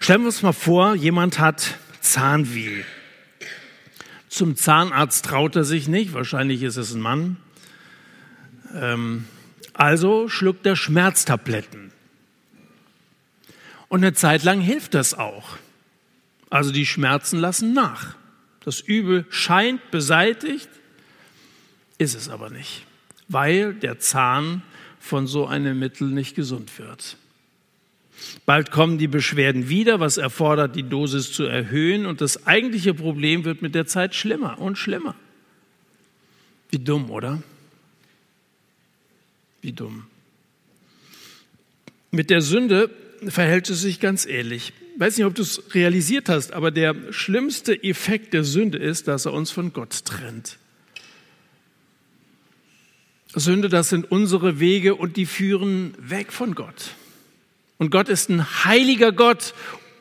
Stellen 0.00 0.20
wir 0.20 0.26
uns 0.26 0.42
mal 0.42 0.52
vor, 0.52 0.94
jemand 0.94 1.38
hat 1.38 1.78
Zahnweh. 2.00 2.84
Zum 4.28 4.54
Zahnarzt 4.54 5.24
traut 5.24 5.56
er 5.56 5.64
sich 5.64 5.88
nicht, 5.88 6.12
wahrscheinlich 6.12 6.62
ist 6.62 6.76
es 6.76 6.92
ein 6.92 7.00
Mann. 7.00 7.38
Ähm, 8.74 9.24
also 9.72 10.28
schluckt 10.28 10.66
er 10.66 10.76
Schmerztabletten. 10.76 11.85
Und 13.96 14.04
eine 14.04 14.12
Zeit 14.12 14.44
lang 14.44 14.60
hilft 14.60 14.92
das 14.92 15.14
auch. 15.14 15.56
Also 16.50 16.70
die 16.70 16.84
Schmerzen 16.84 17.38
lassen 17.38 17.72
nach. 17.72 18.14
Das 18.60 18.78
Übel 18.80 19.24
scheint 19.30 19.90
beseitigt, 19.90 20.68
ist 21.96 22.14
es 22.14 22.28
aber 22.28 22.50
nicht, 22.50 22.84
weil 23.28 23.72
der 23.72 23.98
Zahn 23.98 24.60
von 25.00 25.26
so 25.26 25.46
einem 25.46 25.78
Mittel 25.78 26.08
nicht 26.08 26.36
gesund 26.36 26.78
wird. 26.78 27.16
Bald 28.44 28.70
kommen 28.70 28.98
die 28.98 29.08
Beschwerden 29.08 29.70
wieder, 29.70 29.98
was 29.98 30.18
erfordert, 30.18 30.76
die 30.76 30.82
Dosis 30.82 31.32
zu 31.32 31.44
erhöhen 31.44 32.04
und 32.04 32.20
das 32.20 32.46
eigentliche 32.46 32.92
Problem 32.92 33.46
wird 33.46 33.62
mit 33.62 33.74
der 33.74 33.86
Zeit 33.86 34.14
schlimmer 34.14 34.58
und 34.58 34.76
schlimmer. 34.76 35.14
Wie 36.68 36.80
dumm, 36.80 37.10
oder? 37.10 37.42
Wie 39.62 39.72
dumm. 39.72 40.04
Mit 42.10 42.28
der 42.28 42.42
Sünde 42.42 42.90
verhält 43.28 43.68
es 43.70 43.80
sich 43.80 44.00
ganz 44.00 44.26
ähnlich. 44.26 44.72
Ich 44.94 45.00
weiß 45.00 45.16
nicht, 45.16 45.26
ob 45.26 45.34
du 45.34 45.42
es 45.42 45.74
realisiert 45.74 46.28
hast, 46.28 46.52
aber 46.52 46.70
der 46.70 46.94
schlimmste 47.12 47.82
Effekt 47.82 48.32
der 48.32 48.44
Sünde 48.44 48.78
ist, 48.78 49.08
dass 49.08 49.26
er 49.26 49.32
uns 49.32 49.50
von 49.50 49.72
Gott 49.72 50.04
trennt. 50.04 50.58
Sünde, 53.34 53.68
das 53.68 53.90
sind 53.90 54.10
unsere 54.10 54.60
Wege 54.60 54.94
und 54.94 55.16
die 55.16 55.26
führen 55.26 55.94
weg 55.98 56.32
von 56.32 56.54
Gott. 56.54 56.94
Und 57.76 57.90
Gott 57.90 58.08
ist 58.08 58.30
ein 58.30 58.64
heiliger 58.64 59.12
Gott 59.12 59.52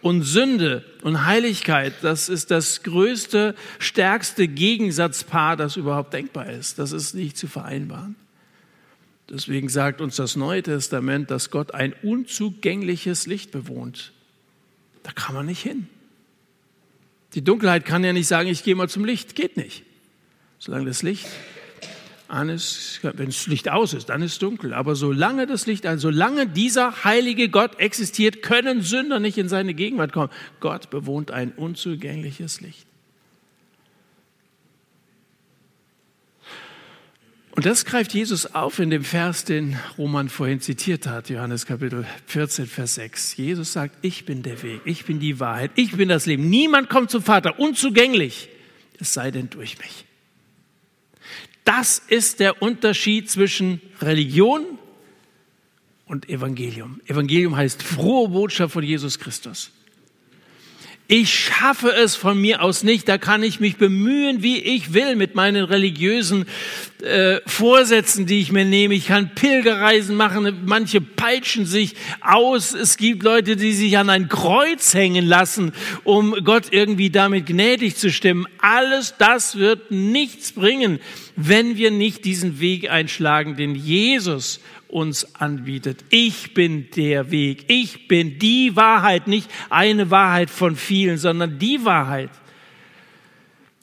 und 0.02 0.22
Sünde 0.22 0.86
und 1.02 1.26
Heiligkeit, 1.26 1.94
das 2.02 2.30
ist 2.30 2.52
das 2.52 2.84
größte, 2.84 3.56
stärkste 3.80 4.48
Gegensatzpaar, 4.48 5.58
das 5.58 5.76
überhaupt 5.76 6.14
denkbar 6.14 6.50
ist. 6.50 6.80
Das 6.80 6.92
ist 6.92 7.16
nicht 7.16 7.38
zu 7.38 7.48
vereinbaren. 7.48 8.16
Deswegen 9.30 9.70
sagt 9.70 10.02
uns 10.02 10.16
das 10.18 10.36
Neue 10.36 10.62
Testament, 10.62 11.32
dass 11.32 11.50
Gott 11.50 11.74
ein 11.74 11.94
unzugängliches 12.04 13.26
Licht 13.26 13.52
bewohnt. 13.52 14.14
Da 15.04 15.12
kann 15.12 15.36
man 15.36 15.48
nicht 15.48 15.62
hin. 15.62 15.88
Die 17.34 17.44
Dunkelheit 17.44 17.86
kann 17.86 18.04
ja 18.04 18.14
nicht 18.14 18.28
sagen, 18.28 18.50
ich 18.50 18.64
gehe 18.64 18.76
mal 18.76 18.88
zum 18.88 19.04
Licht. 19.04 19.36
Geht 19.36 19.58
nicht. 19.58 19.84
Solange 20.60 20.86
das 20.86 21.04
Licht 21.04 21.28
an 22.28 22.50
ist, 22.50 23.00
wenn 23.04 23.28
das 23.28 23.48
Licht 23.48 23.70
aus 23.70 23.94
ist, 23.94 24.10
dann 24.10 24.22
ist 24.22 24.34
es 24.34 24.40
dunkel. 24.40 24.74
Aber 24.74 24.96
solange 24.96 25.48
das 25.48 25.68
Licht 25.68 25.86
an, 25.86 26.00
solange 26.00 26.48
dieser 26.48 27.04
heilige 27.04 27.50
Gott 27.50 27.80
existiert, 27.80 28.42
können 28.42 28.82
Sünder 28.82 29.20
nicht 29.20 29.38
in 29.38 29.50
seine 29.50 29.74
Gegenwart 29.74 30.14
kommen. 30.14 30.32
Gott 30.60 30.90
bewohnt 30.90 31.32
ein 31.32 31.52
unzugängliches 31.52 32.62
Licht. 32.62 32.88
Und 37.56 37.66
das 37.66 37.86
greift 37.86 38.14
Jesus 38.14 38.54
auf 38.54 38.80
in 38.80 38.90
dem 38.90 39.06
Vers, 39.06 39.46
den 39.46 39.80
Roman 39.98 40.28
vorhin 40.28 40.60
zitiert 40.60 41.08
hat, 41.08 41.30
Johannes 41.30 41.66
Kapitel 41.66 42.06
14, 42.28 42.68
Vers 42.68 42.96
6. 42.96 43.38
Jesus 43.38 43.72
sagt, 43.72 43.96
ich 44.02 44.26
bin 44.26 44.44
der 44.44 44.62
Weg, 44.62 44.82
ich 44.84 45.06
bin 45.06 45.22
die 45.22 45.40
Wahrheit, 45.40 45.72
ich 45.76 45.94
bin 45.94 46.10
das 46.10 46.26
Leben. 46.26 46.50
Niemand 46.50 46.90
kommt 46.90 47.12
zum 47.12 47.24
Vater, 47.24 47.58
unzugänglich. 47.58 48.50
es 49.00 49.14
sei 49.14 49.32
denn 49.32 49.50
durch 49.50 49.78
mich. 49.80 50.06
Das 51.64 51.98
ist 51.98 52.42
der 52.42 52.62
Unterschied 52.62 53.30
zwischen 53.30 53.80
Religion 54.02 54.78
und 56.08 56.28
Evangelium. 56.28 57.00
Evangelium 57.08 57.56
heißt 57.56 57.82
frohe 57.82 58.28
Botschaft 58.28 58.74
von 58.74 58.84
Jesus 58.84 59.18
Christus. 59.18 59.72
Ich 61.08 61.32
schaffe 61.32 61.92
es 61.92 62.16
von 62.16 62.42
mir 62.42 62.64
aus 62.64 62.82
nicht, 62.82 63.08
da 63.08 63.20
kann 63.20 63.44
ich 63.44 63.60
mich 63.60 63.78
bemühen, 63.78 64.42
wie 64.42 64.58
ich 64.58 64.92
will, 64.96 65.16
mit 65.16 65.36
meinen 65.36 65.64
religiösen 65.64 66.46
äh, 67.04 67.42
Vorsätzen, 67.46 68.26
die 68.26 68.40
ich 68.40 68.52
mir 68.52 68.66
nehme. 68.66 68.96
Ich 68.96 69.06
kann 69.06 69.36
Pilgerreisen 69.36 70.16
machen, 70.16 70.64
manche 70.66 71.02
peitschen 71.02 71.68
sich 71.68 71.94
aus. 72.22 72.74
Es 72.74 72.98
gibt 72.98 73.22
Leute, 73.22 73.56
die 73.56 73.74
sich 73.74 74.00
an 74.00 74.10
ein 74.10 74.30
Kreuz 74.30 74.96
hängen 74.96 75.28
lassen, 75.28 75.74
um 76.04 76.36
Gott 76.44 76.70
irgendwie 76.72 77.12
damit 77.12 77.46
gnädig 77.46 77.98
zu 77.98 78.12
stimmen. 78.12 78.48
Alles 78.58 79.14
das 79.20 79.58
wird 79.58 79.92
nichts 79.92 80.54
bringen, 80.54 81.00
wenn 81.36 81.78
wir 81.78 81.92
nicht 81.92 82.26
diesen 82.26 82.60
Weg 82.60 82.90
einschlagen, 82.90 83.58
den 83.58 83.76
Jesus 83.76 84.60
uns 84.96 85.36
anbietet. 85.36 86.06
Ich 86.10 86.54
bin 86.54 86.90
der 86.92 87.30
Weg. 87.30 87.66
Ich 87.68 88.08
bin 88.08 88.40
die 88.40 88.78
Wahrheit, 88.78 89.28
nicht 89.28 89.52
eine 89.70 90.10
Wahrheit 90.10 90.50
von 90.50 90.78
vielen, 90.78 91.18
sondern 91.18 91.60
die 91.60 91.84
Wahrheit. 91.84 92.30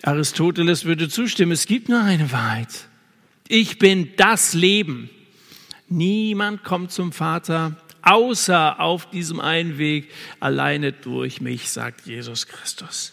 Aristoteles 0.02 0.86
würde 0.86 1.10
zustimmen, 1.10 1.52
es 1.52 1.66
gibt 1.66 1.90
nur 1.90 2.00
eine 2.00 2.32
Wahrheit. 2.32 2.88
Ich 3.46 3.78
bin 3.78 4.16
das 4.16 4.54
Leben. 4.54 5.10
Niemand 5.86 6.64
kommt 6.64 6.92
zum 6.92 7.12
Vater 7.12 7.76
außer 8.00 8.80
auf 8.80 9.10
diesem 9.10 9.38
einen 9.38 9.76
Weg, 9.76 10.10
alleine 10.40 10.92
durch 10.92 11.42
mich, 11.42 11.68
sagt 11.68 12.06
Jesus 12.06 12.46
Christus. 12.46 13.12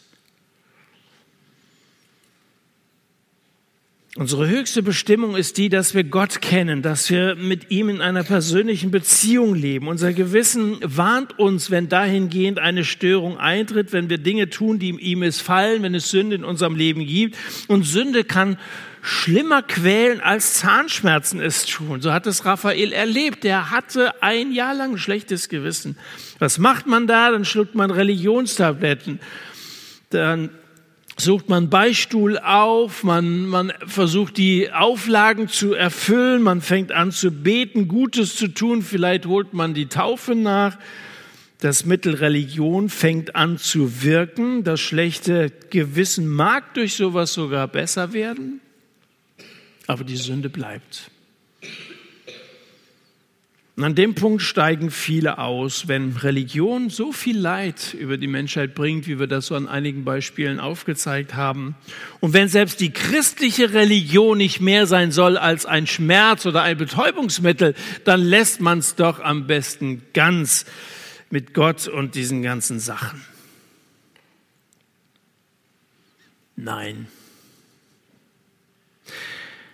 Unsere 4.15 4.47
höchste 4.47 4.81
Bestimmung 4.81 5.35
ist 5.35 5.57
die, 5.57 5.69
dass 5.69 5.93
wir 5.93 6.03
Gott 6.03 6.41
kennen, 6.41 6.81
dass 6.81 7.11
wir 7.11 7.35
mit 7.35 7.69
ihm 7.69 7.89
in 7.89 8.01
einer 8.01 8.23
persönlichen 8.23 8.89
Beziehung 8.89 9.53
leben. 9.53 9.87
Unser 9.87 10.13
Gewissen 10.13 10.77
warnt 10.81 11.37
uns, 11.37 11.69
wenn 11.69 11.89
dahingehend 11.89 12.57
eine 12.57 12.85
Störung 12.85 13.37
eintritt, 13.37 13.93
wenn 13.93 14.09
wir 14.09 14.17
Dinge 14.17 14.49
tun, 14.49 14.79
die 14.79 14.89
ihm 14.89 15.19
missfallen, 15.19 15.83
wenn 15.83 15.93
es 15.93 16.09
Sünde 16.09 16.37
in 16.37 16.43
unserem 16.43 16.75
Leben 16.75 17.05
gibt. 17.05 17.37
Und 17.67 17.83
Sünde 17.83 18.23
kann 18.23 18.57
schlimmer 19.03 19.61
quälen, 19.61 20.21
als 20.21 20.55
Zahnschmerzen 20.55 21.39
es 21.39 21.67
tun. 21.67 22.01
So 22.01 22.11
hat 22.11 22.25
es 22.25 22.45
Raphael 22.45 22.91
erlebt. 22.91 23.43
Der 23.43 23.69
hatte 23.69 24.23
ein 24.23 24.51
Jahr 24.51 24.73
lang 24.73 24.93
ein 24.93 24.97
schlechtes 24.97 25.49
Gewissen. 25.49 25.97
Was 26.39 26.57
macht 26.57 26.87
man 26.87 27.05
da? 27.05 27.29
Dann 27.29 27.45
schluckt 27.45 27.75
man 27.75 27.91
Religionstabletten. 27.91 29.19
Dann 30.09 30.49
sucht 31.19 31.49
man 31.49 31.69
Beistuhl 31.69 32.37
auf, 32.39 33.03
man, 33.03 33.45
man 33.45 33.73
versucht 33.85 34.37
die 34.37 34.71
Auflagen 34.71 35.47
zu 35.47 35.73
erfüllen, 35.73 36.41
man 36.41 36.61
fängt 36.61 36.91
an 36.91 37.11
zu 37.11 37.31
beten, 37.31 37.87
Gutes 37.87 38.35
zu 38.35 38.47
tun, 38.47 38.81
vielleicht 38.81 39.25
holt 39.25 39.53
man 39.53 39.73
die 39.73 39.87
Taufe 39.87 40.35
nach. 40.35 40.77
Das 41.59 41.85
Mittel 41.85 42.15
Religion 42.15 42.89
fängt 42.89 43.35
an 43.35 43.57
zu 43.57 44.01
wirken. 44.01 44.63
Das 44.63 44.79
schlechte 44.79 45.51
Gewissen 45.69 46.27
mag 46.27 46.73
durch 46.73 46.95
sowas 46.95 47.33
sogar 47.33 47.67
besser 47.67 48.13
werden, 48.13 48.61
aber 49.87 50.05
die 50.05 50.15
Sünde 50.15 50.49
bleibt. 50.49 51.11
Und 53.79 53.85
an 53.85 53.95
dem 53.95 54.13
Punkt 54.13 54.41
steigen 54.41 54.91
viele 54.91 55.37
aus, 55.37 55.87
wenn 55.87 56.17
Religion 56.17 56.89
so 56.89 57.13
viel 57.13 57.39
Leid 57.39 57.93
über 57.93 58.17
die 58.17 58.27
Menschheit 58.27 58.75
bringt, 58.75 59.07
wie 59.07 59.19
wir 59.19 59.27
das 59.27 59.45
so 59.45 59.55
an 59.55 59.69
einigen 59.69 60.03
Beispielen 60.03 60.59
aufgezeigt 60.59 61.35
haben. 61.35 61.77
Und 62.19 62.33
wenn 62.33 62.49
selbst 62.49 62.81
die 62.81 62.91
christliche 62.91 63.71
Religion 63.71 64.37
nicht 64.37 64.59
mehr 64.59 64.85
sein 64.85 65.13
soll 65.13 65.37
als 65.37 65.65
ein 65.65 65.87
Schmerz 65.87 66.45
oder 66.45 66.61
ein 66.61 66.77
Betäubungsmittel, 66.77 67.73
dann 68.03 68.21
lässt 68.21 68.59
man 68.59 68.79
es 68.79 68.95
doch 68.95 69.21
am 69.21 69.47
besten 69.47 70.01
ganz 70.13 70.65
mit 71.29 71.53
Gott 71.53 71.87
und 71.87 72.15
diesen 72.15 72.41
ganzen 72.43 72.81
Sachen. 72.81 73.21
Nein. 76.57 77.07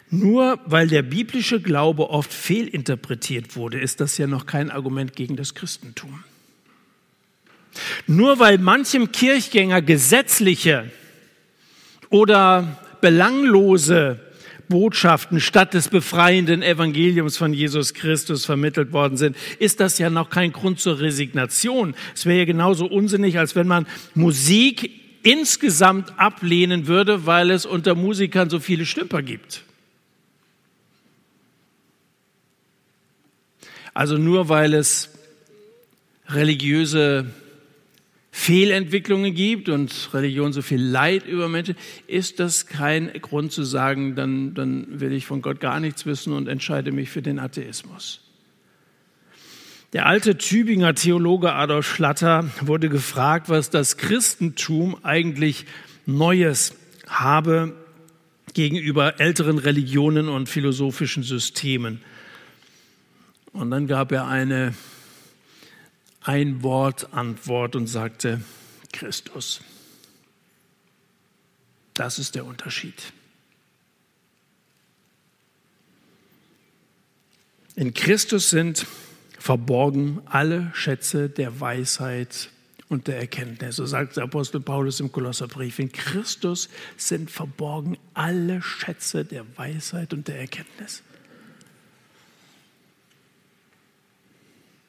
Nur 0.09 0.59
weil 0.65 0.87
der 0.87 1.01
biblische 1.01 1.59
Glaube 1.59 2.09
oft 2.09 2.33
fehlinterpretiert 2.33 3.55
wurde, 3.55 3.79
ist 3.79 3.99
das 4.01 4.17
ja 4.17 4.27
noch 4.27 4.45
kein 4.45 4.69
Argument 4.69 5.15
gegen 5.15 5.35
das 5.35 5.55
Christentum. 5.55 6.23
Nur 8.07 8.39
weil 8.39 8.57
manchem 8.57 9.11
Kirchgänger 9.11 9.81
gesetzliche 9.81 10.91
oder 12.09 12.79
belanglose 13.01 14.19
Botschaften 14.69 15.39
statt 15.39 15.73
des 15.73 15.89
befreienden 15.89 16.63
Evangeliums 16.63 17.37
von 17.37 17.53
Jesus 17.53 17.93
Christus 17.93 18.45
vermittelt 18.45 18.93
worden 18.93 19.17
sind, 19.17 19.35
ist 19.59 19.79
das 19.79 19.97
ja 19.97 20.09
noch 20.09 20.29
kein 20.29 20.51
Grund 20.51 20.79
zur 20.79 20.99
Resignation. 20.99 21.93
Es 22.13 22.25
wäre 22.25 22.39
ja 22.39 22.45
genauso 22.45 22.85
unsinnig, 22.85 23.37
als 23.37 23.55
wenn 23.55 23.67
man 23.67 23.85
Musik 24.13 24.89
insgesamt 25.23 26.17
ablehnen 26.17 26.87
würde, 26.87 27.25
weil 27.25 27.51
es 27.51 27.65
unter 27.65 27.95
Musikern 27.95 28.49
so 28.49 28.59
viele 28.59 28.85
Stümper 28.85 29.21
gibt. 29.21 29.64
Also 33.95 34.17
nur 34.17 34.49
weil 34.49 34.73
es 34.73 35.09
religiöse 36.27 37.27
Fehlentwicklungen 38.29 39.33
gibt 39.33 39.69
und 39.69 40.09
Religion 40.13 40.51
so 40.51 40.61
viel 40.61 40.81
Leid 40.81 41.25
über 41.25 41.47
Menschen, 41.47 41.77
ist 42.05 42.41
das 42.41 42.67
kein 42.67 43.13
Grund 43.21 43.53
zu 43.53 43.63
sagen, 43.63 44.15
dann, 44.15 44.53
dann 44.53 44.99
will 44.99 45.13
ich 45.13 45.25
von 45.25 45.41
Gott 45.41 45.61
gar 45.61 45.79
nichts 45.79 46.05
wissen 46.05 46.33
und 46.33 46.49
entscheide 46.49 46.91
mich 46.91 47.09
für 47.09 47.21
den 47.21 47.39
Atheismus. 47.39 48.19
Der 49.93 50.07
alte 50.07 50.37
Tübinger 50.37 50.93
Theologe 50.93 51.53
Adolf 51.53 51.87
Schlatter 51.87 52.49
wurde 52.59 52.89
gefragt, 52.89 53.47
was 53.47 53.69
das 53.69 53.95
Christentum 53.95 54.97
eigentlich 55.03 55.65
Neues 56.05 56.75
habe 57.07 57.73
gegenüber 58.53 59.21
älteren 59.21 59.57
Religionen 59.57 60.27
und 60.27 60.49
philosophischen 60.49 61.23
Systemen. 61.23 62.01
Und 63.55 63.71
dann 63.71 63.87
gab 63.87 64.11
er 64.11 64.27
eine 64.27 64.73
Ein-Wort-Antwort 66.21 67.77
und 67.77 67.87
sagte, 67.87 68.41
Christus. 68.91 69.61
Das 71.93 72.19
ist 72.19 72.35
der 72.35 72.45
Unterschied. 72.45 73.13
In 77.77 77.93
Christus 77.93 78.49
sind 78.49 78.85
verborgen 79.39 80.21
alle 80.25 80.71
Schätze 80.73 81.29
der 81.29 81.61
Weisheit 81.61 82.49
und 82.89 83.07
der 83.07 83.19
Erkenntnis. 83.19 83.77
So 83.77 83.85
sagt 83.85 84.17
der 84.17 84.25
Apostel 84.25 84.59
Paulus 84.59 84.99
im 84.99 85.13
Kolosserbrief. 85.13 85.79
In 85.79 85.93
Christus 85.93 86.67
sind 86.97 87.31
verborgen 87.31 87.97
alle 88.13 88.61
Schätze 88.61 89.23
der 89.23 89.45
Weisheit 89.57 90.13
und 90.13 90.27
der 90.27 90.41
Erkenntnis. 90.41 91.03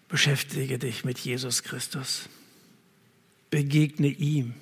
Beschäftige 0.08 0.78
dich 0.78 1.04
mit 1.04 1.18
Jesus 1.18 1.62
Christus. 1.62 2.28
Begegne 3.50 4.08
ihm. 4.08 4.54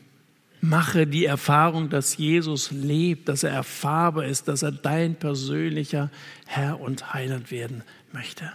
Mache 0.61 1.07
die 1.07 1.27
Erfahrung, 1.27 1.91
dass 1.91 2.17
Jesus 2.17 2.71
lebt, 2.71 3.29
dass 3.29 3.43
er 3.43 3.51
erfahrbar 3.51 4.25
ist, 4.25 4.49
dass 4.49 4.63
er 4.63 4.73
dein 4.73 5.15
persönlicher 5.15 6.11
Herr 6.47 6.81
und 6.81 7.13
Heiland 7.13 7.51
werden 7.51 7.83
möchte. 8.13 8.51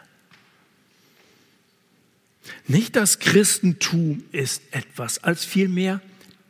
Nicht 2.67 2.95
das 2.95 3.19
Christentum 3.19 4.23
ist 4.31 4.63
etwas, 4.71 5.23
als 5.23 5.45
vielmehr 5.45 6.01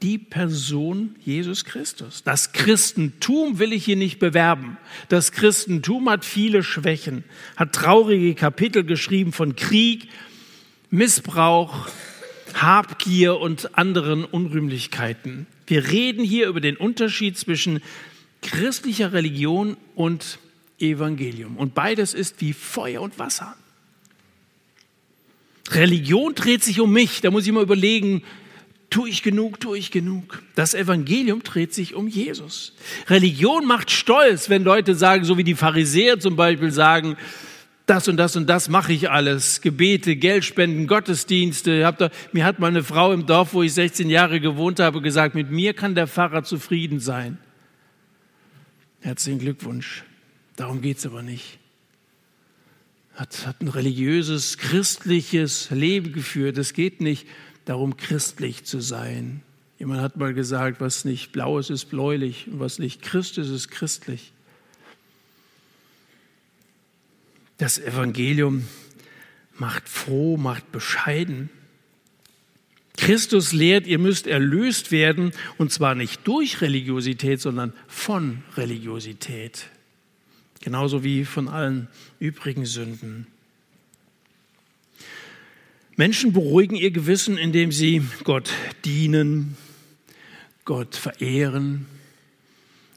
die 0.01 0.17
Person 0.17 1.15
Jesus 1.25 1.65
Christus. 1.65 2.23
Das 2.23 2.53
Christentum 2.53 3.59
will 3.59 3.73
ich 3.73 3.83
hier 3.83 3.97
nicht 3.97 4.17
bewerben. 4.17 4.77
Das 5.09 5.33
Christentum 5.33 6.09
hat 6.09 6.23
viele 6.23 6.63
Schwächen, 6.63 7.25
hat 7.57 7.73
traurige 7.73 8.33
Kapitel 8.33 8.85
geschrieben 8.85 9.33
von 9.33 9.57
Krieg, 9.57 10.07
Missbrauch, 10.91 11.87
Habgier 12.55 13.39
und 13.39 13.77
anderen 13.77 14.25
Unrühmlichkeiten. 14.25 15.45
Wir 15.67 15.89
reden 15.89 16.23
hier 16.23 16.47
über 16.47 16.61
den 16.61 16.77
Unterschied 16.77 17.37
zwischen 17.37 17.81
christlicher 18.41 19.13
Religion 19.13 19.77
und 19.95 20.39
Evangelium. 20.79 21.57
Und 21.57 21.75
beides 21.75 22.13
ist 22.13 22.41
wie 22.41 22.53
Feuer 22.53 23.01
und 23.01 23.19
Wasser. 23.19 23.55
Religion 25.71 26.33
dreht 26.33 26.63
sich 26.63 26.79
um 26.79 26.91
mich. 26.91 27.21
Da 27.21 27.29
muss 27.29 27.45
ich 27.45 27.51
mal 27.51 27.61
überlegen, 27.61 28.23
tue 28.89 29.09
ich 29.09 29.21
genug, 29.21 29.59
tue 29.59 29.77
ich 29.77 29.91
genug. 29.91 30.41
Das 30.55 30.73
Evangelium 30.73 31.43
dreht 31.43 31.73
sich 31.73 31.93
um 31.93 32.07
Jesus. 32.07 32.73
Religion 33.07 33.65
macht 33.67 33.91
stolz, 33.91 34.49
wenn 34.49 34.63
Leute 34.63 34.95
sagen, 34.95 35.23
so 35.25 35.37
wie 35.37 35.43
die 35.43 35.55
Pharisäer 35.55 36.19
zum 36.19 36.35
Beispiel 36.35 36.71
sagen, 36.71 37.15
das 37.89 38.07
und 38.07 38.17
das 38.17 38.35
und 38.35 38.47
das 38.47 38.69
mache 38.69 38.93
ich 38.93 39.09
alles. 39.09 39.61
Gebete, 39.61 40.15
Geldspenden, 40.15 40.85
Gottesdienste. 40.87 42.11
mir 42.31 42.45
hat 42.45 42.59
mal 42.59 42.67
eine 42.67 42.83
Frau 42.83 43.11
im 43.13 43.25
Dorf, 43.25 43.53
wo 43.53 43.63
ich 43.63 43.73
16 43.73 44.09
Jahre 44.09 44.39
gewohnt 44.39 44.79
habe, 44.79 45.01
gesagt, 45.01 45.33
mit 45.35 45.49
mir 45.49 45.73
kann 45.73 45.95
der 45.95 46.07
Pfarrer 46.07 46.43
zufrieden 46.43 46.99
sein. 46.99 47.37
Herzlichen 49.01 49.39
Glückwunsch. 49.39 50.03
Darum 50.55 50.81
geht 50.81 50.97
es 50.97 51.05
aber 51.05 51.23
nicht. 51.23 51.57
Hat, 53.15 53.47
hat 53.47 53.61
ein 53.61 53.69
religiöses, 53.69 54.57
christliches 54.57 55.71
Leben 55.71 56.13
geführt. 56.13 56.57
Es 56.57 56.73
geht 56.73 57.01
nicht 57.01 57.27
darum, 57.65 57.97
christlich 57.97 58.65
zu 58.65 58.81
sein. 58.81 59.41
Jemand 59.79 60.01
hat 60.01 60.17
mal 60.17 60.33
gesagt, 60.33 60.81
was 60.81 61.05
nicht 61.05 61.31
blau 61.31 61.57
ist, 61.57 61.69
ist 61.69 61.85
bläulich 61.85 62.47
und 62.51 62.59
was 62.59 62.79
nicht 62.79 63.01
Christ 63.01 63.37
ist, 63.37 63.49
ist 63.49 63.69
christlich. 63.69 64.33
Das 67.59 67.77
Evangelium 67.77 68.65
macht 69.57 69.87
froh, 69.87 70.37
macht 70.37 70.71
bescheiden. 70.71 71.49
Christus 72.95 73.51
lehrt, 73.53 73.85
ihr 73.85 73.99
müsst 73.99 74.27
erlöst 74.27 74.91
werden, 74.91 75.33
und 75.57 75.71
zwar 75.71 75.93
nicht 75.93 76.25
durch 76.25 76.61
Religiosität, 76.61 77.41
sondern 77.41 77.73
von 77.87 78.43
Religiosität. 78.55 79.67
Genauso 80.61 81.03
wie 81.03 81.25
von 81.25 81.49
allen 81.49 81.89
übrigen 82.19 82.65
Sünden. 82.65 83.27
Menschen 85.97 86.31
beruhigen 86.31 86.75
ihr 86.75 86.91
Gewissen, 86.91 87.37
indem 87.37 87.73
sie 87.73 88.01
Gott 88.23 88.51
dienen, 88.85 89.57
Gott 90.63 90.95
verehren, 90.95 91.87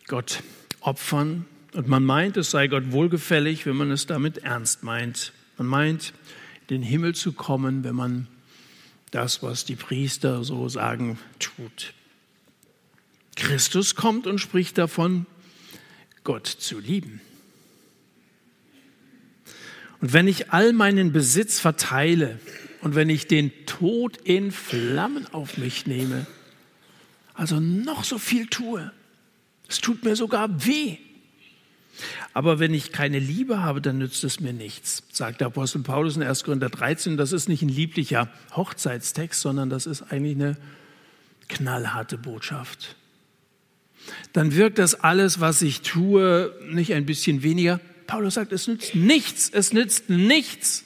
Gott 0.06 0.44
opfern. 0.80 1.46
Und 1.72 1.88
man 1.88 2.04
meint, 2.04 2.36
es 2.36 2.50
sei 2.50 2.68
Gott 2.68 2.92
wohlgefällig, 2.92 3.64
wenn 3.64 3.76
man 3.76 3.90
es 3.90 4.06
damit 4.06 4.38
ernst 4.38 4.82
meint. 4.82 5.32
Man 5.56 5.66
meint, 5.66 6.12
in 6.68 6.76
den 6.76 6.82
Himmel 6.82 7.14
zu 7.14 7.32
kommen, 7.32 7.82
wenn 7.82 7.94
man 7.94 8.28
das, 9.10 9.42
was 9.42 9.64
die 9.64 9.76
Priester 9.76 10.44
so 10.44 10.68
sagen, 10.68 11.18
tut. 11.38 11.94
Christus 13.36 13.94
kommt 13.94 14.26
und 14.26 14.38
spricht 14.38 14.76
davon, 14.76 15.26
Gott 16.24 16.46
zu 16.46 16.78
lieben. 16.78 17.20
Und 20.00 20.12
wenn 20.12 20.28
ich 20.28 20.50
all 20.50 20.72
meinen 20.72 21.12
Besitz 21.12 21.60
verteile 21.60 22.38
und 22.80 22.94
wenn 22.94 23.08
ich 23.08 23.28
den 23.28 23.50
Tod 23.66 24.18
in 24.18 24.50
Flammen 24.50 25.26
auf 25.32 25.56
mich 25.56 25.86
nehme, 25.86 26.26
also 27.34 27.60
noch 27.60 28.04
so 28.04 28.18
viel 28.18 28.46
tue, 28.46 28.92
es 29.68 29.80
tut 29.80 30.04
mir 30.04 30.16
sogar 30.16 30.66
weh. 30.66 30.98
Aber 32.32 32.58
wenn 32.58 32.74
ich 32.74 32.92
keine 32.92 33.18
Liebe 33.18 33.62
habe, 33.62 33.80
dann 33.80 33.98
nützt 33.98 34.24
es 34.24 34.40
mir 34.40 34.52
nichts, 34.52 35.02
sagt 35.12 35.40
der 35.40 35.48
Apostel 35.48 35.82
Paulus 35.82 36.16
in 36.16 36.22
1. 36.22 36.44
Korinther 36.44 36.70
13. 36.70 37.16
Das 37.16 37.32
ist 37.32 37.48
nicht 37.48 37.62
ein 37.62 37.68
lieblicher 37.68 38.28
Hochzeitstext, 38.56 39.40
sondern 39.40 39.70
das 39.70 39.86
ist 39.86 40.02
eigentlich 40.10 40.36
eine 40.36 40.56
knallharte 41.48 42.18
Botschaft. 42.18 42.96
Dann 44.32 44.54
wirkt 44.54 44.78
das 44.78 44.94
alles, 44.94 45.40
was 45.40 45.62
ich 45.62 45.82
tue, 45.82 46.52
nicht 46.70 46.94
ein 46.94 47.06
bisschen 47.06 47.42
weniger. 47.42 47.80
Paulus 48.06 48.34
sagt, 48.34 48.52
es 48.52 48.66
nützt 48.66 48.94
nichts, 48.94 49.48
es 49.50 49.72
nützt 49.72 50.10
nichts. 50.10 50.84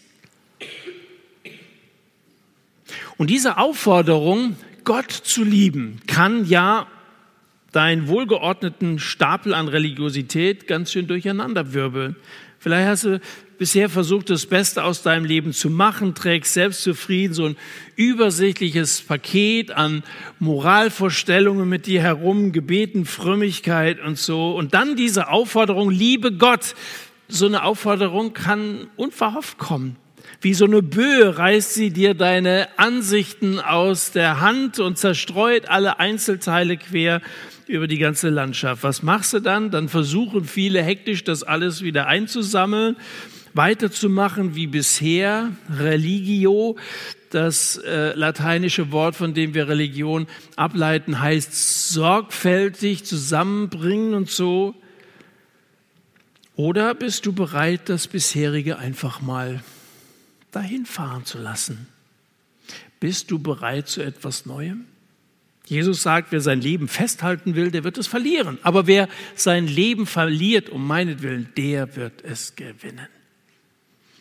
Und 3.16 3.30
diese 3.30 3.56
Aufforderung, 3.56 4.56
Gott 4.84 5.10
zu 5.10 5.42
lieben, 5.42 6.00
kann 6.06 6.46
ja 6.46 6.86
deinen 7.76 8.08
wohlgeordneten 8.08 8.98
Stapel 8.98 9.52
an 9.52 9.68
Religiosität 9.68 10.66
ganz 10.66 10.92
schön 10.92 11.06
durcheinanderwirbeln. 11.06 12.16
Vielleicht 12.58 12.88
hast 12.88 13.04
du 13.04 13.20
bisher 13.58 13.90
versucht, 13.90 14.30
das 14.30 14.46
Beste 14.46 14.82
aus 14.82 15.02
deinem 15.02 15.26
Leben 15.26 15.52
zu 15.52 15.68
machen, 15.68 16.14
trägst 16.14 16.54
selbstzufrieden 16.54 17.34
so 17.34 17.44
ein 17.44 17.56
übersichtliches 17.94 19.02
Paket 19.02 19.72
an 19.72 20.04
Moralvorstellungen 20.38 21.68
mit 21.68 21.84
dir 21.84 22.00
herum, 22.00 22.52
Gebeten, 22.52 23.04
Frömmigkeit 23.04 24.00
und 24.00 24.16
so. 24.16 24.56
Und 24.56 24.72
dann 24.72 24.96
diese 24.96 25.28
Aufforderung, 25.28 25.90
liebe 25.90 26.32
Gott. 26.32 26.74
So 27.28 27.46
eine 27.46 27.62
Aufforderung 27.62 28.32
kann 28.32 28.86
unverhofft 28.96 29.58
kommen. 29.58 29.96
Wie 30.40 30.54
so 30.54 30.64
eine 30.64 30.80
Böe 30.80 31.36
reißt 31.36 31.74
sie 31.74 31.90
dir 31.90 32.14
deine 32.14 32.68
Ansichten 32.78 33.60
aus 33.60 34.12
der 34.12 34.40
Hand 34.40 34.80
und 34.80 34.96
zerstreut 34.96 35.68
alle 35.68 35.98
Einzelteile 35.98 36.76
quer 36.76 37.20
über 37.66 37.86
die 37.86 37.98
ganze 37.98 38.28
Landschaft. 38.28 38.82
Was 38.82 39.02
machst 39.02 39.32
du 39.32 39.40
dann? 39.40 39.70
Dann 39.70 39.88
versuchen 39.88 40.44
viele 40.44 40.82
hektisch, 40.82 41.24
das 41.24 41.42
alles 41.42 41.82
wieder 41.82 42.06
einzusammeln, 42.06 42.96
weiterzumachen 43.54 44.54
wie 44.54 44.66
bisher. 44.66 45.52
Religio, 45.70 46.76
das 47.30 47.76
äh, 47.78 48.14
lateinische 48.14 48.92
Wort, 48.92 49.16
von 49.16 49.34
dem 49.34 49.54
wir 49.54 49.68
Religion 49.68 50.26
ableiten, 50.56 51.20
heißt 51.20 51.90
sorgfältig 51.92 53.04
zusammenbringen 53.04 54.14
und 54.14 54.30
so. 54.30 54.74
Oder 56.54 56.94
bist 56.94 57.26
du 57.26 57.32
bereit, 57.32 57.88
das 57.88 58.06
bisherige 58.06 58.78
einfach 58.78 59.20
mal 59.20 59.62
dahin 60.52 60.86
fahren 60.86 61.24
zu 61.24 61.38
lassen? 61.38 61.88
Bist 62.98 63.30
du 63.30 63.38
bereit 63.38 63.88
zu 63.88 64.02
etwas 64.02 64.46
Neuem? 64.46 64.86
Jesus 65.66 66.02
sagt, 66.02 66.30
wer 66.30 66.40
sein 66.40 66.60
Leben 66.60 66.86
festhalten 66.86 67.56
will, 67.56 67.72
der 67.72 67.82
wird 67.82 67.98
es 67.98 68.06
verlieren. 68.06 68.58
Aber 68.62 68.86
wer 68.86 69.08
sein 69.34 69.66
Leben 69.66 70.06
verliert 70.06 70.68
um 70.68 70.86
meinetwillen, 70.86 71.52
der 71.56 71.96
wird 71.96 72.22
es 72.24 72.54
gewinnen. 72.54 73.08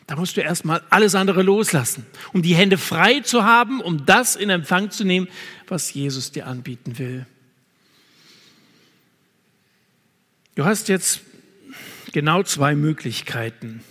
Da 0.07 0.15
musst 0.15 0.37
du 0.37 0.41
erstmal 0.41 0.81
alles 0.89 1.15
andere 1.15 1.43
loslassen, 1.43 2.05
um 2.33 2.41
die 2.41 2.55
Hände 2.55 2.77
frei 2.77 3.21
zu 3.21 3.43
haben, 3.43 3.79
um 3.79 4.05
das 4.05 4.35
in 4.35 4.49
Empfang 4.49 4.89
zu 4.89 5.03
nehmen, 5.03 5.27
was 5.67 5.93
Jesus 5.93 6.31
dir 6.31 6.47
anbieten 6.47 6.97
will. 6.97 7.25
Du 10.55 10.65
hast 10.65 10.87
jetzt 10.89 11.21
genau 12.11 12.41
zwei 12.43 12.75
Möglichkeiten. 12.75 13.83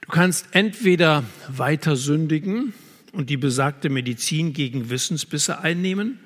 Du 0.00 0.08
kannst 0.08 0.48
entweder 0.52 1.24
weiter 1.48 1.96
sündigen 1.96 2.74
und 3.12 3.30
die 3.30 3.36
besagte 3.36 3.90
Medizin 3.90 4.52
gegen 4.52 4.90
Wissensbisse 4.90 5.60
einnehmen. 5.60 6.18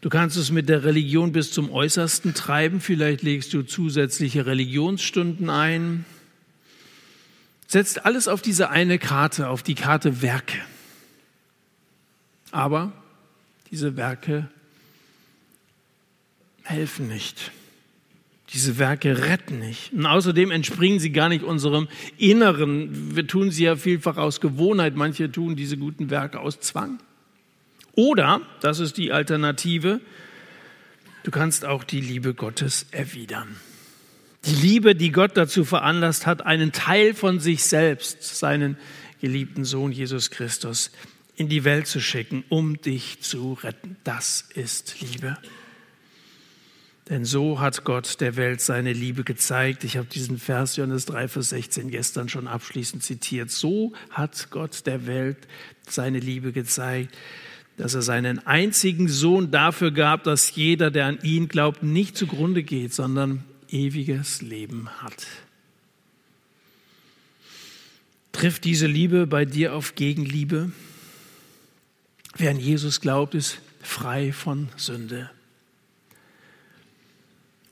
Du 0.00 0.08
kannst 0.08 0.36
es 0.36 0.50
mit 0.50 0.68
der 0.68 0.84
Religion 0.84 1.32
bis 1.32 1.52
zum 1.52 1.70
Äußersten 1.70 2.34
treiben. 2.34 2.80
Vielleicht 2.80 3.22
legst 3.22 3.52
du 3.54 3.62
zusätzliche 3.62 4.46
Religionsstunden 4.46 5.48
ein. 5.48 6.04
Setzt 7.66 8.04
alles 8.04 8.28
auf 8.28 8.42
diese 8.42 8.70
eine 8.70 8.98
Karte, 8.98 9.48
auf 9.48 9.62
die 9.62 9.74
Karte 9.74 10.22
Werke. 10.22 10.58
Aber 12.52 12.92
diese 13.70 13.96
Werke 13.96 14.48
helfen 16.62 17.08
nicht. 17.08 17.52
Diese 18.50 18.78
Werke 18.78 19.24
retten 19.24 19.58
nicht. 19.58 19.92
Und 19.92 20.06
außerdem 20.06 20.50
entspringen 20.50 21.00
sie 21.00 21.10
gar 21.10 21.28
nicht 21.28 21.42
unserem 21.42 21.88
Inneren. 22.16 23.16
Wir 23.16 23.26
tun 23.26 23.50
sie 23.50 23.64
ja 23.64 23.76
vielfach 23.76 24.16
aus 24.16 24.40
Gewohnheit. 24.40 24.94
Manche 24.94 25.30
tun 25.32 25.56
diese 25.56 25.76
guten 25.76 26.10
Werke 26.10 26.40
aus 26.40 26.60
Zwang. 26.60 26.98
Oder, 27.96 28.42
das 28.60 28.78
ist 28.78 28.98
die 28.98 29.10
Alternative, 29.10 30.00
du 31.24 31.30
kannst 31.30 31.64
auch 31.64 31.82
die 31.82 32.00
Liebe 32.00 32.34
Gottes 32.34 32.86
erwidern. 32.90 33.56
Die 34.44 34.54
Liebe, 34.54 34.94
die 34.94 35.10
Gott 35.10 35.36
dazu 35.36 35.64
veranlasst 35.64 36.26
hat, 36.26 36.44
einen 36.46 36.70
Teil 36.70 37.14
von 37.14 37.40
sich 37.40 37.64
selbst, 37.64 38.22
seinen 38.22 38.76
geliebten 39.20 39.64
Sohn 39.64 39.90
Jesus 39.90 40.30
Christus, 40.30 40.92
in 41.36 41.48
die 41.48 41.64
Welt 41.64 41.86
zu 41.86 42.00
schicken, 42.00 42.44
um 42.48 42.80
dich 42.80 43.22
zu 43.22 43.54
retten. 43.54 43.96
Das 44.04 44.44
ist 44.54 45.00
Liebe. 45.00 45.36
Denn 47.08 47.24
so 47.24 47.60
hat 47.60 47.84
Gott 47.84 48.20
der 48.20 48.34
Welt 48.34 48.60
seine 48.60 48.92
Liebe 48.92 49.22
gezeigt. 49.22 49.84
Ich 49.84 49.96
habe 49.96 50.08
diesen 50.08 50.38
Vers 50.38 50.74
Johannes 50.74 51.06
3, 51.06 51.28
Vers 51.28 51.50
16 51.50 51.90
gestern 51.90 52.28
schon 52.28 52.48
abschließend 52.48 53.02
zitiert. 53.02 53.50
So 53.50 53.92
hat 54.10 54.50
Gott 54.50 54.86
der 54.86 55.06
Welt 55.06 55.38
seine 55.88 56.18
Liebe 56.18 56.50
gezeigt, 56.50 57.16
dass 57.76 57.94
er 57.94 58.02
seinen 58.02 58.44
einzigen 58.44 59.06
Sohn 59.06 59.52
dafür 59.52 59.92
gab, 59.92 60.24
dass 60.24 60.56
jeder, 60.56 60.90
der 60.90 61.06
an 61.06 61.18
ihn 61.22 61.46
glaubt, 61.46 61.84
nicht 61.84 62.16
zugrunde 62.16 62.64
geht, 62.64 62.92
sondern 62.92 63.44
ewiges 63.70 64.42
Leben 64.42 64.88
hat. 65.00 65.26
Trifft 68.32 68.64
diese 68.64 68.88
Liebe 68.88 69.28
bei 69.28 69.44
dir 69.44 69.74
auf 69.74 69.94
Gegenliebe? 69.94 70.72
Wer 72.36 72.50
an 72.50 72.58
Jesus 72.58 73.00
glaubt, 73.00 73.34
ist 73.34 73.60
frei 73.80 74.32
von 74.32 74.68
Sünde 74.76 75.30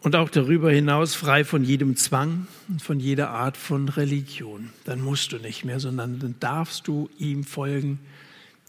und 0.05 0.17
auch 0.17 0.29
darüber 0.29 0.71
hinaus 0.71 1.15
frei 1.15 1.45
von 1.45 1.65
jedem 1.65 1.97
Zwang 1.97 2.47
und 2.69 2.83
von 2.83 3.01
jeder 3.01 3.31
Art 3.31 3.57
von 3.57 3.89
Religion. 3.89 4.69
Dann 4.85 5.01
musst 5.01 5.33
du 5.33 5.39
nicht 5.39 5.65
mehr, 5.65 5.81
sondern 5.81 6.19
dann 6.19 6.35
darfst 6.41 6.87
du 6.87 7.09
ihm 7.19 7.43
folgen, 7.43 7.99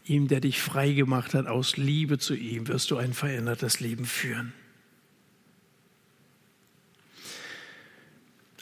ihm, 0.06 0.28
der 0.28 0.40
dich 0.40 0.62
frei 0.62 0.92
gemacht 0.92 1.34
hat. 1.34 1.46
Aus 1.46 1.76
Liebe 1.76 2.16
zu 2.16 2.34
ihm 2.34 2.68
wirst 2.68 2.90
du 2.90 2.96
ein 2.96 3.12
verändertes 3.12 3.80
Leben 3.80 4.06
führen. 4.06 4.54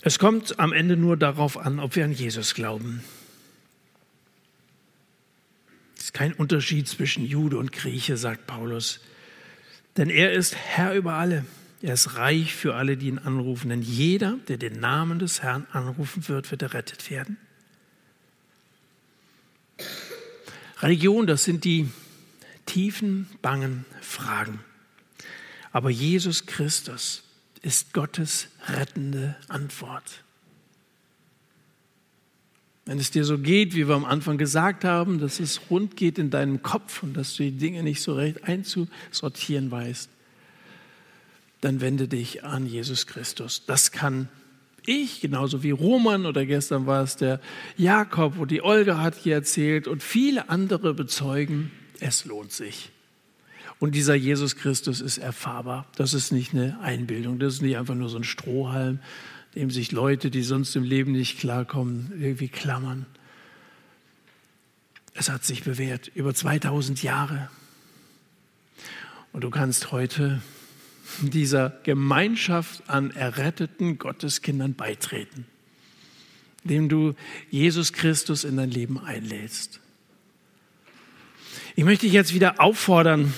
Es 0.02 0.18
kommt 0.18 0.58
am 0.58 0.72
Ende 0.72 0.96
nur 0.96 1.16
darauf 1.16 1.56
an, 1.56 1.78
ob 1.78 1.94
wir 1.94 2.04
an 2.04 2.12
Jesus 2.12 2.54
glauben. 2.54 3.04
Es 5.96 6.06
ist 6.06 6.12
kein 6.12 6.32
Unterschied 6.32 6.88
zwischen 6.88 7.24
Jude 7.24 7.56
und 7.56 7.70
Grieche, 7.70 8.16
sagt 8.16 8.48
Paulus, 8.48 8.98
denn 9.96 10.10
er 10.10 10.32
ist 10.32 10.56
Herr 10.56 10.96
über 10.96 11.12
alle 11.12 11.44
Er 11.84 11.92
ist 11.92 12.16
reich 12.16 12.54
für 12.54 12.76
alle, 12.76 12.96
die 12.96 13.08
ihn 13.08 13.18
anrufen, 13.18 13.68
denn 13.68 13.82
jeder, 13.82 14.38
der 14.48 14.56
den 14.56 14.80
Namen 14.80 15.18
des 15.18 15.42
Herrn 15.42 15.66
anrufen 15.70 16.26
wird, 16.28 16.50
wird 16.50 16.62
errettet 16.62 17.10
werden. 17.10 17.36
Religion, 20.80 21.26
das 21.26 21.44
sind 21.44 21.64
die 21.64 21.90
tiefen, 22.64 23.28
bangen 23.42 23.84
Fragen. 24.00 24.60
Aber 25.72 25.90
Jesus 25.90 26.46
Christus 26.46 27.22
ist 27.60 27.92
Gottes 27.92 28.48
rettende 28.66 29.36
Antwort. 29.48 30.24
Wenn 32.86 32.98
es 32.98 33.10
dir 33.10 33.26
so 33.26 33.36
geht, 33.36 33.74
wie 33.74 33.88
wir 33.88 33.94
am 33.94 34.06
Anfang 34.06 34.38
gesagt 34.38 34.86
haben, 34.86 35.18
dass 35.18 35.38
es 35.38 35.60
rund 35.68 35.98
geht 35.98 36.18
in 36.18 36.30
deinem 36.30 36.62
Kopf 36.62 37.02
und 37.02 37.12
dass 37.12 37.36
du 37.36 37.42
die 37.42 37.58
Dinge 37.58 37.82
nicht 37.82 38.00
so 38.00 38.14
recht 38.14 38.44
einzusortieren 38.44 39.70
weißt, 39.70 40.08
dann 41.64 41.80
wende 41.80 42.08
dich 42.08 42.44
an 42.44 42.66
Jesus 42.66 43.06
Christus. 43.06 43.64
Das 43.64 43.90
kann 43.90 44.28
ich, 44.84 45.22
genauso 45.22 45.62
wie 45.62 45.70
Roman 45.70 46.26
oder 46.26 46.44
gestern 46.44 46.86
war 46.86 47.02
es 47.02 47.16
der 47.16 47.40
Jakob 47.78 48.38
und 48.38 48.50
die 48.50 48.62
Olga 48.62 48.98
hat 48.98 49.14
hier 49.14 49.36
erzählt 49.36 49.88
und 49.88 50.02
viele 50.02 50.50
andere 50.50 50.92
bezeugen, 50.92 51.70
es 52.00 52.26
lohnt 52.26 52.52
sich. 52.52 52.90
Und 53.78 53.94
dieser 53.94 54.14
Jesus 54.14 54.56
Christus 54.56 55.00
ist 55.00 55.16
erfahrbar. 55.16 55.86
Das 55.96 56.12
ist 56.12 56.32
nicht 56.32 56.52
eine 56.52 56.78
Einbildung, 56.80 57.38
das 57.38 57.54
ist 57.54 57.62
nicht 57.62 57.78
einfach 57.78 57.94
nur 57.94 58.10
so 58.10 58.18
ein 58.18 58.24
Strohhalm, 58.24 58.98
dem 59.54 59.70
sich 59.70 59.90
Leute, 59.90 60.30
die 60.30 60.42
sonst 60.42 60.76
im 60.76 60.84
Leben 60.84 61.12
nicht 61.12 61.38
klarkommen, 61.38 62.12
irgendwie 62.20 62.48
klammern. 62.48 63.06
Es 65.14 65.30
hat 65.30 65.44
sich 65.44 65.64
bewährt, 65.64 66.10
über 66.14 66.34
2000 66.34 67.02
Jahre. 67.02 67.48
Und 69.32 69.44
du 69.44 69.48
kannst 69.48 69.92
heute 69.92 70.42
dieser 71.20 71.70
Gemeinschaft 71.82 72.88
an 72.88 73.10
erretteten 73.10 73.98
Gotteskindern 73.98 74.74
beitreten, 74.74 75.46
indem 76.62 76.88
du 76.88 77.14
Jesus 77.50 77.92
Christus 77.92 78.44
in 78.44 78.56
dein 78.56 78.70
Leben 78.70 78.98
einlädst. 78.98 79.80
Ich 81.76 81.84
möchte 81.84 82.06
dich 82.06 82.12
jetzt 82.12 82.34
wieder 82.34 82.60
auffordern, 82.60 83.32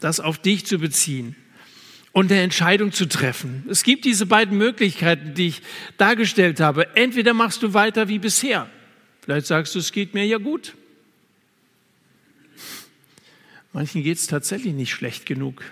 das 0.00 0.20
auf 0.20 0.38
dich 0.38 0.66
zu 0.66 0.78
beziehen 0.78 1.36
und 2.12 2.30
eine 2.32 2.40
Entscheidung 2.42 2.92
zu 2.92 3.06
treffen. 3.06 3.64
Es 3.68 3.82
gibt 3.82 4.04
diese 4.04 4.26
beiden 4.26 4.58
Möglichkeiten, 4.58 5.34
die 5.34 5.48
ich 5.48 5.62
dargestellt 5.96 6.60
habe. 6.60 6.96
Entweder 6.96 7.34
machst 7.34 7.62
du 7.62 7.72
weiter 7.74 8.08
wie 8.08 8.18
bisher. 8.18 8.68
Vielleicht 9.22 9.46
sagst 9.46 9.74
du, 9.74 9.78
es 9.78 9.92
geht 9.92 10.14
mir 10.14 10.26
ja 10.26 10.38
gut. 10.38 10.74
Manchen 13.72 14.02
geht 14.02 14.18
es 14.18 14.26
tatsächlich 14.26 14.74
nicht 14.74 14.90
schlecht 14.90 15.26
genug. 15.26 15.62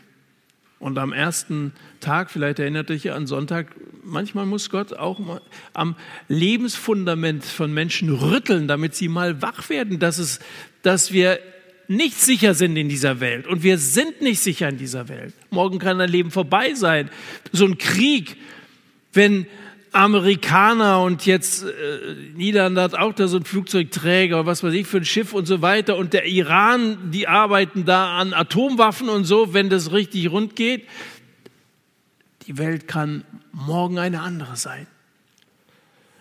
Und 0.79 0.97
am 0.99 1.13
ersten 1.13 1.73
Tag, 2.01 2.31
vielleicht 2.31 2.61
erinnert 2.61 2.89
dich 2.89 3.11
an 3.11 3.27
Sonntag, 3.27 3.75
manchmal 4.05 4.47
muss 4.47 4.71
Gott 4.71 4.93
auch 4.93 5.41
am 5.75 5.97
Lebensfundament 6.29 7.45
von 7.45 7.73
Menschen 7.73 8.15
rütteln, 8.15 8.69
damit 8.69 8.95
sie 8.95 9.09
mal 9.09 9.43
wach 9.43 9.69
werden, 9.71 9.99
dass, 9.99 10.19
es, 10.19 10.39
dass 10.83 11.13
wir 11.13 11.41
nicht 11.89 12.15
sicher 12.15 12.55
sind 12.55 12.77
in 12.77 12.89
dieser 12.89 13.19
Welt. 13.19 13.47
Und 13.47 13.63
wir 13.63 13.79
sind 13.79 14.21
nicht 14.21 14.41
sicher 14.41 14.69
in 14.69 14.77
dieser 14.77 15.09
Welt. 15.09 15.35
Morgen 15.51 15.79
kann 15.79 15.99
dein 15.99 16.11
Leben 16.11 16.31
vorbei 16.31 16.75
sein. 16.75 17.11
So 17.51 17.65
ein 17.65 17.79
Krieg, 17.79 18.37
wenn 19.13 19.47
Amerikaner 19.93 21.03
und 21.03 21.27
jetzt 21.27 21.65
äh, 21.65 22.15
Niederlande 22.35 22.83
hat 22.83 22.95
auch 22.95 23.13
da 23.13 23.29
so 23.29 23.39
ein 23.39 23.45
Flugzeugträger, 23.45 24.47
was 24.47 24.63
weiß 24.63 24.75
ich 24.75 24.87
für 24.87 24.99
ein 24.99 25.05
Schiff 25.05 25.33
und 25.33 25.47
so 25.47 25.63
weiter. 25.63 25.97
Und 25.97 26.13
der 26.13 26.27
Iran, 26.27 27.11
die 27.11 27.29
arbeiten 27.29 27.85
da 27.85 28.19
an 28.19 28.35
Atomwaffen 28.35 29.09
und 29.09 29.25
so, 29.25 29.55
wenn 29.55 29.71
das 29.71 29.93
richtig 29.93 30.31
rund 30.31 30.57
geht. 30.57 30.87
Die 32.47 32.59
Welt 32.59 32.89
kann 32.89 33.25
morgen 33.53 33.99
eine 33.99 34.21
andere 34.21 34.57
sein. 34.57 34.87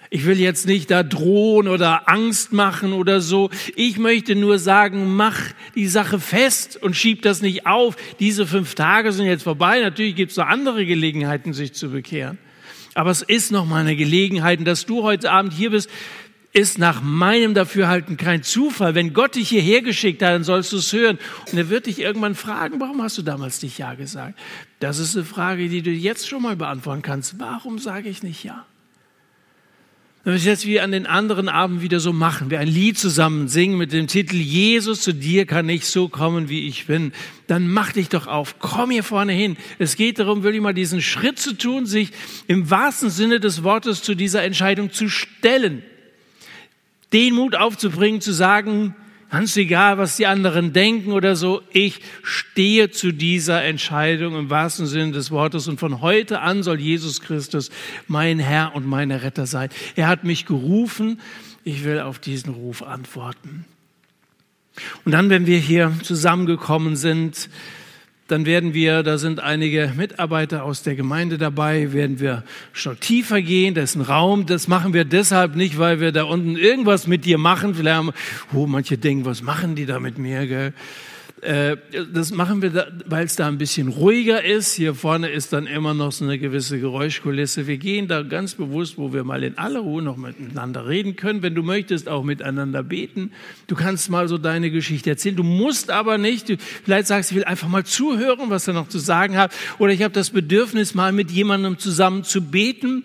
Ich 0.10 0.26
will 0.26 0.40
jetzt 0.40 0.68
nicht 0.68 0.90
da 0.90 1.04
drohen 1.04 1.68
oder 1.68 2.08
Angst 2.08 2.54
machen 2.54 2.94
oder 2.94 3.20
so. 3.20 3.50
Ich 3.76 3.98
möchte 3.98 4.36
nur 4.36 4.58
sagen, 4.58 5.16
mach 5.16 5.38
die 5.76 5.88
Sache 5.88 6.20
fest 6.20 6.82
und 6.82 6.96
schieb 6.96 7.24
das 7.24 7.42
nicht 7.42 7.66
auf. 7.66 7.98
Diese 8.20 8.48
fünf 8.48 8.74
Tage 8.76 9.12
sind 9.12 9.26
jetzt 9.26 9.44
vorbei. 9.44 9.82
Natürlich 9.82 10.16
gibt 10.16 10.32
es 10.32 10.38
noch 10.38 10.48
andere 10.48 10.86
Gelegenheiten, 10.86 11.52
sich 11.52 11.74
zu 11.74 11.90
bekehren. 11.90 12.38
Aber 12.98 13.12
es 13.12 13.22
ist 13.22 13.52
noch 13.52 13.68
mal 13.68 13.82
eine 13.82 13.96
Gelegenheit, 13.96 14.66
dass 14.66 14.88
du 14.88 15.04
heute 15.04 15.30
Abend 15.30 15.54
hier 15.54 15.70
bist, 15.70 15.88
ist 16.52 16.80
nach 16.80 17.00
meinem 17.04 17.54
Dafürhalten 17.54 18.18
kein 18.18 18.42
Zufall. 18.42 18.96
Wenn 18.96 19.14
Gott 19.14 19.36
dich 19.36 19.50
hierher 19.50 19.84
geschickt 19.84 20.24
hat, 20.24 20.32
dann 20.32 20.44
sollst 20.44 20.74
du 20.74 20.78
es 20.78 20.92
hören. 20.94 21.20
Und 21.52 21.60
er 21.60 21.70
wird 21.70 21.86
dich 21.86 22.00
irgendwann 22.00 22.34
fragen, 22.34 22.80
warum 22.80 23.04
hast 23.04 23.16
du 23.20 23.22
damals 23.22 23.62
nicht 23.62 23.78
Ja 23.78 23.94
gesagt? 23.94 24.40
Das 24.80 24.98
ist 24.98 25.16
eine 25.16 25.26
Frage, 25.26 25.70
die 25.70 25.84
du 25.84 25.92
jetzt 25.92 26.28
schon 26.28 26.42
mal 26.42 26.56
beantworten 26.56 27.04
kannst. 27.04 27.40
Warum 27.40 27.78
sage 27.78 28.10
ich 28.10 28.24
nicht 28.24 28.44
Ja? 28.44 28.66
Wenn 30.28 30.34
wir 30.34 30.40
es 30.40 30.46
jetzt 30.46 30.66
wie 30.66 30.82
an 30.82 30.92
den 30.92 31.06
anderen 31.06 31.48
Abend 31.48 31.82
wieder 31.82 32.02
so 32.02 32.12
machen, 32.12 32.50
wir 32.50 32.60
ein 32.60 32.68
Lied 32.68 32.98
zusammen 32.98 33.48
singen 33.48 33.78
mit 33.78 33.94
dem 33.94 34.08
Titel 34.08 34.36
Jesus, 34.36 35.00
zu 35.00 35.14
dir 35.14 35.46
kann 35.46 35.70
ich 35.70 35.86
so 35.86 36.10
kommen, 36.10 36.50
wie 36.50 36.68
ich 36.68 36.86
bin, 36.86 37.14
dann 37.48 37.70
mach 37.70 37.94
dich 37.94 38.10
doch 38.10 38.28
auf, 38.28 38.60
komm 38.60 38.92
hier 38.92 39.06
vorne 39.06 39.32
hin. 39.32 39.56
Es 39.80 39.96
geht 39.96 40.20
darum, 40.20 40.44
wirklich 40.44 40.62
mal 40.62 40.74
diesen 40.74 41.02
Schritt 41.02 41.40
zu 41.40 41.54
tun, 41.54 41.86
sich 41.86 42.12
im 42.48 42.70
wahrsten 42.70 43.10
Sinne 43.10 43.40
des 43.40 43.64
Wortes 43.64 44.04
zu 44.04 44.16
dieser 44.16 44.44
Entscheidung 44.44 44.92
zu 44.92 45.08
stellen. 45.08 45.82
Den 47.14 47.34
Mut 47.34 47.56
aufzubringen, 47.56 48.20
zu 48.20 48.34
sagen, 48.34 48.96
Ganz 49.30 49.58
egal, 49.58 49.98
was 49.98 50.16
die 50.16 50.26
anderen 50.26 50.72
denken 50.72 51.12
oder 51.12 51.36
so, 51.36 51.62
ich 51.74 52.00
stehe 52.24 52.92
zu 52.92 53.12
dieser 53.12 53.62
Entscheidung 53.64 54.38
im 54.38 54.50
wahrsten 54.50 54.86
Sinne 54.86 55.12
des 55.12 55.32
Wortes 55.32 55.68
und 55.68 55.80
von 55.80 56.02
heute 56.02 56.40
an 56.40 56.64
soll 56.64 56.80
Jesus 56.80 57.20
Christus 57.20 57.70
mein 58.08 58.40
Herr 58.40 58.74
und 58.74 58.86
mein 58.86 59.12
Retter 59.12 59.46
sein. 59.46 59.70
Er 59.98 60.08
hat 60.08 60.24
mich 60.24 60.46
gerufen, 60.46 61.20
ich 61.66 61.84
will 61.84 62.00
auf 62.00 62.20
diesen 62.20 62.54
Ruf 62.54 62.82
antworten. 62.82 63.66
Und 65.04 65.12
dann, 65.12 65.30
wenn 65.30 65.46
wir 65.46 65.58
hier 65.58 65.92
zusammengekommen 66.04 66.96
sind, 66.96 67.50
dann 68.28 68.46
werden 68.46 68.74
wir, 68.74 69.04
da 69.04 69.18
sind 69.18 69.40
einige 69.40 69.94
Mitarbeiter 69.96 70.64
aus 70.64 70.84
der 70.84 70.96
Gemeinde 70.96 71.38
dabei, 71.38 71.94
werden 71.94 72.20
wir 72.20 72.44
schon 72.74 73.00
tiefer 73.00 73.42
gehen, 73.42 73.74
das 73.74 73.92
ist 73.92 73.96
ein 73.96 74.02
Raum, 74.02 74.46
das 74.46 74.68
machen 74.68 74.94
wir 74.94 75.06
deshalb 75.06 75.56
nicht, 75.56 75.78
weil 75.80 76.00
wir 76.00 76.12
da 76.12 76.24
unten 76.24 76.58
irgendwas 76.58 77.08
mit 77.08 77.26
dir 77.26 77.38
machen, 77.38 77.76
vielleicht 77.76 77.98
haben, 77.98 78.12
oh, 78.54 78.68
manche 78.68 78.98
denken, 78.98 79.26
was 79.26 79.42
machen 79.42 79.76
die 79.76 79.86
da 79.86 80.00
mit 80.00 80.18
mir, 80.18 80.46
gell? 80.46 80.74
Äh, 81.42 81.78
das 82.14 82.32
machen 82.32 82.64
wir, 82.64 82.92
weil 83.06 83.26
es 83.26 83.36
da 83.36 83.48
ein 83.48 83.60
bisschen 83.60 83.90
ruhiger 83.90 84.44
ist. 84.44 84.74
Hier 84.74 84.96
vorne 84.96 85.30
ist 85.30 85.54
dann 85.54 85.68
immer 85.68 85.94
noch 85.94 86.12
so 86.12 86.26
eine 86.26 86.40
gewisse 86.40 86.80
Geräuschkulisse. 86.80 87.68
Wir 87.68 87.78
gehen 87.78 88.08
da 88.08 88.24
ganz 88.24 88.56
bewusst, 88.56 88.98
wo 88.98 89.14
wir 89.14 89.24
mal 89.24 89.44
in 89.44 89.58
aller 89.58 89.82
Ruhe 89.82 90.02
noch 90.02 90.18
miteinander 90.18 90.88
reden 90.88 91.16
können. 91.16 91.44
Wenn 91.44 91.54
du 91.54 91.62
möchtest, 91.62 92.10
auch 92.10 92.24
miteinander 92.24 92.82
beten. 92.82 93.32
Du 93.68 93.76
kannst 93.76 94.10
mal 94.10 94.28
so 94.28 94.40
deine 94.40 94.72
Geschichte 94.72 95.12
erzählen. 95.12 95.36
Du 95.36 95.44
musst 95.44 95.92
aber 95.92 96.18
nicht. 96.18 96.50
Du 96.50 96.58
vielleicht 96.58 97.08
sagst, 97.08 97.30
ich 97.32 97.38
will 97.38 97.44
einfach 97.44 97.68
mal 97.68 97.86
zuhören, 97.86 98.50
was 98.50 98.68
er 98.68 98.74
noch 98.74 98.88
zu 98.88 98.98
sagen 98.98 99.38
hat. 99.38 99.54
Oder 99.78 99.94
ich 99.94 100.02
habe 100.02 100.14
das 100.14 100.32
Bedürfnis, 100.32 100.96
mal 100.96 101.12
mit 101.12 101.30
jemandem 101.30 101.78
zusammen 101.78 102.24
zu 102.24 102.42
beten. 102.42 103.04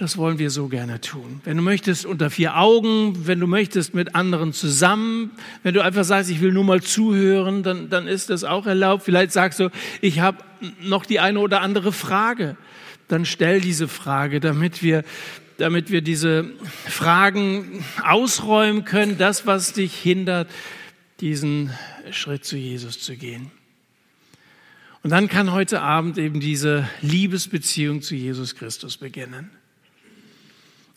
Das 0.00 0.16
wollen 0.16 0.38
wir 0.38 0.48
so 0.48 0.68
gerne 0.68 1.02
tun. 1.02 1.42
Wenn 1.44 1.58
du 1.58 1.62
möchtest, 1.62 2.06
unter 2.06 2.30
vier 2.30 2.56
Augen, 2.56 3.26
wenn 3.26 3.38
du 3.38 3.46
möchtest, 3.46 3.92
mit 3.92 4.14
anderen 4.14 4.54
zusammen, 4.54 5.32
wenn 5.62 5.74
du 5.74 5.84
einfach 5.84 6.04
sagst, 6.04 6.30
ich 6.30 6.40
will 6.40 6.52
nur 6.52 6.64
mal 6.64 6.80
zuhören, 6.80 7.62
dann, 7.62 7.90
dann 7.90 8.08
ist 8.08 8.30
das 8.30 8.42
auch 8.42 8.64
erlaubt. 8.64 9.02
Vielleicht 9.02 9.30
sagst 9.30 9.60
du, 9.60 9.68
ich 10.00 10.20
habe 10.20 10.38
noch 10.80 11.04
die 11.04 11.20
eine 11.20 11.38
oder 11.38 11.60
andere 11.60 11.92
Frage. 11.92 12.56
Dann 13.08 13.26
stell 13.26 13.60
diese 13.60 13.88
Frage, 13.88 14.40
damit 14.40 14.82
wir, 14.82 15.04
damit 15.58 15.90
wir 15.90 16.00
diese 16.00 16.46
Fragen 16.86 17.84
ausräumen 18.02 18.86
können, 18.86 19.18
das, 19.18 19.46
was 19.46 19.74
dich 19.74 19.94
hindert, 19.94 20.48
diesen 21.20 21.74
Schritt 22.10 22.46
zu 22.46 22.56
Jesus 22.56 23.02
zu 23.02 23.18
gehen. 23.18 23.50
Und 25.02 25.10
dann 25.10 25.28
kann 25.28 25.52
heute 25.52 25.82
Abend 25.82 26.16
eben 26.16 26.40
diese 26.40 26.88
Liebesbeziehung 27.02 28.00
zu 28.00 28.14
Jesus 28.14 28.54
Christus 28.54 28.96
beginnen. 28.96 29.50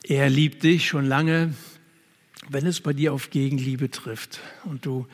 Er 0.05 0.29
liebt 0.29 0.63
dich 0.63 0.85
schon 0.85 1.05
lange, 1.05 1.53
wenn 2.49 2.65
es 2.65 2.81
bei 2.81 2.91
dir 2.91 3.13
auf 3.13 3.29
Gegenliebe 3.29 3.89
trifft 3.89 4.41
und 4.65 4.85
du 4.85 5.07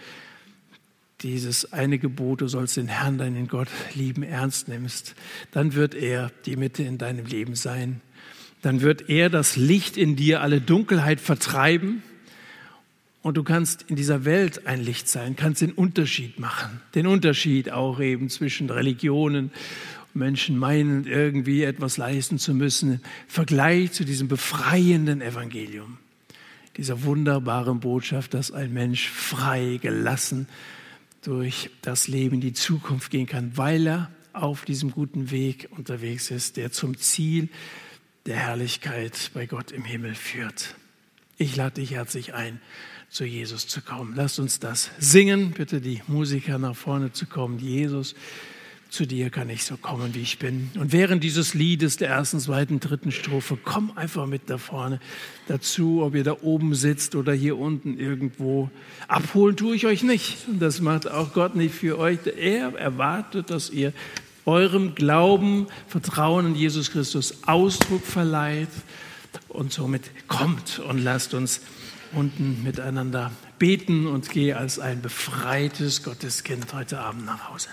dieses 1.22 1.74
eine 1.74 2.00
Gebot, 2.00 2.42
du 2.42 2.48
sollst 2.48 2.78
den 2.78 2.88
Herrn, 2.88 3.20
deinen 3.20 3.48
Gott 3.48 3.68
lieben, 3.94 4.24
ernst 4.24 4.68
nimmst, 4.68 5.14
dann 5.52 5.76
wird 5.76 5.94
er 5.94 6.32
die 6.46 6.56
Mitte 6.56 6.82
in 6.82 6.98
deinem 6.98 7.26
Leben 7.26 7.56
sein. 7.56 8.02
Dann 8.64 8.82
wird 8.82 9.10
er 9.10 9.30
das 9.30 9.56
Licht 9.56 9.96
in 9.96 10.16
dir, 10.16 10.42
alle 10.42 10.60
Dunkelheit 10.60 11.22
vertreiben 11.22 12.02
und 13.22 13.38
du 13.38 13.44
kannst 13.44 13.84
in 13.84 13.96
dieser 13.96 14.26
Welt 14.26 14.66
ein 14.66 14.82
Licht 14.82 15.08
sein, 15.08 15.36
kannst 15.36 15.62
den 15.62 15.74
Unterschied 15.74 16.40
machen. 16.40 16.82
Den 16.96 17.06
Unterschied 17.06 17.72
auch 17.72 18.00
eben 18.00 18.30
zwischen 18.30 18.70
Religionen 18.72 19.52
Menschen 20.14 20.57
meinen, 20.57 21.05
irgendwie 21.05 21.64
etwas 21.64 21.97
leisten 21.97 22.39
zu 22.39 22.53
müssen, 22.53 22.93
im 22.93 22.99
Vergleich 23.28 23.91
zu 23.91 24.05
diesem 24.05 24.28
befreienden 24.28 25.22
Evangelium, 25.22 25.97
dieser 26.78 27.03
wunderbaren 27.03 27.80
Botschaft, 27.80 28.34
dass 28.34 28.51
ein 28.51 28.74
Mensch 28.74 29.10
frei, 29.10 29.80
gelassen 29.82 30.47
durch 31.22 31.70
das 31.82 32.07
Leben 32.07 32.36
in 32.36 32.41
die 32.41 32.53
Zukunft 32.53 33.12
gehen 33.12 33.28
kann, 33.28 33.57
weil 33.57 33.88
er 33.88 34.12
auf 34.34 34.66
diesem 34.66 34.91
guten 34.91 35.32
Weg 35.32 35.68
unterwegs 35.72 36.32
ist, 36.32 36.57
der 36.57 36.72
zum 36.72 36.97
Ziel 36.97 37.49
der 38.26 38.38
Herrlichkeit 38.38 39.32
bei 39.34 39.45
Gott 39.45 39.72
im 39.72 39.84
Himmel 39.84 40.16
führt. 40.16 40.76
Ich 41.38 41.55
lade 41.55 41.76
dich 41.76 41.91
herzlich 41.91 42.34
ein, 42.34 42.62
zu 43.10 43.26
Jesus 43.26 43.68
zu 43.68 43.82
kommen. 43.82 44.14
Lass 44.16 44.39
uns 44.39 44.60
das 44.60 44.91
singen. 44.99 45.51
Bitte 45.51 45.82
die 45.82 46.01
Musiker 46.07 46.60
nach 46.60 46.76
vorne 46.76 47.12
zu 47.12 47.26
kommen. 47.26 47.57
Jesus, 47.60 48.16
zu 48.90 49.06
dir 49.06 49.30
kann 49.30 49.50
ich 49.50 49.64
so 49.64 49.78
kommen, 49.78 50.16
wie 50.16 50.22
ich 50.22 50.40
bin. 50.40 50.72
Und 50.80 50.92
während 50.92 51.24
dieses 51.24 51.54
Liedes 51.54 51.98
der 51.98 52.10
ersten, 52.10 52.40
zweiten, 52.40 52.80
dritten 52.80 53.12
Strophe, 53.12 53.58
komm 53.64 53.92
einfach 53.96 54.26
mit 54.26 54.50
da 54.50 54.58
vorne 54.58 55.00
dazu, 55.48 56.02
ob 56.02 56.16
ihr 56.16 56.24
da 56.24 56.38
oben 56.42 56.74
sitzt 56.74 57.16
oder 57.16 57.34
hier 57.34 57.58
unten 57.58 58.00
irgendwo. 58.00 58.70
Abholen 59.08 59.56
tue 59.56 59.76
ich 59.76 59.86
euch 59.86 60.02
nicht. 60.02 60.38
Das 60.60 60.82
macht 60.82 61.10
auch 61.10 61.34
Gott 61.34 61.56
nicht 61.56 61.76
für 61.76 62.00
euch. 62.00 62.20
Er 62.26 62.74
erwartet, 62.76 63.52
dass 63.52 63.70
ihr 63.70 63.94
eurem 64.46 64.96
Glauben, 64.96 65.68
Vertrauen 65.88 66.48
in 66.48 66.56
Jesus 66.56 66.92
Christus 66.92 67.44
Ausdruck 67.46 68.04
verleiht 68.04 68.70
und 69.48 69.72
somit 69.72 70.10
kommt 70.28 70.80
und 70.80 70.98
lasst 70.98 71.36
uns 71.36 71.62
unten 72.14 72.64
miteinander 72.64 73.32
beten 73.60 74.08
und 74.08 74.30
gehe 74.30 74.58
als 74.58 74.80
ein 74.80 75.02
befreites 75.02 76.02
Gotteskind 76.02 76.74
heute 76.74 77.00
Abend 77.00 77.26
nach 77.26 77.50
Hause. 77.50 77.70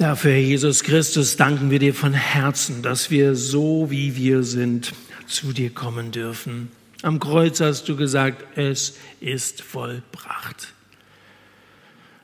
Dafür, 0.00 0.36
Jesus 0.36 0.82
Christus, 0.82 1.36
danken 1.36 1.70
wir 1.70 1.78
dir 1.78 1.92
von 1.92 2.14
Herzen, 2.14 2.80
dass 2.80 3.10
wir 3.10 3.34
so, 3.34 3.90
wie 3.90 4.16
wir 4.16 4.44
sind, 4.44 4.94
zu 5.26 5.52
dir 5.52 5.68
kommen 5.68 6.10
dürfen. 6.10 6.70
Am 7.02 7.20
Kreuz 7.20 7.60
hast 7.60 7.86
du 7.86 7.96
gesagt, 7.96 8.42
es 8.56 8.96
ist 9.20 9.60
vollbracht. 9.60 10.72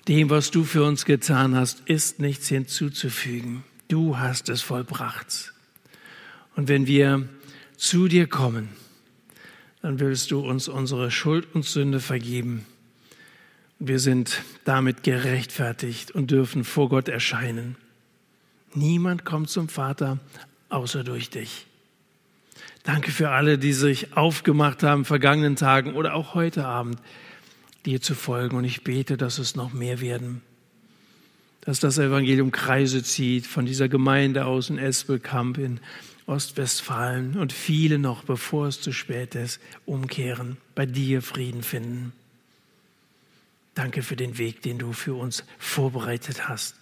Dem, 0.08 0.30
was 0.30 0.50
du 0.50 0.64
für 0.64 0.84
uns 0.84 1.04
getan 1.04 1.54
hast, 1.54 1.80
ist 1.80 2.18
nichts 2.18 2.48
hinzuzufügen. 2.48 3.62
Du 3.88 4.16
hast 4.16 4.48
es 4.48 4.62
vollbracht. 4.62 5.52
Und 6.56 6.68
wenn 6.68 6.86
wir 6.86 7.28
zu 7.76 8.08
dir 8.08 8.26
kommen, 8.26 8.70
dann 9.82 10.00
willst 10.00 10.30
du 10.30 10.40
uns 10.40 10.68
unsere 10.68 11.10
Schuld 11.10 11.46
und 11.54 11.66
Sünde 11.66 12.00
vergeben 12.00 12.64
wir 13.78 13.98
sind 13.98 14.42
damit 14.64 15.02
gerechtfertigt 15.02 16.10
und 16.10 16.30
dürfen 16.30 16.64
vor 16.64 16.88
Gott 16.88 17.08
erscheinen. 17.08 17.76
Niemand 18.74 19.24
kommt 19.24 19.50
zum 19.50 19.68
Vater 19.68 20.18
außer 20.68 21.04
durch 21.04 21.30
dich. 21.30 21.66
Danke 22.84 23.10
für 23.10 23.30
alle, 23.30 23.58
die 23.58 23.72
sich 23.72 24.16
aufgemacht 24.16 24.82
haben, 24.82 25.04
vergangenen 25.04 25.56
Tagen 25.56 25.94
oder 25.94 26.14
auch 26.14 26.34
heute 26.34 26.66
Abend, 26.66 27.00
dir 27.84 28.00
zu 28.00 28.14
folgen. 28.14 28.56
Und 28.56 28.64
ich 28.64 28.84
bete, 28.84 29.16
dass 29.16 29.38
es 29.38 29.56
noch 29.56 29.72
mehr 29.72 30.00
werden. 30.00 30.42
Dass 31.62 31.80
das 31.80 31.98
Evangelium 31.98 32.52
Kreise 32.52 33.02
zieht 33.02 33.46
von 33.46 33.66
dieser 33.66 33.88
Gemeinde 33.88 34.46
aus 34.46 34.70
in 34.70 34.78
Espelkamp 34.78 35.58
in 35.58 35.80
Ostwestfalen 36.26 37.36
und 37.36 37.52
viele 37.52 37.98
noch, 37.98 38.24
bevor 38.24 38.66
es 38.66 38.80
zu 38.80 38.92
spät 38.92 39.34
ist, 39.34 39.60
umkehren, 39.84 40.56
bei 40.74 40.86
dir 40.86 41.22
Frieden 41.22 41.62
finden. 41.62 42.12
Danke 43.76 44.02
für 44.02 44.16
den 44.16 44.38
Weg, 44.38 44.62
den 44.62 44.78
du 44.78 44.94
für 44.94 45.14
uns 45.14 45.44
vorbereitet 45.58 46.48
hast. 46.48 46.76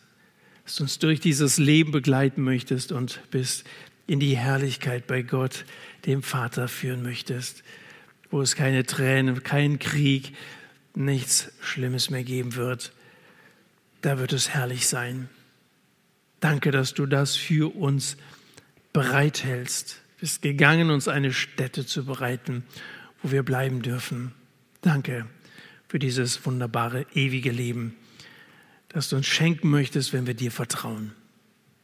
Dass 0.62 0.76
du 0.76 0.84
uns 0.84 1.00
durch 1.00 1.18
dieses 1.18 1.58
Leben 1.58 1.90
begleiten 1.90 2.42
möchtest 2.42 2.92
und 2.92 3.20
bis 3.32 3.64
in 4.06 4.20
die 4.20 4.36
Herrlichkeit 4.36 5.08
bei 5.08 5.22
Gott, 5.22 5.64
dem 6.06 6.22
Vater, 6.22 6.68
führen 6.68 7.02
möchtest, 7.02 7.64
wo 8.30 8.40
es 8.40 8.54
keine 8.54 8.86
Tränen, 8.86 9.42
keinen 9.42 9.80
Krieg, 9.80 10.36
nichts 10.94 11.50
Schlimmes 11.60 12.10
mehr 12.10 12.22
geben 12.22 12.54
wird. 12.54 12.92
Da 14.00 14.20
wird 14.20 14.32
es 14.32 14.50
herrlich 14.50 14.86
sein. 14.86 15.28
Danke, 16.38 16.70
dass 16.70 16.94
du 16.94 17.06
das 17.06 17.34
für 17.34 17.74
uns 17.74 18.16
bereithältst. 18.92 20.00
Du 20.14 20.20
bist 20.20 20.42
gegangen, 20.42 20.90
uns 20.90 21.08
eine 21.08 21.32
Stätte 21.32 21.86
zu 21.86 22.04
bereiten, 22.04 22.62
wo 23.20 23.32
wir 23.32 23.42
bleiben 23.42 23.82
dürfen. 23.82 24.30
Danke 24.80 25.26
für 25.94 26.00
dieses 26.00 26.44
wunderbare 26.44 27.06
ewige 27.14 27.52
Leben, 27.52 27.94
das 28.88 29.10
du 29.10 29.14
uns 29.14 29.26
schenken 29.26 29.70
möchtest, 29.70 30.12
wenn 30.12 30.26
wir 30.26 30.34
dir 30.34 30.50
vertrauen. 30.50 31.12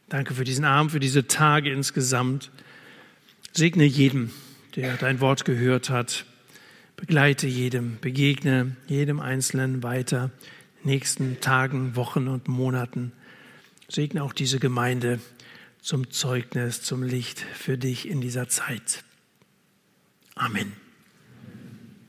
Danke 0.08 0.34
für 0.34 0.42
diesen 0.42 0.64
Abend, 0.64 0.90
für 0.90 0.98
diese 0.98 1.28
Tage 1.28 1.70
insgesamt. 1.70 2.50
Segne 3.52 3.84
jedem, 3.84 4.32
der 4.74 4.96
dein 4.96 5.20
Wort 5.20 5.44
gehört 5.44 5.90
hat. 5.90 6.24
Begleite 6.96 7.46
jedem, 7.46 7.98
begegne 8.00 8.74
jedem 8.88 9.20
Einzelnen 9.20 9.84
weiter, 9.84 10.32
nächsten 10.82 11.40
Tagen, 11.40 11.94
Wochen 11.94 12.26
und 12.26 12.48
Monaten. 12.48 13.12
Segne 13.86 14.24
auch 14.24 14.32
diese 14.32 14.58
Gemeinde 14.58 15.20
zum 15.80 16.10
Zeugnis, 16.10 16.82
zum 16.82 17.04
Licht 17.04 17.38
für 17.38 17.78
dich 17.78 18.08
in 18.08 18.20
dieser 18.20 18.48
Zeit. 18.48 19.04
Amen. 20.34 20.79